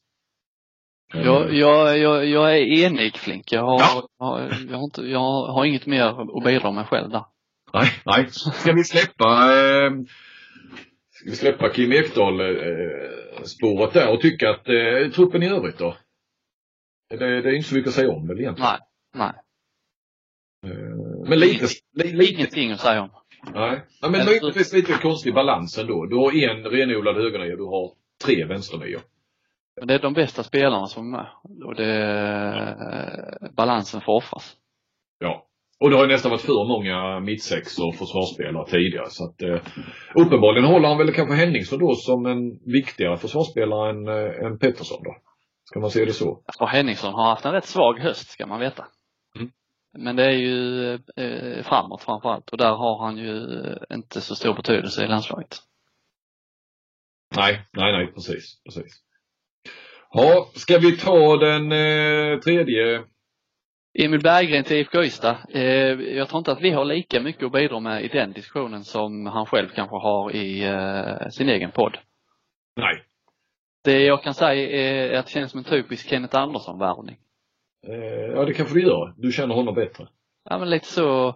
Jag, 1.13 1.53
jag, 1.53 1.97
jag, 1.97 2.25
jag 2.25 2.57
är 2.57 2.85
enig 2.85 3.17
Flink. 3.17 3.51
Jag 3.51 3.61
har, 3.61 3.79
Ja. 4.17 4.41
jag, 4.41 4.51
jag, 4.69 4.77
har 4.77 4.83
inte, 4.83 5.01
jag 5.01 5.19
har 5.53 5.65
inget 5.65 5.85
mer 5.85 6.03
att 6.03 6.43
bidra 6.43 6.71
med 6.71 6.87
själv 6.87 7.09
där. 7.09 7.25
Nej, 7.73 7.89
nej. 8.05 8.27
Ska 8.31 8.73
vi 8.73 8.83
släppa 8.83 9.25
eh, 9.25 9.91
Ska 11.09 11.29
vi 11.29 11.35
släppa 11.35 11.69
Kim 11.69 11.91
Ekdahl 11.91 12.39
eh, 12.39 13.43
spåret 13.43 13.93
där 13.93 14.13
och 14.13 14.21
tycka 14.21 14.49
att 14.49 14.67
eh, 14.69 15.11
truppen 15.15 15.43
i 15.43 15.49
övrigt 15.49 15.77
då? 15.77 15.97
Det, 17.09 17.17
det 17.17 17.49
är 17.49 17.55
inte 17.55 17.69
så 17.69 17.75
mycket 17.75 17.87
att 17.87 17.93
säga 17.95 18.09
om 18.11 18.27
väl 18.27 18.39
egentligen. 18.39 18.71
Nej, 18.71 18.79
nej. 19.15 19.33
Eh, 20.73 21.29
men 21.29 21.39
lite, 21.39 21.65
li, 21.93 22.13
lite, 22.13 22.33
Ingenting 22.33 22.71
att 22.71 22.79
säga 22.79 23.01
om. 23.01 23.09
Nej. 23.53 23.69
nej 23.71 23.81
men 24.01 24.11
Men- 24.11 24.25
möjligtvis 24.25 24.73
lite 24.73 24.93
konstig 24.93 25.33
balans 25.33 25.77
ändå. 25.77 26.05
Du 26.05 26.15
har 26.15 26.49
en 26.49 26.63
renodlad 26.63 27.15
högernia, 27.15 27.55
du 27.55 27.63
har 27.63 27.91
tre 28.25 28.45
vänsternior. 28.45 29.01
Men 29.77 29.87
det 29.87 29.93
är 29.93 29.99
de 29.99 30.13
bästa 30.13 30.43
spelarna 30.43 30.85
som 30.87 31.13
är 31.13 31.17
med. 31.17 31.27
Och 31.65 31.75
det, 31.75 33.51
balansen 33.57 34.01
får 34.01 34.13
offras. 34.13 34.55
Ja. 35.19 35.45
Och 35.79 35.89
det 35.89 35.95
har 35.95 36.03
ju 36.03 36.11
nästan 36.11 36.31
varit 36.31 36.41
för 36.41 36.67
många 36.67 37.19
mittsex 37.19 37.79
och 37.79 37.95
försvarsspelare 37.95 38.65
tidigare. 38.65 39.09
Så 39.09 39.25
att, 39.25 39.41
eh, 39.41 39.61
uppenbarligen 40.15 40.69
håller 40.69 40.87
han 40.87 40.97
väl 40.97 41.13
kanske 41.13 41.35
Henningsson 41.35 41.79
då 41.79 41.95
som 41.95 42.25
en 42.25 42.59
viktigare 42.65 43.17
försvarsspelare 43.17 43.89
än, 43.89 44.07
eh, 44.07 44.45
än 44.45 44.59
Pettersson 44.59 45.03
då. 45.03 45.15
Ska 45.63 45.79
man 45.79 45.89
se 45.89 46.05
det 46.05 46.13
så? 46.13 46.43
Och 46.59 46.69
Henningsson 46.69 47.13
har 47.13 47.29
haft 47.29 47.45
en 47.45 47.51
rätt 47.51 47.65
svag 47.65 47.99
höst 47.99 48.29
ska 48.29 48.45
man 48.45 48.59
veta. 48.59 48.85
Men 49.97 50.15
det 50.15 50.23
är 50.23 50.37
ju 50.37 50.93
eh, 50.93 51.63
framåt 51.63 52.03
framförallt 52.03 52.49
och 52.49 52.57
där 52.57 52.71
har 52.75 53.05
han 53.05 53.17
ju 53.17 53.47
inte 53.93 54.21
så 54.21 54.35
stor 54.35 54.55
betydelse 54.55 55.03
i 55.03 55.07
landslaget. 55.07 55.57
Nej, 57.35 57.61
nej, 57.73 57.91
nej, 57.91 58.13
precis, 58.13 58.63
precis. 58.63 59.03
Ja, 60.11 60.49
ska 60.53 60.77
vi 60.77 60.97
ta 60.97 61.37
den 61.37 61.71
eh, 61.71 62.39
tredje? 62.39 63.03
Emil 63.99 64.21
Berggren 64.21 64.63
till 64.63 64.77
IFK 64.77 65.03
Ystad. 65.03 65.37
Eh, 65.49 65.61
jag 66.17 66.27
tror 66.27 66.37
inte 66.37 66.51
att 66.51 66.61
vi 66.61 66.71
har 66.71 66.85
lika 66.85 67.21
mycket 67.21 67.43
att 67.43 67.51
bidra 67.51 67.79
med 67.79 68.05
i 68.05 68.07
den 68.07 68.31
diskussionen 68.31 68.83
som 68.83 69.25
han 69.25 69.45
själv 69.45 69.69
kanske 69.75 69.95
har 69.95 70.35
i 70.35 70.63
eh, 70.63 71.29
sin 71.29 71.49
egen 71.49 71.71
podd. 71.71 71.97
Nej. 72.75 73.03
Det 73.83 74.03
jag 74.03 74.23
kan 74.23 74.33
säga 74.33 74.69
är 74.69 75.19
att 75.19 75.25
det 75.25 75.31
känns 75.31 75.51
som 75.51 75.57
en 75.57 75.63
typisk 75.63 76.09
Kenneth 76.09 76.37
Andersson-värvning. 76.37 77.17
Eh, 77.87 78.33
ja, 78.35 78.45
det 78.45 78.53
kanske 78.53 78.75
du 78.75 78.81
gör. 78.81 79.13
Du 79.17 79.31
känner 79.31 79.55
honom 79.55 79.75
bättre. 79.75 80.07
Ja 80.49 80.57
men 80.57 80.69
lite 80.69 80.87
så 80.87 81.35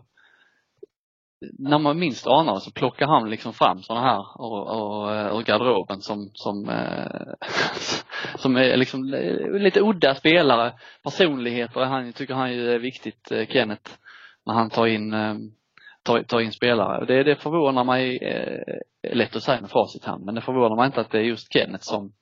när 1.60 1.80
man 1.80 2.00
minst 2.00 2.28
anar 2.28 2.60
så 2.60 2.72
plockar 2.72 3.08
han 3.08 3.30
liksom 3.30 3.54
fram 3.54 3.82
sådana 3.82 4.08
här 4.08 4.26
ur, 4.40 4.74
ur, 4.76 5.38
ur 5.38 5.44
garderoben 5.44 6.02
som, 6.02 6.30
som, 6.34 6.70
eh, 6.70 7.34
som 8.38 8.56
är 8.56 8.78
liksom 8.78 9.04
lite 9.52 9.82
udda 9.82 10.16
spelare. 10.16 10.74
Personligheter 11.04 11.82
han, 11.82 12.14
tycker 12.14 12.34
han 12.34 12.54
ju 12.54 12.72
är 12.72 12.80
viktigt, 12.80 13.32
eh, 13.32 13.48
Kenneth, 13.48 13.92
när 14.46 14.54
han 14.54 14.70
tar 14.70 14.88
in, 14.88 15.14
eh, 15.14 15.36
tar, 16.04 16.24
tar 16.24 16.40
in 16.40 16.52
spelare. 16.52 17.06
Det, 17.06 17.24
det 17.24 17.36
förvånar 17.36 17.84
mig, 17.84 18.18
eh, 18.18 18.78
lätt 19.14 19.36
att 19.36 19.44
säga 19.44 19.62
med 19.62 19.70
facit 19.70 20.06
hand, 20.06 20.26
men 20.26 20.36
det 20.36 20.42
förvånar 20.42 20.76
mig 20.76 20.86
inte 20.86 21.02
att 21.02 21.12
det 21.12 21.18
är 21.18 21.24
just 21.24 21.54
Kenneth 21.54 21.84
som, 21.84 22.14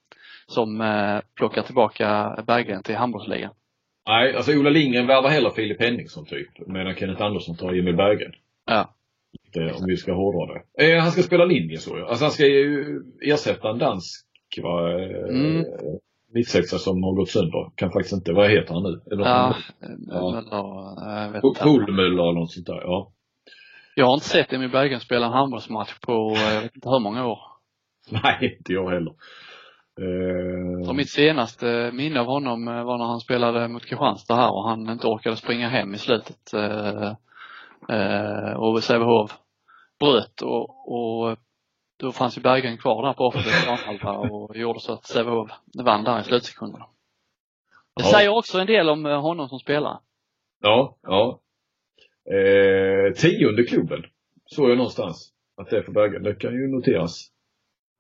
som 0.48 0.82
eh, 0.82 1.20
plockar 1.36 1.62
tillbaka 1.62 2.36
Berggren 2.48 2.84
till 2.84 2.96
handbollsligan. 2.96 3.54
Nej, 4.08 4.36
alltså 4.36 4.52
Ola 4.54 4.70
Lindgren 4.70 5.08
värvar 5.08 5.30
hellre 5.30 5.52
Filip 5.52 5.82
Henningsson 5.82 6.26
typ. 6.26 6.68
Medan 6.68 6.96
Kenneth 6.96 7.22
Andersson 7.22 7.56
tar 7.58 7.74
Emil 7.74 7.96
Berggren. 7.96 8.32
Ja. 8.66 8.94
Det, 9.54 9.72
om 9.74 9.86
vi 9.88 9.98
ska 9.98 10.14
hårdra 10.14 10.54
det. 10.78 10.92
Eh, 10.94 11.02
han 11.02 11.12
ska 11.12 11.22
spela 11.22 11.46
linje 11.46 11.78
så 11.78 11.98
ja. 11.98 12.08
Alltså 12.10 12.26
han 12.26 12.32
ska 12.32 12.46
ju 12.46 13.02
ersätta 13.22 13.70
en 13.70 13.78
dansk 13.78 14.26
va, 14.64 14.92
eh, 15.02 15.36
Mm. 15.36 15.66
mittsexa 16.34 16.78
som 16.78 17.04
har 17.04 17.14
gått 17.14 17.30
sönder. 17.30 17.72
Kan 17.76 17.92
faktiskt 17.92 18.14
inte, 18.14 18.34
vad 18.34 18.50
heter 18.50 18.74
han 18.74 18.84
nu? 18.84 19.02
Det 19.06 19.16
Ja, 19.24 19.56
Ja. 20.08 20.38
eller, 20.40 22.04
jag 22.04 22.06
eller 22.06 22.34
något 22.40 22.52
sånt 22.52 22.68
där, 22.68 22.82
ja. 22.82 23.12
Jag 23.96 24.06
har 24.06 24.14
inte 24.14 24.26
sett 24.26 24.54
Emil 24.54 24.70
Berggren 24.72 25.00
spela 25.00 25.26
en 25.26 25.32
handbollsmatch 25.32 26.00
på, 26.00 26.34
eh, 26.36 26.54
jag 26.54 26.62
vet 26.62 26.76
inte 26.76 26.90
hur 26.90 27.00
många 27.00 27.28
år. 27.28 27.40
Nej, 28.24 28.58
inte 28.60 28.74
jag 28.74 28.90
heller. 28.90 29.14
Eh, 30.02 30.90
Och 30.90 30.96
mitt 30.96 31.10
senaste 31.10 31.92
minne 31.94 32.20
av 32.20 32.26
honom 32.26 32.68
eh, 32.68 32.84
var 32.84 32.98
när 32.98 33.06
han 33.06 33.20
spelade 33.20 33.68
mot 33.68 33.86
Kristianstad 33.86 34.36
här 34.36 34.52
och 34.52 34.70
han 34.70 34.90
inte 34.90 35.08
orkade 35.08 35.36
springa 35.36 35.70
hem 35.70 35.94
i 35.94 35.98
slutet. 35.98 36.54
Eh, 36.54 37.14
eh, 37.98 38.54
och 38.54 38.84
Sävehof 38.84 39.38
bröt 40.00 40.42
och, 40.42 40.92
och 40.92 41.38
då 42.00 42.12
fanns 42.12 42.38
ju 42.38 42.42
Berggren 42.42 42.78
kvar 42.78 43.06
där 43.08 43.14
på 43.14 43.24
offensiv 43.24 44.32
och 44.32 44.56
gjorde 44.58 44.80
så 44.80 44.94
att 44.94 45.06
Sävehof 45.06 45.52
vann 45.84 46.04
där 46.04 46.20
i 46.20 46.24
slutsekunderna. 46.24 46.86
Det 47.96 48.04
Ja. 48.04 48.12
säger 48.18 48.30
också 48.30 48.60
en 48.60 48.68
del 48.68 48.90
om 48.90 49.06
eh, 49.06 49.22
honom 49.22 49.50
som 49.50 49.60
spelare. 49.60 49.98
Ja, 50.62 50.98
ja. 51.02 51.40
Eh, 52.36 53.14
tionde 53.14 53.64
klubben. 53.64 54.04
Såg 54.46 54.70
jag 54.70 54.78
någonstans. 54.78 55.34
Att 55.58 55.70
det 55.70 55.78
är 55.78 55.82
för 55.84 55.92
Bergen. 55.92 56.24
Det 56.24 56.36
kan 56.36 56.54
ju 56.54 56.68
noteras. 56.68 57.31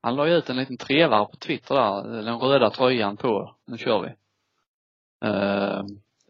Han 0.02 0.16
la 0.16 0.28
ju 0.28 0.34
ut 0.34 0.50
en 0.50 0.56
liten 0.58 0.78
trevare 0.78 1.26
på 1.26 1.36
Twitter 1.38 1.76
där, 1.76 2.22
den 2.24 2.40
röda 2.40 2.70
tröjan 2.70 3.18
på, 3.18 3.56
nu 3.68 3.78
kör 3.78 4.02
vi. 4.02 4.08
Eh, 5.28 5.84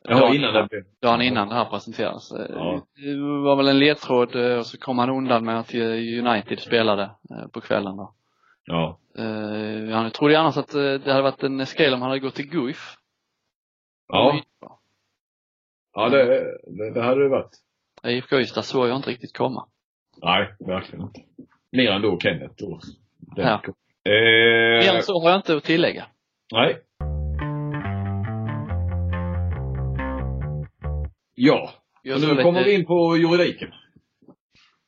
Jaha, 0.03 0.19
dagen 0.19 0.36
innan 0.36 0.53
det 0.53 0.67
blev... 0.69 0.84
dagen 1.01 1.22
innan 1.22 1.47
det 1.49 1.55
här 1.55 1.65
presenterades. 1.65 2.32
Eh, 2.32 2.45
Ja. 2.49 2.86
Det 2.95 3.15
var 3.43 3.55
väl 3.55 3.67
en 3.67 3.80
ledtråd 3.80 4.36
eh, 4.36 4.57
och 4.57 4.65
så 4.65 4.78
kom 4.78 4.99
han 4.99 5.09
undan 5.09 5.45
med 5.45 5.59
att 5.59 5.74
eh, 5.74 5.82
United 6.26 6.59
spelade 6.59 7.11
på 7.51 7.61
kvällen 7.61 7.97
då. 7.97 8.13
Ja. 8.65 8.99
Eh, 9.17 9.95
Han 9.95 10.11
trodde 10.11 10.34
ju 10.34 10.39
annars 10.39 10.57
att 10.57 10.72
det 10.72 11.07
hade 11.11 11.22
varit 11.22 11.43
en 11.43 11.65
skräll 11.65 11.93
om 11.93 12.01
han 12.01 12.09
hade 12.09 12.19
gått 12.19 12.36
till 12.36 12.49
Guif. 12.49 12.95
Ja. 14.07 14.41
Ja, 15.93 16.09
det, 16.09 16.26
det, 16.67 16.91
det 16.93 17.01
hade 17.01 17.24
det 17.24 17.30
varit. 17.30 17.51
IFK 18.03 18.39
Ystad 18.39 18.63
såg 18.63 18.88
jag 18.88 18.95
inte 18.95 19.09
riktigt 19.09 19.38
komma. 19.38 19.65
Nej, 20.22 20.55
verkligen 20.59 21.05
inte. 21.05 21.22
Mer 21.72 21.91
än 21.91 22.01
då 22.01 22.19
Kenneth 22.19 22.53
den. 22.57 22.80
Ja. 23.36 23.61
Eh, 24.05 24.93
Mer 24.93 25.01
så 25.01 25.19
har 25.22 25.30
jag 25.30 25.39
inte 25.39 25.55
att 25.55 25.63
tillägga. 25.63 26.05
Nej. 26.53 26.82
Ja, 31.36 31.72
Jag 32.03 32.15
och 32.15 32.22
nu 32.22 32.28
lite- 32.28 32.43
kommer 32.43 32.63
vi 32.63 32.74
in 32.76 32.86
på 32.86 33.17
juridiken. 33.17 33.72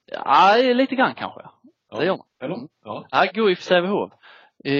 Ja, 0.06 0.56
lite 0.58 0.96
grann 0.96 1.16
kanske. 1.16 1.42
Det 1.98 2.06
gör 2.06 2.18
man. 2.18 2.26
Eller? 2.44 2.56
Mm. 2.56 2.68
Ja. 2.84 3.08
Ja, 3.12 3.26
Guif 3.34 3.62
Sävehof. 3.62 4.12
Eh, 4.66 4.74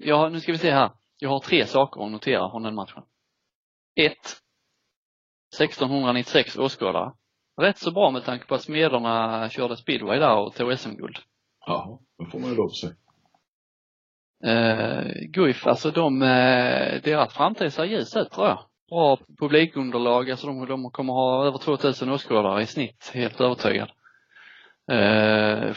ja, 0.00 0.28
nu 0.28 0.40
ska 0.40 0.52
vi 0.52 0.58
se 0.58 0.70
här. 0.70 0.90
Jag 1.18 1.28
har 1.30 1.40
tre 1.40 1.66
saker 1.66 2.04
att 2.04 2.10
notera 2.12 2.50
från 2.50 2.62
den 2.62 2.74
matchen. 2.74 3.02
Ett. 3.96 4.36
1696 5.58 6.56
åskådare. 6.58 7.12
Rätt 7.60 7.78
så 7.78 7.90
bra 7.90 8.10
med 8.10 8.24
tanke 8.24 8.46
på 8.46 8.54
att 8.54 8.62
Smederna 8.62 9.48
körde 9.50 9.76
speedway 9.76 10.18
där 10.18 10.36
och 10.38 10.54
tog 10.54 10.78
SM-guld. 10.78 11.16
Jaha, 11.66 11.98
då 12.18 12.24
får 12.24 12.38
man 12.38 12.50
ju 12.50 12.56
lov 12.56 12.66
att 12.66 12.76
säga. 12.76 12.92
Eh, 14.44 15.12
Guif, 15.28 15.66
alltså 15.66 15.90
de, 15.90 16.22
eh, 16.22 17.02
deras 17.02 17.34
framtid 17.34 17.72
ser 17.72 17.84
ljus 17.84 18.16
ut 18.16 18.30
tror 18.30 18.46
jag. 18.46 18.58
Bra 18.90 19.18
publikunderlag, 19.38 20.30
alltså 20.30 20.46
de, 20.46 20.66
de 20.66 20.90
kommer 20.90 21.12
ha 21.12 21.46
över 21.46 21.58
2000 21.58 22.10
åskådare 22.10 22.62
i 22.62 22.66
snitt, 22.66 23.10
helt 23.14 23.40
övertygad. 23.40 23.90
Eh, 24.90 25.72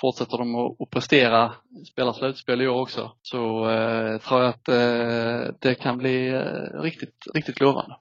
fortsätter 0.00 0.38
de 0.38 0.54
att, 0.56 0.90
prestera, 0.90 1.52
spela 1.92 2.12
slutspel 2.12 2.62
i 2.62 2.68
år 2.68 2.80
också, 2.80 3.12
så 3.22 3.70
eh, 3.70 4.18
tror 4.18 4.40
jag 4.40 4.48
att 4.48 4.68
eh, 4.68 5.54
det 5.60 5.74
kan 5.74 5.98
bli 5.98 6.28
eh, 6.28 6.80
riktigt, 6.82 7.16
riktigt 7.34 7.60
lovande. 7.60 7.96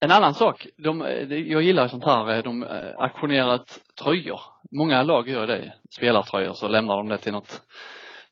En 0.00 0.10
annan 0.10 0.34
sak, 0.34 0.66
de, 0.76 1.02
eh, 1.02 1.38
jag 1.38 1.62
gillar 1.62 1.88
sånt 1.88 2.04
här, 2.04 2.36
eh, 2.36 2.42
de 2.42 2.62
eh, 2.62 2.94
auktionerat 2.98 3.80
tröjor. 4.02 4.40
Många 4.72 5.02
lag 5.02 5.28
gör 5.28 5.46
det, 5.46 5.74
spelartröjor, 5.90 6.52
så 6.52 6.68
lämnar 6.68 6.96
de 6.96 7.08
det 7.08 7.18
till 7.18 7.32
något, 7.32 7.62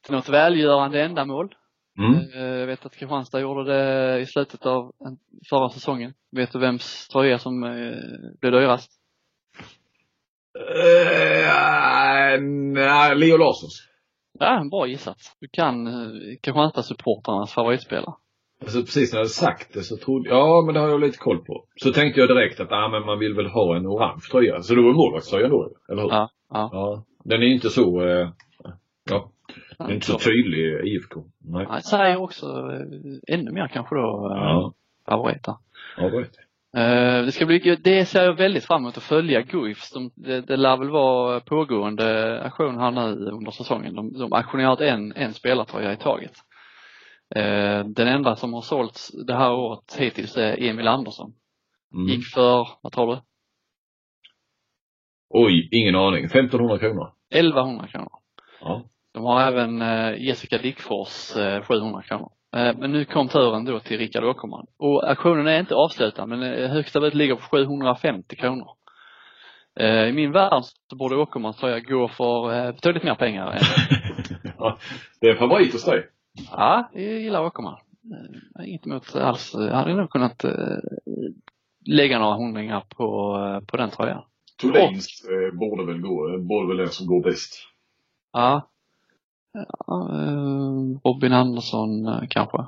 till 0.05 0.15
något 0.15 0.29
välgörande 0.29 1.03
ändamål. 1.03 1.55
Mm. 1.99 2.15
Eh, 2.35 2.59
Jag 2.59 2.67
vet 2.67 2.87
att 2.87 2.97
Kristianstad 2.97 3.41
gjorde 3.41 3.73
det 3.73 4.21
i 4.21 4.27
slutet 4.27 4.67
av 4.67 4.93
förra 5.51 5.69
säsongen. 5.69 6.13
Vet 6.37 6.53
du 6.53 6.59
vems 6.59 7.09
tröja 7.09 7.39
som 7.39 7.65
eh, 7.65 7.97
blev 8.41 8.53
dyrast? 8.53 8.91
Eh, 10.59 12.41
nej, 12.75 13.17
Leo 13.17 13.37
Larssons. 13.37 13.89
Ja, 14.39 14.65
bra 14.71 14.87
gissat. 14.87 15.17
Du 15.41 15.49
kan 15.53 15.87
Kristianstad-supportrarnas 16.43 17.47
favoritspelare. 17.55 18.15
Alltså 18.63 18.81
precis 18.81 19.13
när 19.13 19.19
jag 19.19 19.25
hade 19.25 19.29
sagt 19.31 19.75
det 19.75 19.83
så 19.83 19.97
trodde 19.97 20.29
ja 20.31 20.63
men 20.67 20.75
det 20.75 20.81
har 20.81 20.89
jag 20.89 21.01
lite 21.01 21.19
koll 21.19 21.45
på. 21.45 21.65
Så 21.77 21.93
tänkte 21.93 22.21
jag 22.21 22.29
direkt 22.29 22.61
att, 22.61 22.73
ah, 22.73 22.89
men 22.89 23.07
man 23.07 23.19
vill 23.19 23.35
väl 23.35 23.47
ha 23.47 23.77
en 23.77 23.87
orange 23.87 24.21
tröja. 24.31 24.63
Så 24.63 24.75
det 24.75 24.83
var 24.83 24.93
målvaktströjan 24.93 25.51
då, 25.51 25.71
eller 25.89 26.03
hur? 26.03 26.09
Ja, 26.11 26.31
ja. 26.53 26.71
ja. 26.73 27.05
Den 27.25 27.43
är 27.43 27.47
inte 27.47 27.71
så, 27.71 28.03
eh, 28.03 28.29
ja, 29.11 29.31
den 29.79 29.91
är 29.91 29.95
inte 29.95 30.07
så 30.07 30.19
tydlig 30.19 30.85
IFK. 30.85 31.25
Nej. 31.45 31.67
Han 31.69 31.83
säger 31.83 32.17
också 32.23 32.47
eh, 32.47 33.35
ännu 33.35 33.51
mer 33.53 33.69
kanske 33.73 33.95
då 33.95 34.31
eh, 34.33 34.43
Ja, 34.43 34.73
favoriter. 35.09 35.55
ja 35.97 36.11
jag. 36.11 36.27
Eh, 36.77 37.25
Det 37.25 37.33
ska 37.33 37.47
bli, 37.47 37.77
det 37.85 38.05
ser 38.05 38.25
jag 38.25 38.35
väldigt 38.35 38.65
fram 38.65 38.83
emot 38.83 38.97
att 38.97 39.03
följa 39.03 39.43
Guifs. 39.43 39.93
De, 39.93 40.11
det, 40.15 40.41
det 40.41 40.57
lär 40.57 40.77
väl 40.77 40.91
vara 40.91 41.41
pågående 41.41 42.41
aktion 42.43 42.79
här 42.79 42.91
nu 42.91 43.31
under 43.31 43.51
säsongen. 43.51 43.95
De, 43.95 44.13
de 44.13 44.33
auktionerat 44.33 44.81
en, 44.81 45.13
en 45.13 45.35
spelartröja 45.35 45.93
i 45.93 45.97
taget. 45.97 46.33
Eh, 47.37 47.85
Den 47.85 48.09
enda 48.09 48.37
som 48.37 48.55
har 48.55 48.61
sålts 48.61 49.11
det 49.27 49.35
här 49.35 49.53
året 49.53 49.97
hittills 49.99 50.37
är 50.37 50.63
Emil 50.63 50.89
Andersson. 50.89 51.33
Mm. 51.95 52.07
Gick 52.07 52.27
för, 52.27 52.69
vad 52.83 52.93
tror 52.93 53.15
du? 53.17 53.23
Oj, 55.29 55.69
ingen 55.73 55.95
aning. 55.97 56.25
1500 56.25 56.79
kronor. 56.79 57.13
1100 57.35 57.87
kronor. 57.87 58.13
Ja. 58.61 58.83
De 59.15 59.25
har 59.25 59.41
även 59.41 59.83
eh, 59.83 60.23
Jessica 60.27 60.59
Dickfors 60.59 61.37
eh, 61.37 61.63
700 61.63 62.03
kronor. 62.03 62.31
Eh, 62.57 62.77
Men 62.79 62.93
nu 62.93 63.05
kom 63.05 63.29
turen 63.29 63.65
då 63.65 63.81
till 63.81 63.99
Rickard 63.99 64.25
Åkerman. 64.25 64.67
Och 64.79 65.09
auktionen 65.11 65.47
är 65.47 65.61
inte 65.61 65.75
avslutad 65.75 66.27
men 66.27 66.71
högsta 66.71 67.01
bud 67.01 67.15
ligger 67.15 67.35
på 67.35 67.43
750 67.43 68.37
kronor. 68.37 68.69
I 70.09 70.13
min 70.13 70.33
värld 70.33 70.63
så 70.65 70.97
borde 70.97 71.17
Åkerman 71.17 71.55
tror 71.55 71.71
jag 71.71 71.85
gå 71.85 72.09
för 72.09 72.73
betydligt 72.73 73.03
mer 73.03 73.15
pengar 73.15 73.51
än, 73.53 73.59
ja. 74.59 74.79
Det 75.21 75.27
är 75.27 75.33
en 75.33 75.39
favorit 75.39 75.73
hos 75.73 75.85
dig. 75.85 76.07
Ja, 76.51 76.91
jag 76.93 77.03
gillar 77.03 77.45
Åkerman. 77.47 77.77
Eh, 78.59 78.73
Inte 78.73 78.89
emot 78.89 79.17
alls. 79.17 79.55
Jag 79.55 79.75
hade 79.75 79.95
nog 79.95 80.11
kunnat 80.11 80.45
eh, 80.45 80.77
lägga 81.87 82.19
några 82.19 82.35
hundringar 82.37 82.85
på, 82.89 83.37
eh, 83.39 83.67
på 83.67 83.77
den 83.77 83.91
tröjan. 83.91 84.23
Thulins 84.61 85.25
eh, 85.25 85.59
borde 85.59 85.85
väl 85.87 86.01
gå, 86.01 86.39
borde 86.39 86.69
väl 86.69 86.77
den 86.77 86.89
som 86.89 87.07
går 87.07 87.23
bäst. 87.23 87.55
Ja. 88.33 88.69
ja 89.87 90.11
Robin 91.05 91.33
Andersson 91.33 92.07
kanske. 92.31 92.59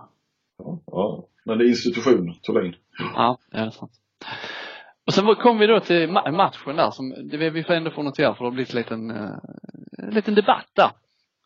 Ja, 0.59 0.79
ja. 0.87 1.27
Men 1.45 1.59
det 1.59 1.65
är 1.65 1.69
institution, 1.69 2.35
Thulin. 2.47 2.75
Ja, 3.15 3.39
det 3.51 3.57
är 3.59 3.71
sant. 3.71 3.93
Och 5.07 5.15
sen 5.15 5.35
kom 5.35 5.59
vi 5.59 5.67
då 5.67 5.81
till 5.81 6.09
ma- 6.11 6.33
matchen 6.33 6.77
där 6.77 6.91
som, 6.91 7.29
det 7.31 7.51
vi 7.51 7.65
får 7.65 7.75
ändå 7.75 7.91
få 7.91 8.03
notera 8.03 8.35
för 8.35 8.45
det 8.45 8.51
har 8.51 8.55
blivit 8.55 8.75
en 8.75 8.79
liten, 8.79 9.11
en 9.99 10.15
liten 10.15 10.35
debatt 10.35 10.69
där. 10.73 10.91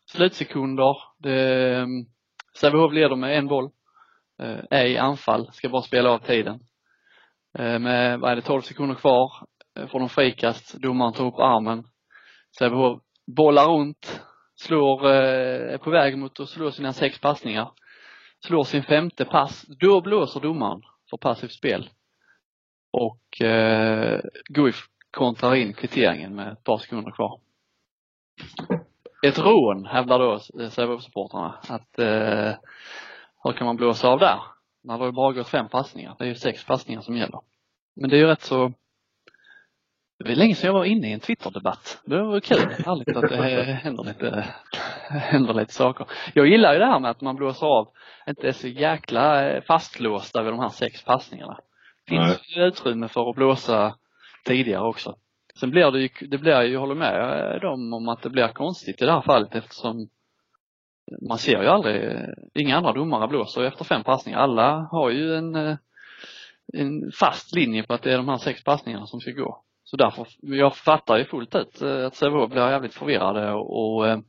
Slutsekunder, 0.09 0.95
det, 1.17 1.75
ehm, 1.75 2.05
Sävehof 2.59 2.93
leder 2.93 3.15
med 3.15 3.37
en 3.37 3.47
boll. 3.47 3.69
Eh, 4.41 4.59
är 4.69 4.85
i 4.85 4.97
anfall, 4.97 5.49
ska 5.53 5.69
bara 5.69 5.81
spela 5.81 6.09
av 6.09 6.19
tiden. 6.19 6.59
Eh, 7.59 7.79
med, 7.79 8.19
vad 8.19 8.31
är 8.31 8.35
det, 8.35 8.41
12 8.41 8.61
sekunder 8.61 8.95
kvar. 8.95 9.31
Eh, 9.79 9.87
får 9.87 9.99
de 9.99 10.09
frikast, 10.09 10.73
domaren 10.73 11.13
tar 11.13 11.25
upp 11.25 11.39
armen. 11.39 11.83
Sävehof 12.57 13.01
bollar 13.35 13.65
runt, 13.65 14.21
slår, 14.55 15.07
är 15.07 15.77
på 15.77 15.89
väg 15.89 16.17
mot 16.17 16.39
att 16.39 16.49
slå 16.49 16.71
sina 16.71 16.93
sex 16.93 17.19
passningar. 17.19 17.71
Slår 18.45 18.63
sin 18.63 18.83
femte 18.83 19.25
pass, 19.25 19.65
då 19.79 20.01
blåser 20.01 20.39
domaren 20.39 20.81
för 21.09 21.17
passivt 21.17 21.51
spel. 21.51 21.89
Och 22.91 23.41
eh, 23.41 24.21
Guif 24.49 24.75
kontrar 25.11 25.55
in 25.55 25.73
kvitteringen 25.73 26.35
med 26.35 26.53
ett 26.53 26.63
par 26.63 26.77
sekunder 26.77 27.11
kvar. 27.11 27.39
Ett 29.25 29.39
rån 29.39 29.85
hävdar 29.85 30.19
då 30.19 30.39
Sävehof-supportrarna 30.69 31.53
att 31.69 31.99
eh, 31.99 32.53
hur 33.43 33.51
kan 33.53 33.65
man 33.65 33.75
blåsa 33.75 34.07
av 34.07 34.19
där? 34.19 34.39
När 34.83 34.93
det 34.93 34.99
har 34.99 35.05
ju 35.05 35.11
bara 35.11 35.33
gått 35.33 35.49
fem 35.49 35.69
passningar. 35.69 36.15
Det 36.19 36.23
är 36.23 36.27
ju 36.27 36.35
sex 36.35 36.65
passningar 36.65 37.01
som 37.01 37.17
gäller. 37.17 37.39
Men 37.95 38.09
det 38.09 38.15
är 38.15 38.19
ju 38.19 38.27
rätt 38.27 38.41
så 38.41 38.73
det 40.19 40.29
var 40.29 40.35
länge 40.35 40.55
sedan 40.55 40.67
jag 40.67 40.73
var 40.73 40.85
inne 40.85 41.09
i 41.09 41.13
en 41.13 41.19
Twitter-debatt. 41.19 42.01
Det 42.05 42.23
var 42.23 42.39
kul. 42.39 42.57
Härligt 42.85 43.17
att 43.17 43.29
det 43.29 43.73
händer 43.73 44.03
lite, 44.03 44.45
händer 45.09 45.53
lite 45.53 45.73
saker. 45.73 46.07
Jag 46.33 46.47
gillar 46.47 46.73
ju 46.73 46.79
det 46.79 46.85
här 46.85 46.99
med 46.99 47.11
att 47.11 47.21
man 47.21 47.35
blåser 47.35 47.67
av, 47.67 47.87
inte 48.27 48.47
är 48.47 48.51
så 48.51 48.67
jäkla 48.67 49.49
eh, 49.49 49.61
fastlåsta 49.61 50.43
vid 50.43 50.53
de 50.53 50.59
här 50.59 50.69
sex 50.69 51.03
passningarna. 51.03 51.59
Det 52.05 52.09
finns 52.09 52.57
ju 52.57 52.63
utrymme 52.63 53.07
för 53.07 53.29
att 53.29 53.35
blåsa 53.35 53.95
tidigare 54.45 54.83
också. 54.83 55.15
Sen 55.59 55.69
blir 55.69 55.91
det 55.91 55.99
ju, 55.99 56.09
det 56.27 56.37
blir 56.37 56.61
ju, 56.61 56.73
jag 56.73 56.79
håller 56.79 56.95
med 56.95 57.61
dem 57.61 57.93
om 57.93 58.09
att 58.09 58.21
det 58.21 58.29
blir 58.29 58.47
konstigt 58.47 59.01
i 59.01 59.05
det 59.05 59.11
här 59.11 59.21
fallet 59.21 59.55
eftersom 59.55 60.09
man 61.29 61.37
ser 61.37 61.61
ju 61.61 61.67
aldrig, 61.67 62.19
inga 62.53 62.77
andra 62.77 62.93
domare 62.93 63.27
blåser 63.27 63.63
efter 63.63 63.85
fem 63.85 64.03
passningar. 64.03 64.39
Alla 64.39 64.87
har 64.91 65.09
ju 65.09 65.35
en, 65.35 65.55
eh, 65.55 65.77
en 66.73 67.11
fast 67.19 67.55
linje 67.55 67.83
på 67.83 67.93
att 67.93 68.03
det 68.03 68.13
är 68.13 68.17
de 68.17 68.29
här 68.29 68.37
sex 68.37 68.63
passningarna 68.63 69.05
som 69.05 69.19
ska 69.19 69.31
gå. 69.31 69.63
Så 69.83 69.97
därför, 69.97 70.27
jag 70.41 70.75
fattar 70.75 71.17
ju 71.17 71.25
fullt 71.25 71.55
ut 71.55 71.81
eh, 71.81 72.05
att 72.05 72.15
Sävehof 72.15 72.51
blir 72.51 72.69
jävligt 72.69 72.93
förvirrade 72.93 73.53
och, 73.53 73.95
och, 73.95 74.07
eh, 74.07 74.19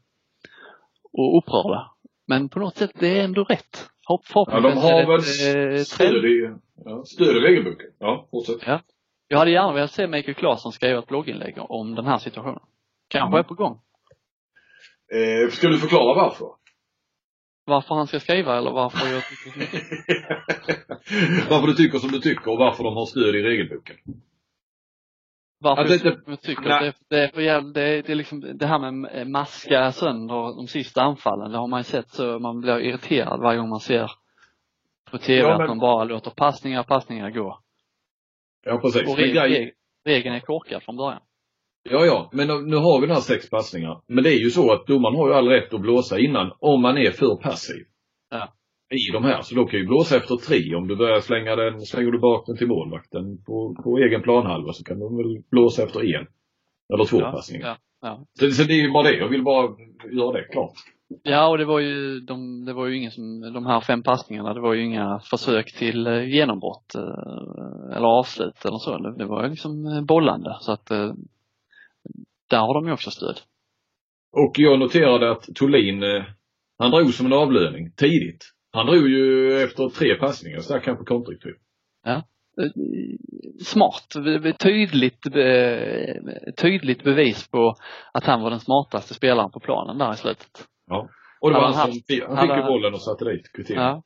och 1.13 1.39
upprörda. 1.39 1.91
Men 2.27 2.49
på 2.49 2.59
något 2.59 2.77
sätt, 2.77 2.91
det 2.95 3.19
är 3.19 3.25
ändå 3.25 3.45
rätt. 3.45 3.89
Hopp, 4.07 4.23
Ja, 4.35 4.61
de 4.61 4.77
har 4.77 5.07
väl 5.07 5.81
ett, 5.81 5.87
stöd 5.87 6.25
i, 6.25 6.51
ja, 6.85 7.03
stöd 7.05 7.37
i 7.37 7.41
regelboken. 7.41 7.87
Ja, 7.99 8.29
fortsätt. 8.31 8.57
Ja. 8.67 8.81
Jag 9.29 9.39
hade 9.39 9.51
gärna 9.51 9.73
velat 9.73 9.91
se 9.93 10.07
Mikael 10.07 10.35
Claesson 10.35 10.73
skriva 10.73 10.99
ett 10.99 11.07
blogginlägg 11.07 11.55
om 11.59 11.95
den 11.95 12.07
här 12.07 12.19
situationen. 12.19 12.63
Kanske 13.09 13.27
Mm. 13.29 13.39
är 13.39 13.43
på 13.43 13.55
gång. 13.55 13.81
Eh, 15.15 15.51
ska 15.51 15.69
du 15.69 15.79
förklara 15.79 16.15
varför? 16.15 16.49
Varför 17.65 17.95
han 17.95 18.07
ska 18.07 18.21
skriva 18.21 18.59
eller 18.59 18.71
varför 18.71 19.07
jag 19.15 19.23
tycker 19.29 19.51
så 19.51 19.59
mycket. 19.59 19.83
varför 21.51 21.67
du 21.67 21.75
tycker 21.75 21.99
som 21.99 22.11
du 22.11 22.19
tycker 22.21 22.51
och 22.51 22.59
varför 22.59 22.85
de 22.85 22.97
har 22.97 23.07
stöd 23.07 23.35
i 23.35 23.43
regelboken. 23.43 23.97
Varför 25.61 25.83
Ja, 25.83 25.89
det- 25.89 26.21
jag 26.27 26.41
tycker 26.43 26.63
det, 26.63 26.93
det 27.09 27.19
är 27.25 27.29
för 27.29 27.63
det, 27.73 28.03
det 28.03 28.13
är 28.13 28.15
liksom 28.15 28.41
det 28.59 28.67
här 28.67 28.91
med 28.91 29.31
maska 29.31 29.93
sönder 29.93 30.57
de 30.57 30.67
sista 30.67 31.03
anfallen. 31.03 31.51
Det 31.53 31.59
har 31.59 31.67
man 31.67 31.81
ju 31.81 31.85
sett 31.85 32.09
så 32.11 32.39
man 32.39 32.61
blir 32.61 32.81
irriterad 32.81 33.41
varje 33.41 33.59
gång 33.59 33.69
man 33.69 33.81
ser 33.81 34.11
på 35.11 35.19
TV 35.19 35.41
Ja, 35.49 35.49
men- 35.53 35.61
att 35.61 35.69
de 35.69 35.79
bara 35.79 36.05
låter 36.05 36.31
passningar, 36.31 36.83
passningar 36.83 37.31
gå. 37.31 37.61
Ja, 38.67 38.79
precis. 38.79 39.03
Och 39.03 39.09
Men 39.09 39.17
reg, 39.25 39.35
grej- 39.35 39.59
reg, 39.59 39.73
regeln 40.07 40.35
är 40.35 40.41
korkad 40.41 40.83
från 40.83 40.97
början. 40.97 41.21
Ja, 41.91 42.05
ja, 42.07 42.31
men 42.33 42.47
nu 42.47 42.77
har 42.77 43.01
vi 43.01 43.07
den 43.07 43.15
här 43.17 43.23
sex 43.23 43.51
passningar. 43.51 44.01
Men 44.09 44.25
det 44.25 44.31
är 44.35 44.39
ju 44.39 44.51
så 44.51 44.73
att 44.73 44.87
domaren 44.87 45.17
har 45.17 45.29
ju 45.29 45.35
all 45.35 45.49
rätt 45.49 45.75
att 45.75 45.81
blåsa 45.81 46.19
innan 46.19 46.53
om 46.61 46.83
man 46.83 46.99
är 46.99 47.11
för 47.11 47.43
passiv. 47.43 47.85
Ja. 48.31 48.55
i 48.91 49.13
de 49.13 49.25
här. 49.25 49.43
Så 49.43 49.55
då 49.55 49.65
kan 49.67 49.81
ju 49.81 49.87
blåsa 49.87 50.17
efter 50.17 50.37
tre. 50.37 50.75
Om 50.75 50.89
du 50.89 50.97
börjar 50.97 51.21
slänga 51.21 51.57
den, 51.57 51.81
slänger 51.81 52.11
du 52.11 52.19
bak 52.19 52.47
den 52.47 52.57
till 52.57 52.67
målvakten 52.69 53.43
på, 53.47 53.77
på 53.85 53.99
egen 53.99 54.23
planhalva 54.23 54.73
så 54.73 54.85
kan 54.85 54.99
de 54.99 55.17
väl 55.17 55.43
blåsa 55.51 55.83
efter 55.83 56.01
en. 56.01 56.27
Eller 56.95 57.05
två 57.05 57.21
Ja, 57.21 57.33
passningar. 57.33 57.67
ja, 57.69 57.77
ja. 58.09 58.27
Så, 58.41 58.51
så 58.51 58.63
det 58.69 58.73
är 58.75 58.83
ju 58.87 58.91
bara 58.93 59.03
det. 59.03 59.17
Jag 59.17 59.29
vill 59.29 59.43
bara 59.45 59.69
göra 60.13 60.33
det 60.33 60.45
klart. 60.53 60.73
Ja, 61.23 61.49
och 61.49 61.59
det 61.59 61.65
var 61.65 61.79
ju, 61.81 62.21
de, 62.21 62.65
det 62.65 62.73
var 62.73 62.87
ju 62.87 62.97
ingen 62.97 63.11
som, 63.11 63.41
de 63.41 63.67
här 63.67 63.81
fem 63.81 64.03
passningarna, 64.03 64.55
det 64.55 64.61
var 64.61 64.75
ju 64.75 64.85
inga 64.85 65.21
försök 65.31 65.79
till 65.79 66.07
eh, 66.07 66.25
genombrott 66.25 66.95
eh, 66.95 67.97
eller 67.97 68.07
avslut 68.07 68.65
eller 68.65 68.79
så. 68.79 68.99
Det, 68.99 69.25
var 69.25 69.45
ju 69.45 69.51
liksom 69.51 69.87
eh, 69.87 70.03
bollande 70.03 70.57
så 70.61 70.73
att 70.73 70.87
där 72.51 72.59
har 72.59 72.75
de 72.75 72.87
ju 72.87 72.93
också 72.93 73.11
stöd. 73.11 73.41
Och 74.33 74.53
jag 74.59 74.79
noterade 74.79 75.31
att 75.31 75.43
Thulin, 75.43 76.03
eh, 76.03 76.25
han 76.79 76.91
drog 76.91 77.15
som 77.15 77.27
en 77.27 77.33
avlöning 77.33 77.93
tidigt. 77.97 78.45
Han 78.73 78.87
drog 78.87 79.09
ju 79.09 79.53
efter 79.63 79.89
tre 79.89 80.15
passningar, 80.15 80.61
så 80.61 80.73
där 80.73 80.81
kanske 80.81 81.05
kontriktiv. 81.05 81.53
Eh, 82.07 82.23
Smart, 83.65 84.15
tydligt, 84.59 85.23
tydligt 86.57 87.05
bevis 87.05 87.49
på 87.49 87.75
att 88.13 88.25
han 88.25 88.43
var 88.43 88.51
den 88.51 88.61
smartaste 88.61 89.15
spelaren 89.15 89.51
på 89.51 89.61
planen 89.61 89.99
där 89.99 90.13
i 90.13 90.17
slutet. 90.17 90.69
Ja. 90.89 91.09
Och 91.41 91.51
det 91.51 91.55
var 91.55 91.61
Hade 91.63 91.77
han 91.77 91.87
han 91.91 91.93
som 91.93 92.21
han 92.29 92.37
hade 92.37 92.55
fick 92.55 92.63
han- 92.63 92.73
bollen 92.73 92.95
och 92.95 93.01
satte 93.03 93.39
Coutinho. 93.55 93.83
Ja. 93.83 94.03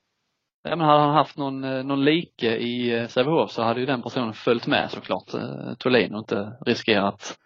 ja 0.62 0.76
men 0.76 0.80
hade 0.86 1.00
han 1.00 1.14
haft 1.14 1.36
någon, 1.38 1.64
eh, 1.64 1.84
någon 1.84 2.04
like 2.04 2.56
i 2.56 2.98
eh, 2.98 3.06
Sävehof 3.06 3.50
så 3.50 3.62
hade 3.62 3.80
ju 3.80 3.86
den 3.86 4.02
personen 4.02 4.32
följt 4.34 4.66
med 4.66 4.90
såklart, 4.90 5.34
eh, 5.34 5.74
Thulin 5.78 6.14
och 6.14 6.18
inte 6.18 6.52
riskerat 6.66 7.36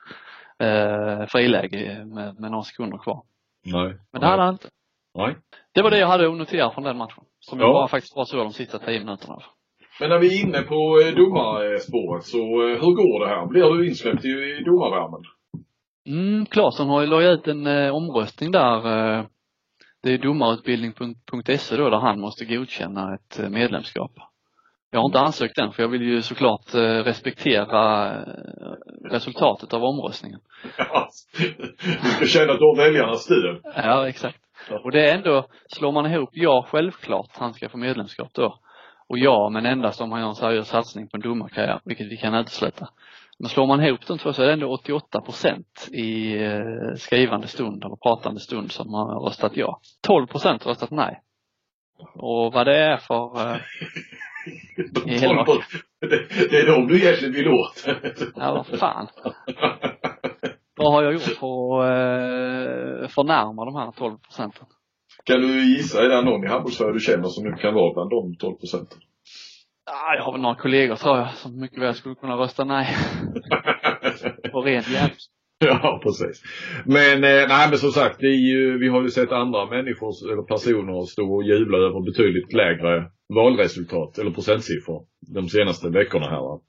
eh, 0.58 1.26
friläge 1.26 2.04
med, 2.04 2.40
med 2.40 2.50
några 2.50 2.62
sekunder 2.64 2.98
kvar. 2.98 3.22
Nej. 3.64 3.96
Men 4.12 4.20
det 4.20 4.26
hade 4.26 4.42
han 4.42 4.54
inte. 4.54 4.68
Nej. 5.14 5.36
Det 5.74 5.82
var 5.82 5.90
det 5.90 5.98
jag 5.98 6.06
hade 6.08 6.28
att 6.28 6.36
notera 6.36 6.70
från 6.70 6.84
den 6.84 6.96
matchen. 6.96 7.24
Som 7.40 7.60
Ja. 7.60 7.66
ja. 7.66 7.72
bara 7.72 7.88
faktiskt 7.88 8.16
var 8.16 8.24
så 8.24 8.36
de 8.36 8.52
sista 8.52 8.78
tio 8.78 8.98
minuterna. 8.98 9.38
Men 10.00 10.08
när 10.10 10.18
vi 10.18 10.38
är 10.40 10.44
inne 10.46 10.62
på 10.62 11.00
eh, 11.00 11.14
domarspåret 11.14 12.24
så 12.24 12.38
hur 12.68 12.94
går 12.94 13.20
det 13.26 13.28
här? 13.34 13.46
Blir 13.46 13.70
du 13.72 13.88
insläppt 13.88 14.24
i 14.24 14.62
domarvärmen? 14.64 15.20
Mm, 16.06 16.46
Claesson 16.46 16.88
har 16.88 17.00
ju 17.00 17.06
lagt 17.06 17.40
ut 17.40 17.48
en 17.48 17.66
eh, 17.66 17.94
omröstning 17.94 18.50
där. 18.52 18.76
Eh, 18.76 19.24
det 20.02 20.12
är 20.12 20.18
domarutbildning.se 20.18 21.76
då 21.76 21.90
där 21.90 21.98
han 21.98 22.20
måste 22.20 22.44
godkänna 22.44 23.14
ett 23.14 23.38
eh, 23.38 23.48
medlemskap. 23.48 24.12
Jag 24.90 25.00
har 25.00 25.06
inte 25.06 25.18
ansökt 25.18 25.58
än 25.58 25.72
för 25.72 25.82
jag 25.82 25.88
vill 25.88 26.02
ju 26.02 26.22
såklart 26.22 26.74
eh, 26.74 26.80
respektera 26.80 28.12
eh, 28.14 28.22
resultatet 29.10 29.74
av 29.74 29.84
omröstningen. 29.84 30.40
du 32.02 32.08
ska 32.08 32.26
känna 32.26 32.52
att 32.52 32.58
du 32.58 32.64
har 32.64 32.76
väljarnas 32.76 33.22
stöd. 33.22 33.60
Ja, 33.76 34.08
exakt. 34.08 34.38
Och 34.84 34.92
det 34.92 35.10
är 35.10 35.14
ändå, 35.14 35.46
slår 35.68 35.92
man 35.92 36.12
ihop, 36.12 36.30
ja 36.32 36.66
självklart 36.70 37.30
han 37.32 37.54
ska 37.54 37.68
få 37.68 37.76
medlemskap 37.76 38.28
då. 38.32 38.58
Och 39.08 39.18
ja, 39.18 39.50
men 39.52 39.66
endast 39.66 40.00
om 40.00 40.12
han 40.12 40.20
gör 40.20 40.28
en 40.28 40.34
seriös 40.34 40.68
satsning 40.68 41.08
på 41.08 41.16
en 41.16 41.20
domarkarriär, 41.20 41.80
vilket 41.84 42.06
vi 42.06 42.16
kan 42.16 42.34
utesluta. 42.34 42.88
Men 43.38 43.48
slår 43.48 43.66
man 43.66 43.84
ihop 43.84 44.06
de 44.06 44.18
två 44.18 44.32
så 44.32 44.42
är 44.42 44.46
det 44.46 44.52
ändå 44.52 44.72
88 44.72 45.20
procent 45.20 45.88
i 45.92 46.36
eh, 46.44 46.94
skrivande 46.96 47.46
stund 47.46 47.84
eller 47.84 47.96
pratande 47.96 48.40
stund 48.40 48.72
som 48.72 48.94
har 48.94 49.26
röstat 49.26 49.52
ja. 49.54 49.80
12 50.06 50.26
procent 50.26 50.62
har 50.62 50.70
röstat 50.70 50.90
nej. 50.90 51.20
Och 52.14 52.52
vad 52.52 52.66
det 52.66 52.76
är 52.76 52.96
för, 52.96 53.50
eh, 53.50 53.56
I 55.06 55.18
det, 56.00 56.48
det 56.50 56.56
är 56.56 56.66
de 56.66 56.86
du 56.86 56.96
egentligen 56.96 57.34
vill 57.34 57.48
åt. 57.48 57.84
ja 58.36 58.64
vad 58.70 58.78
fan. 58.78 59.08
Vad 60.76 60.92
har 60.92 61.02
jag 61.02 61.12
gjort 61.12 61.22
för 61.22 61.82
att 61.82 61.90
eh, 63.02 63.08
förnärma 63.08 63.64
de 63.64 63.76
här 63.76 63.92
12 63.92 64.18
procenten? 64.18 64.66
Kan 65.24 65.40
du 65.40 65.76
gissa, 65.76 66.04
är 66.04 66.08
det 66.08 66.22
någon 66.22 66.44
i 66.44 66.48
Hamburgsfärg 66.48 66.92
du 66.92 67.00
känner 67.00 67.28
som 67.28 67.44
nu 67.44 67.52
kan 67.52 67.74
vara 67.74 67.94
bland 67.94 68.10
de 68.10 68.36
12 68.36 68.56
procenten? 68.56 68.98
Ah, 69.86 70.14
jag 70.14 70.22
har 70.22 70.32
väl 70.32 70.40
några 70.40 70.54
kollegor 70.54 70.96
tror 70.96 71.18
jag 71.18 71.34
som 71.34 71.60
mycket 71.60 71.82
väl 71.82 71.94
skulle 71.94 72.14
kunna 72.14 72.36
rösta 72.36 72.64
nej. 72.64 72.96
På 74.52 74.60
ren 74.60 74.82
jävla. 74.82 75.14
Ja, 75.58 76.00
precis. 76.02 76.42
Men, 76.84 77.24
eh, 77.24 77.48
nej 77.48 77.68
men 77.70 77.78
som 77.78 77.90
sagt, 77.90 78.22
ju, 78.22 78.78
vi 78.78 78.88
har 78.88 79.02
ju 79.02 79.10
sett 79.10 79.32
andra 79.32 79.66
människor, 79.66 80.32
eller 80.32 80.42
personer 80.42 81.06
stå 81.06 81.34
och 81.34 81.44
jubla 81.44 81.78
över 81.78 82.00
betydligt 82.00 82.52
lägre 82.52 83.10
valresultat, 83.34 84.18
eller 84.18 84.30
procentsiffror, 84.30 85.06
de 85.34 85.48
senaste 85.48 85.88
veckorna 85.88 86.26
här 86.26 86.40
va. 86.40 86.60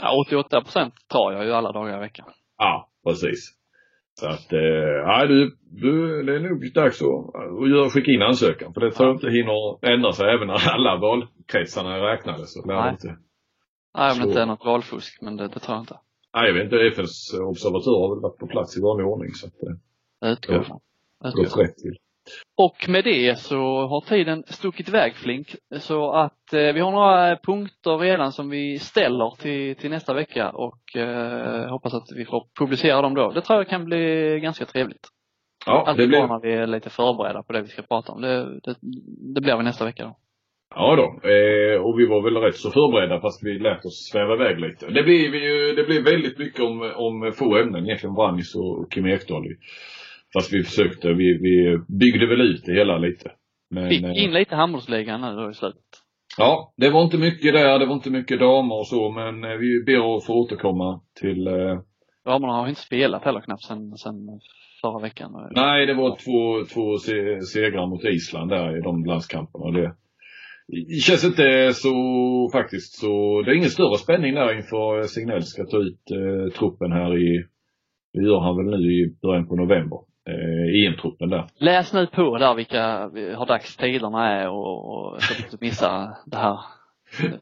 Ja, 0.00 0.24
88 0.26 0.60
procent 0.60 0.94
tar 1.08 1.32
jag 1.32 1.44
ju 1.44 1.52
alla 1.52 1.72
dagar 1.72 1.96
i 1.96 2.00
veckan. 2.00 2.26
Ja, 2.58 2.90
precis. 3.06 3.55
Så 4.20 4.26
att, 4.28 4.52
eh, 4.52 5.06
nej 5.06 5.28
du, 5.28 5.56
du, 5.70 6.22
det 6.22 6.36
är 6.36 6.40
nog 6.40 6.72
dags 6.74 7.02
att, 7.02 7.08
att 7.62 7.70
göra, 7.70 7.90
skicka 7.90 8.10
in 8.10 8.22
ansökan. 8.22 8.74
För 8.74 8.80
det 8.80 8.90
tror 8.92 9.08
jag 9.08 9.16
inte 9.16 9.30
hinner 9.30 9.86
ändra 9.94 10.12
sig 10.12 10.34
även 10.34 10.46
när 10.46 10.68
alla 10.74 10.96
valkretsarna 10.96 11.96
är 11.96 12.00
räknade. 12.00 12.46
Så 12.46 12.66
Nej. 12.66 12.90
inte. 12.90 13.16
Nej, 13.98 14.12
om 14.12 14.18
det 14.18 14.28
inte 14.28 14.42
är 14.42 14.46
något 14.46 14.64
valfusk, 14.64 15.18
men 15.22 15.36
det, 15.36 15.48
det 15.48 15.58
tror 15.60 15.74
jag 15.76 15.82
inte. 15.82 15.98
Nej, 16.34 16.46
jag 16.46 16.54
vet 16.54 16.64
inte. 16.64 16.76
FNs 16.86 17.34
observatör 17.40 18.00
har 18.00 18.14
väl 18.14 18.22
varit 18.22 18.38
på 18.38 18.46
plats 18.46 18.76
i 18.78 18.80
vanlig 18.80 19.06
ordning. 19.06 19.30
Så 19.34 19.46
att 19.46 19.52
det 19.60 19.76
Det 20.20 20.32
utgår 20.32 20.54
jag 20.54 20.62
Ja. 20.64 20.66
från. 20.66 20.80
Utgår 21.28 21.44
från. 21.44 21.74
till. 21.82 21.96
Och 22.58 22.88
med 22.88 23.04
det 23.04 23.38
så 23.38 23.86
har 23.86 24.00
tiden 24.00 24.42
stuckit 24.46 24.88
iväg 24.88 25.16
flink. 25.16 25.54
Så 25.80 26.12
att 26.12 26.52
eh, 26.52 26.72
vi 26.72 26.80
har 26.80 26.90
några 26.90 27.36
punkter 27.36 27.98
redan 27.98 28.32
som 28.32 28.50
vi 28.50 28.78
ställer 28.78 29.30
till, 29.42 29.76
till 29.76 29.90
nästa 29.90 30.14
vecka 30.14 30.50
och 30.50 30.96
eh, 30.96 31.70
hoppas 31.70 31.94
att 31.94 32.06
vi 32.16 32.24
får 32.24 32.46
publicera 32.58 33.02
dem 33.02 33.14
då. 33.14 33.30
Det 33.30 33.40
tror 33.40 33.58
jag 33.58 33.68
kan 33.68 33.84
bli 33.84 34.38
ganska 34.42 34.64
trevligt. 34.64 35.08
Ja, 35.66 35.84
Allt 35.86 35.98
det 35.98 36.06
blir... 36.06 36.26
när 36.26 36.40
vi 36.40 36.52
är 36.52 36.66
lite 36.66 36.90
förberedda 36.90 37.42
på 37.42 37.52
det 37.52 37.62
vi 37.62 37.68
ska 37.68 37.82
prata 37.82 38.12
om. 38.12 38.20
Det, 38.20 38.60
det, 38.60 38.74
det 39.34 39.40
blir 39.40 39.56
vi 39.56 39.62
nästa 39.64 39.84
vecka 39.84 40.04
då. 40.04 40.16
ja 40.74 40.96
då. 40.96 41.28
Eh, 41.28 41.80
och 41.80 41.98
vi 41.98 42.06
var 42.06 42.22
väl 42.22 42.36
rätt 42.42 42.56
så 42.56 42.70
förberedda 42.70 43.20
fast 43.20 43.44
vi 43.44 43.58
lät 43.58 43.84
oss 43.84 44.08
sväva 44.12 44.34
iväg 44.34 44.60
lite. 44.60 44.86
Det 44.86 45.02
blir, 45.02 45.30
vi 45.30 45.44
ju, 45.44 45.72
det 45.74 45.84
blir 45.84 46.02
väldigt 46.02 46.38
mycket 46.38 46.60
om, 46.60 46.92
om 46.96 47.32
få 47.32 47.56
ämnen. 47.56 47.84
Egentligen 47.86 48.14
Brannis 48.14 48.54
och 48.54 48.92
Kim 48.92 49.06
Ekdahl. 49.06 49.44
Fast 50.36 50.52
vi 50.52 50.62
försökte, 50.62 51.08
vi, 51.12 51.38
vi 51.42 51.78
byggde 51.98 52.26
väl 52.26 52.40
ut 52.40 52.62
det 52.66 52.72
hela 52.72 52.98
lite. 52.98 53.30
Men, 53.70 53.88
Fick 53.88 54.04
eh, 54.04 54.24
in 54.24 54.32
lite 54.32 54.56
handbollsligan 54.56 55.20
nu 55.20 55.50
i 55.50 55.54
slutet. 55.54 55.82
Ja, 56.38 56.74
det 56.76 56.90
var 56.90 57.04
inte 57.04 57.18
mycket 57.18 57.52
där, 57.54 57.78
det 57.78 57.86
var 57.86 57.94
inte 57.94 58.10
mycket 58.10 58.40
damer 58.40 58.78
och 58.78 58.86
så, 58.86 59.10
men 59.10 59.44
eh, 59.44 59.56
vi 59.56 59.84
ber 59.86 60.16
att 60.16 60.26
få 60.26 60.34
återkomma 60.34 61.00
till 61.20 61.46
eh, 61.46 61.78
Damerna 62.24 62.52
har 62.52 62.68
inte 62.68 62.80
spelat 62.80 63.24
heller 63.24 63.40
knappt 63.40 63.62
sen, 63.64 63.96
sen 63.96 64.14
förra 64.80 64.98
veckan. 65.02 65.48
Nej, 65.50 65.86
det 65.86 65.94
var 65.94 66.10
två, 66.24 66.64
två 66.74 66.98
se- 66.98 67.40
segrar 67.40 67.86
mot 67.86 68.04
Island 68.04 68.50
där 68.50 68.78
i 68.78 68.80
de 68.80 69.04
landskamperna. 69.04 69.70
Det 69.78 69.94
känns 71.02 71.24
inte 71.24 71.70
så 71.72 71.94
faktiskt 72.52 72.98
så, 73.00 73.42
det 73.42 73.50
är 73.50 73.54
ingen 73.54 73.70
större 73.70 73.96
spänning 73.96 74.34
där 74.34 74.56
inför 74.56 75.02
Signell 75.02 75.42
ska 75.42 75.64
ta 75.64 75.76
ut 75.76 76.10
eh, 76.10 76.52
truppen 76.58 76.92
här 76.92 77.18
i, 77.18 77.44
det 78.12 78.22
gör 78.22 78.40
han 78.40 78.56
väl 78.56 78.80
nu 78.80 78.92
i 78.92 79.16
början 79.22 79.48
på 79.48 79.56
november, 79.56 79.98
eh, 80.26 80.86
EM-truppen 80.86 81.30
där. 81.30 81.44
Läs 81.58 81.92
nu 81.92 82.06
på 82.06 82.38
där 82.38 82.54
vilka, 82.54 83.08
hur 83.14 83.46
dags 83.46 83.76
tiderna 83.76 84.28
är 84.28 84.48
och, 84.48 84.90
och 84.90 85.22
så 85.22 85.32
att 85.32 85.38
du 85.38 85.44
inte 85.44 85.56
missar 85.60 86.16
det 86.26 86.36
här. 86.36 86.58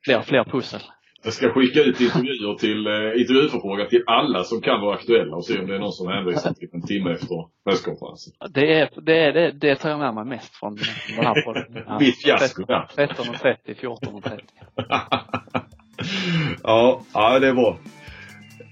Fler, 0.05 0.20
fler 0.22 0.45
pussel. 0.45 0.80
Jag 1.24 1.32
ska 1.32 1.53
skicka 1.53 1.80
ut 1.80 2.01
intervjuer 2.01 2.55
till, 2.55 2.87
eh, 2.87 3.20
intervjuförfrågan 3.20 3.89
till 3.89 4.03
alla 4.07 4.45
som 4.45 4.61
kan 4.61 4.80
vara 4.80 4.95
aktuella 4.95 5.37
och 5.37 5.45
se 5.45 5.59
om 5.59 5.66
det 5.66 5.74
är 5.74 5.78
någon 5.78 5.93
som 5.93 6.09
hänvisar 6.09 6.53
till 6.53 6.68
en 6.72 6.82
timme 6.82 7.12
efter 7.12 7.37
presskonferensen. 7.64 8.32
Det 8.55 8.80
är, 8.80 8.91
det 9.03 9.18
är, 9.18 9.32
det, 9.32 9.51
det 9.53 9.76
tar 9.76 9.91
jag 9.91 9.99
med 9.99 10.14
mig 10.14 10.24
mest 10.24 10.55
från 10.57 10.74
den 10.74 11.24
här 11.26 11.45
podden. 11.45 11.85
Ja. 11.87 11.99
Mitt 12.01 12.22
fiasko 12.22 12.64
där. 12.64 12.89
13.30, 12.97 13.74
14.30. 13.74 14.41
ja, 16.62 17.01
ja, 17.14 17.39
det 17.39 17.49
är 17.49 17.55
bra. 17.55 17.78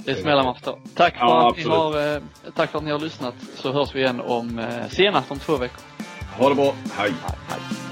Det 0.05 0.25
man 0.25 0.55
förstår. 0.55 0.79
Tack 0.95 1.15
för, 1.15 1.21
Ja, 1.21 1.51
att 1.51 1.57
ni 1.57 1.65
har, 1.65 2.15
eh, 2.15 2.23
tack 2.55 2.71
för 2.71 2.79
att 2.79 2.85
ni 2.85 2.91
har 2.91 2.99
lyssnat 2.99 3.35
så 3.57 3.73
hörs 3.73 3.95
vi 3.95 4.01
igen 4.01 4.21
om, 4.21 4.59
eh, 4.59 4.89
senast 4.89 5.31
om 5.31 5.39
två 5.39 5.57
veckor. 5.57 5.81
Ha 6.39 6.49
det 6.49 6.55
bra. 6.55 6.75
Hej. 6.97 7.13
Hej, 7.27 7.37
hej. 7.49 7.92